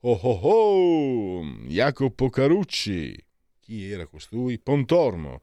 Oh 0.00 0.18
oh 0.22 0.40
oh! 0.40 1.44
Jacopo 1.66 2.30
Carucci. 2.30 3.22
Chi 3.60 3.90
era 3.90 4.06
costui? 4.06 4.58
Pontormo, 4.58 5.42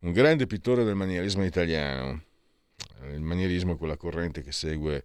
un 0.00 0.12
grande 0.12 0.46
pittore 0.46 0.84
del 0.84 0.96
manierismo 0.96 1.46
italiano. 1.46 2.22
Il 3.10 3.22
manierismo 3.22 3.72
è 3.72 3.76
quella 3.78 3.96
corrente 3.96 4.42
che 4.42 4.52
segue 4.52 5.02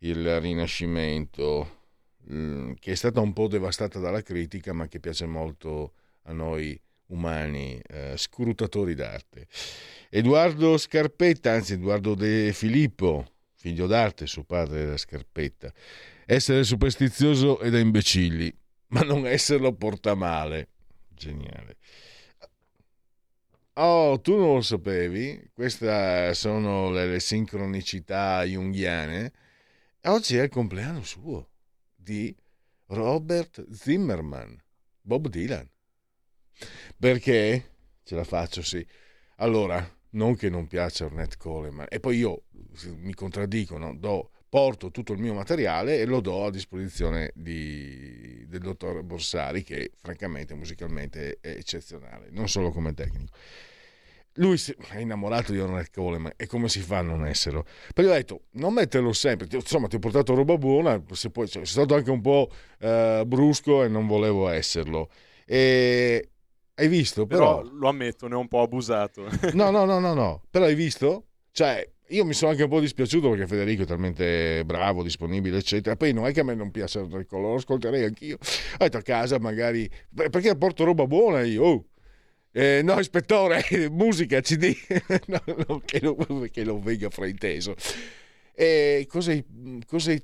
il 0.00 0.40
Rinascimento, 0.40 1.75
mm, 2.32 2.72
che 2.78 2.92
è 2.92 2.94
stata 2.94 3.20
un 3.20 3.32
po' 3.32 3.48
devastata 3.48 3.98
dalla 3.98 4.22
critica, 4.22 4.72
ma 4.72 4.88
che 4.88 5.00
piace 5.00 5.26
molto 5.26 5.92
a 6.22 6.32
noi 6.32 6.78
umani, 7.06 7.80
eh, 7.86 8.14
scrutatori 8.16 8.94
d'arte. 8.94 9.46
Edoardo 10.10 10.76
Scarpetta, 10.76 11.52
anzi 11.52 11.74
Edoardo 11.74 12.14
De 12.14 12.52
Filippo, 12.52 13.32
figlio 13.54 13.86
d'arte, 13.86 14.26
suo 14.26 14.44
padre 14.44 14.80
era 14.80 14.96
Scarpetta. 14.96 15.72
Essere 16.24 16.64
superstizioso 16.64 17.58
è 17.60 17.70
da 17.70 17.78
imbecilli, 17.78 18.52
ma 18.88 19.00
non 19.00 19.26
esserlo 19.26 19.72
porta 19.74 20.14
male. 20.14 20.68
Geniale. 21.08 21.76
Oh, 23.78 24.20
tu 24.20 24.36
non 24.36 24.54
lo 24.54 24.60
sapevi? 24.62 25.50
Queste 25.52 26.32
sono 26.34 26.90
le, 26.90 27.06
le 27.06 27.20
sincronicità 27.20 28.42
junghiane. 28.42 29.32
Oggi 30.04 30.36
è 30.36 30.44
il 30.44 30.48
compleanno 30.48 31.02
suo 31.02 31.48
di 32.06 32.32
Robert 32.86 33.68
Zimmerman, 33.68 34.56
Bob 35.00 35.26
Dylan. 35.26 35.68
Perché? 36.96 37.72
Ce 38.04 38.14
la 38.14 38.22
faccio, 38.22 38.62
sì. 38.62 38.86
Allora, 39.38 39.84
non 40.10 40.36
che 40.36 40.48
non 40.48 40.68
piaccia 40.68 41.06
Ornette 41.06 41.36
Coleman, 41.36 41.86
e 41.90 41.98
poi 41.98 42.18
io 42.18 42.44
mi 42.98 43.12
contraddico? 43.12 43.76
Do, 43.98 44.30
porto 44.48 44.92
tutto 44.92 45.12
il 45.12 45.18
mio 45.18 45.34
materiale 45.34 45.98
e 45.98 46.04
lo 46.04 46.20
do 46.20 46.44
a 46.44 46.50
disposizione 46.52 47.32
di, 47.34 48.46
del 48.46 48.60
dottor 48.60 49.02
Borsari, 49.02 49.64
che 49.64 49.90
francamente 49.96 50.54
musicalmente 50.54 51.38
è 51.40 51.48
eccezionale, 51.48 52.28
non 52.30 52.48
solo 52.48 52.70
come 52.70 52.94
tecnico. 52.94 53.32
Lui 54.36 54.60
è 54.90 54.98
innamorato 54.98 55.52
di 55.52 55.58
Ornette 55.58 55.90
Coleman 55.94 56.32
e 56.36 56.46
come 56.46 56.68
si 56.68 56.80
fa 56.80 56.98
a 56.98 57.02
non 57.02 57.26
esserlo? 57.26 57.64
Perché 57.94 58.10
ho 58.10 58.14
detto, 58.14 58.40
non 58.52 58.74
metterlo 58.74 59.12
sempre, 59.12 59.46
insomma 59.50 59.88
ti 59.88 59.96
ho 59.96 59.98
portato 59.98 60.34
roba 60.34 60.56
buona, 60.58 61.02
se 61.12 61.30
poi, 61.30 61.46
cioè, 61.46 61.64
sono 61.64 61.86
stato 61.86 61.94
anche 61.94 62.10
un 62.10 62.20
po' 62.20 62.50
eh, 62.78 63.24
brusco 63.26 63.82
e 63.82 63.88
non 63.88 64.06
volevo 64.06 64.48
esserlo. 64.48 65.08
E 65.46 66.30
hai 66.74 66.88
visto? 66.88 67.26
Però, 67.26 67.62
però, 67.62 67.70
lo 67.72 67.88
ammetto, 67.88 68.28
ne 68.28 68.34
ho 68.34 68.40
un 68.40 68.48
po' 68.48 68.60
abusato. 68.60 69.26
no, 69.54 69.70
no, 69.70 69.84
no, 69.84 69.98
no, 69.98 70.12
no. 70.12 70.42
Però 70.50 70.66
hai 70.66 70.74
visto? 70.74 71.28
Cioè, 71.50 71.88
io 72.08 72.24
mi 72.26 72.34
sono 72.34 72.50
anche 72.50 72.64
un 72.64 72.68
po' 72.68 72.80
dispiaciuto 72.80 73.30
perché 73.30 73.46
Federico 73.46 73.82
è 73.82 73.86
talmente 73.86 74.62
bravo, 74.66 75.02
disponibile, 75.02 75.56
eccetera. 75.56 75.96
Poi 75.96 76.12
non 76.12 76.26
è 76.26 76.32
che 76.32 76.40
a 76.40 76.44
me 76.44 76.54
non 76.54 76.70
piace 76.70 76.98
il 76.98 77.26
colore, 77.26 77.52
lo 77.52 77.54
ascolterei 77.54 78.04
anch'io. 78.04 78.36
Ho 78.36 78.76
detto 78.78 78.98
a 78.98 79.02
casa 79.02 79.38
magari, 79.38 79.88
perché 80.12 80.54
porto 80.56 80.84
roba 80.84 81.06
buona 81.06 81.42
io. 81.42 81.64
Oh. 81.64 81.84
Eh, 82.58 82.80
no, 82.82 82.98
ispettore, 82.98 83.62
musica, 83.92 84.40
CD, 84.40 84.74
no, 85.28 85.42
no, 85.68 85.82
che, 85.84 86.00
non, 86.00 86.48
che 86.50 86.64
non 86.64 86.80
venga 86.80 87.10
frainteso. 87.10 87.74
E 88.54 89.06
cosa 89.06 89.32
hai, 89.32 89.44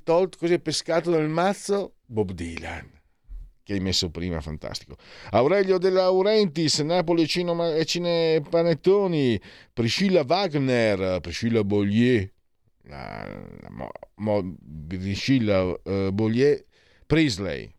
tolto, 0.03 0.39
cosa 0.39 0.55
hai 0.55 0.59
pescato 0.59 1.11
dal 1.11 1.29
mazzo? 1.29 1.97
Bob 2.07 2.33
Dylan 2.33 3.01
che 3.65 3.75
hai 3.75 3.81
messo 3.81 4.11
prima, 4.11 4.41
fantastico. 4.41 4.97
Aurelio 5.31 5.77
De 5.77 5.91
Laurentiis, 5.91 6.79
Napoli 6.81 7.29
Cine, 7.29 7.77
e 7.77 7.85
Cine 7.85 8.43
Panettoni, 8.49 9.41
Priscilla 9.73 10.25
Wagner, 10.27 11.21
Priscilla 11.21 11.63
Bollier, 11.63 12.33
la, 12.85 13.25
la, 13.61 13.71
mo, 13.71 13.91
mo, 14.17 14.57
Priscilla 14.89 15.65
uh, 15.65 16.11
Bollier, 16.11 16.65
Prisley, 17.07 17.73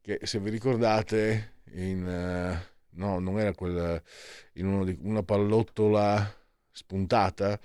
che 0.00 0.20
se 0.22 0.38
vi 0.38 0.48
ricordate 0.48 1.54
in... 1.72 2.06
Uh, 2.06 2.74
no, 2.96 3.18
non 3.18 3.38
era 3.38 3.54
quella 3.54 4.00
in 4.54 4.84
di, 4.84 4.98
una 5.02 5.22
pallottola 5.22 6.34
spuntata, 6.70 7.58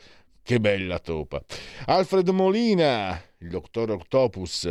che 0.43 0.59
bella 0.59 0.99
topa. 0.99 1.41
Alfred 1.85 2.29
Molina, 2.29 3.21
il 3.39 3.49
dottore 3.49 3.93
Octopus, 3.93 4.67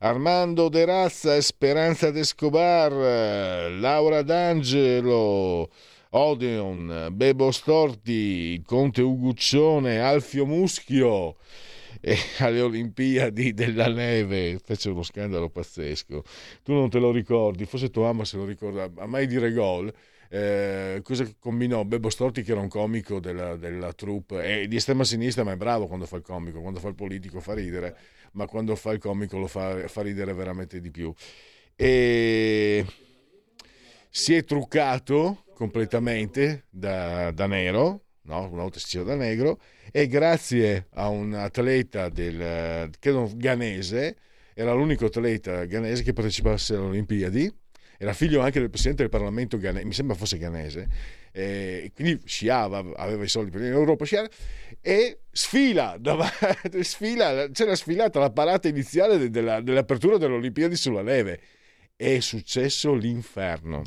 Armando 0.00 0.68
De 0.68 0.84
Razza, 0.84 1.36
Esperanza 1.36 2.10
De 2.10 2.20
Escobar, 2.20 2.92
Laura 2.92 4.22
D'Angelo, 4.22 5.70
Odeon, 6.10 7.08
Bebo 7.12 7.50
Storti, 7.50 8.62
Conte 8.64 9.02
Uguccione, 9.02 10.00
Alfio 10.00 10.46
Muschio 10.46 11.30
e 11.30 11.67
alle 12.38 12.60
Olimpiadi 12.60 13.52
della 13.54 13.88
neve 13.88 14.58
fece 14.62 14.90
uno 14.90 15.02
scandalo 15.02 15.48
pazzesco. 15.50 16.22
Tu 16.62 16.72
non 16.72 16.90
te 16.90 16.98
lo 16.98 17.10
ricordi, 17.10 17.64
forse 17.64 17.90
tua 17.90 18.04
mamma 18.04 18.24
se 18.24 18.36
lo 18.36 18.44
ricorda, 18.44 18.90
a 18.96 19.06
mai 19.06 19.26
dire 19.26 19.52
gol. 19.52 19.92
Eh, 20.30 21.00
cosa 21.02 21.26
combinò 21.38 21.84
Bebo 21.84 22.10
Storti 22.10 22.42
che 22.42 22.52
era 22.52 22.60
un 22.60 22.68
comico 22.68 23.18
della, 23.18 23.56
della 23.56 23.94
troupe 23.94 24.42
è 24.42 24.66
di 24.68 24.76
estrema 24.76 25.02
sinistra 25.02 25.42
ma 25.42 25.52
è 25.52 25.56
bravo 25.56 25.86
quando 25.86 26.04
fa 26.04 26.16
il 26.16 26.22
comico 26.22 26.60
quando 26.60 26.80
fa 26.80 26.88
il 26.88 26.94
politico 26.94 27.40
fa 27.40 27.54
ridere 27.54 27.96
ma 28.32 28.46
quando 28.46 28.76
fa 28.76 28.92
il 28.92 28.98
comico 28.98 29.38
lo 29.38 29.46
fa, 29.46 29.88
fa 29.88 30.02
ridere 30.02 30.32
veramente 30.34 30.80
di 30.80 30.90
più. 30.90 31.12
E 31.74 32.84
si 34.10 34.34
è 34.34 34.44
truccato 34.44 35.44
completamente 35.54 36.66
da, 36.70 37.30
da 37.30 37.46
nero, 37.46 38.06
no? 38.28 38.48
volta 38.48 38.78
si 38.78 39.02
da 39.02 39.14
negro, 39.14 39.60
e 39.90 40.06
grazie 40.06 40.86
a 40.94 41.08
un 41.08 41.34
atleta 41.34 42.08
del, 42.08 42.90
credo 42.98 43.30
ghanese, 43.34 44.16
era 44.54 44.72
l'unico 44.72 45.06
atleta 45.06 45.64
ghanese 45.64 46.02
che 46.02 46.12
partecipasse 46.12 46.74
alle 46.74 46.86
Olimpiadi, 46.86 47.52
era 48.00 48.12
figlio 48.12 48.40
anche 48.40 48.60
del 48.60 48.70
presidente 48.70 49.02
del 49.02 49.10
Parlamento 49.10 49.58
ghanese, 49.58 49.84
mi 49.84 49.92
sembra 49.92 50.14
fosse 50.14 50.38
ghanese, 50.38 50.88
quindi 51.94 52.20
sciava, 52.24 52.84
aveva 52.96 53.24
i 53.24 53.28
soldi 53.28 53.50
per 53.50 53.60
venire 53.60 53.76
in 53.76 53.82
Europa 53.82 54.04
sciare, 54.04 54.30
e 54.80 55.20
sfila, 55.30 55.96
davanti, 55.98 56.84
sfila, 56.84 57.48
c'era 57.50 57.74
sfilata 57.74 58.20
la 58.20 58.30
parata 58.30 58.68
iniziale 58.68 59.30
della, 59.30 59.60
dell'apertura 59.60 60.18
delle 60.18 60.34
Olimpiadi 60.34 60.76
sulla 60.76 61.02
neve. 61.02 61.40
È 61.96 62.20
successo 62.20 62.94
l'inferno. 62.94 63.82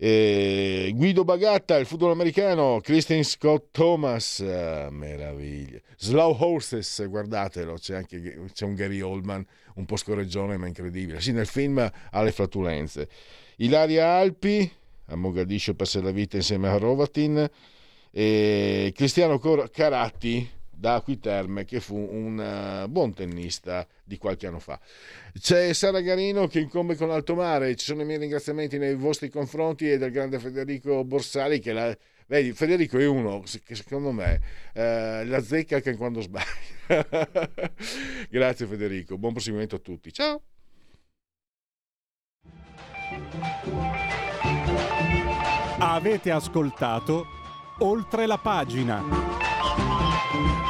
Eh, 0.00 0.92
Guido 0.94 1.24
Bagatta, 1.24 1.76
il 1.76 1.84
football 1.84 2.12
americano, 2.12 2.78
Christian 2.80 3.24
Scott 3.24 3.72
Thomas, 3.72 4.38
ah, 4.38 4.90
meraviglia. 4.90 5.80
Slow 5.96 6.36
Horses, 6.38 7.04
guardatelo, 7.08 7.74
c'è 7.74 7.96
anche 7.96 8.44
c'è 8.52 8.64
un 8.64 8.74
Gary 8.74 9.00
Oldman, 9.00 9.44
un 9.74 9.84
po' 9.86 9.96
scorreggione 9.96 10.56
ma 10.56 10.68
incredibile. 10.68 11.20
Sì, 11.20 11.32
nel 11.32 11.48
film 11.48 11.78
ha 11.78 12.22
le 12.22 12.30
flatulenze. 12.30 13.08
Ilaria 13.56 14.06
Alpi, 14.06 14.70
a 15.06 15.16
Mogadiscio 15.16 15.74
perse 15.74 16.00
la 16.00 16.12
vita 16.12 16.36
insieme 16.36 16.68
a 16.68 16.76
Rovatin, 16.76 17.50
e 18.12 18.92
Cristiano 18.94 19.40
Caratti 19.40 20.48
da 20.78 20.94
Acquiterme 20.94 21.64
che 21.64 21.80
fu 21.80 21.96
un 21.96 22.38
uh, 22.38 22.88
buon 22.88 23.12
tennista 23.12 23.86
di 24.04 24.16
qualche 24.16 24.46
anno 24.46 24.60
fa. 24.60 24.78
C'è 25.38 25.72
Sara 25.72 26.00
Garino 26.00 26.46
che 26.46 26.60
incombe 26.60 26.94
con 26.94 27.10
Alto 27.10 27.34
Mare, 27.34 27.74
ci 27.74 27.86
sono 27.86 28.02
i 28.02 28.04
miei 28.04 28.18
ringraziamenti 28.18 28.78
nei 28.78 28.94
vostri 28.94 29.28
confronti 29.28 29.90
e 29.90 29.98
del 29.98 30.12
grande 30.12 30.38
Federico 30.38 31.04
Borsari 31.04 31.58
che 31.58 31.72
la, 31.72 31.96
Vedi, 32.28 32.52
Federico 32.52 32.98
è 32.98 33.06
uno 33.06 33.42
che 33.64 33.74
secondo 33.74 34.12
me 34.12 34.38
eh, 34.74 35.24
la 35.24 35.42
zecca 35.42 35.76
anche 35.76 35.96
quando 35.96 36.20
sbaglia. 36.20 36.44
Grazie 38.28 38.66
Federico, 38.66 39.16
buon 39.16 39.32
proseguimento 39.32 39.76
a 39.76 39.78
tutti. 39.78 40.12
Ciao. 40.12 40.42
Avete 45.78 46.30
ascoltato 46.30 47.24
oltre 47.78 48.26
la 48.26 48.36
pagina. 48.36 50.67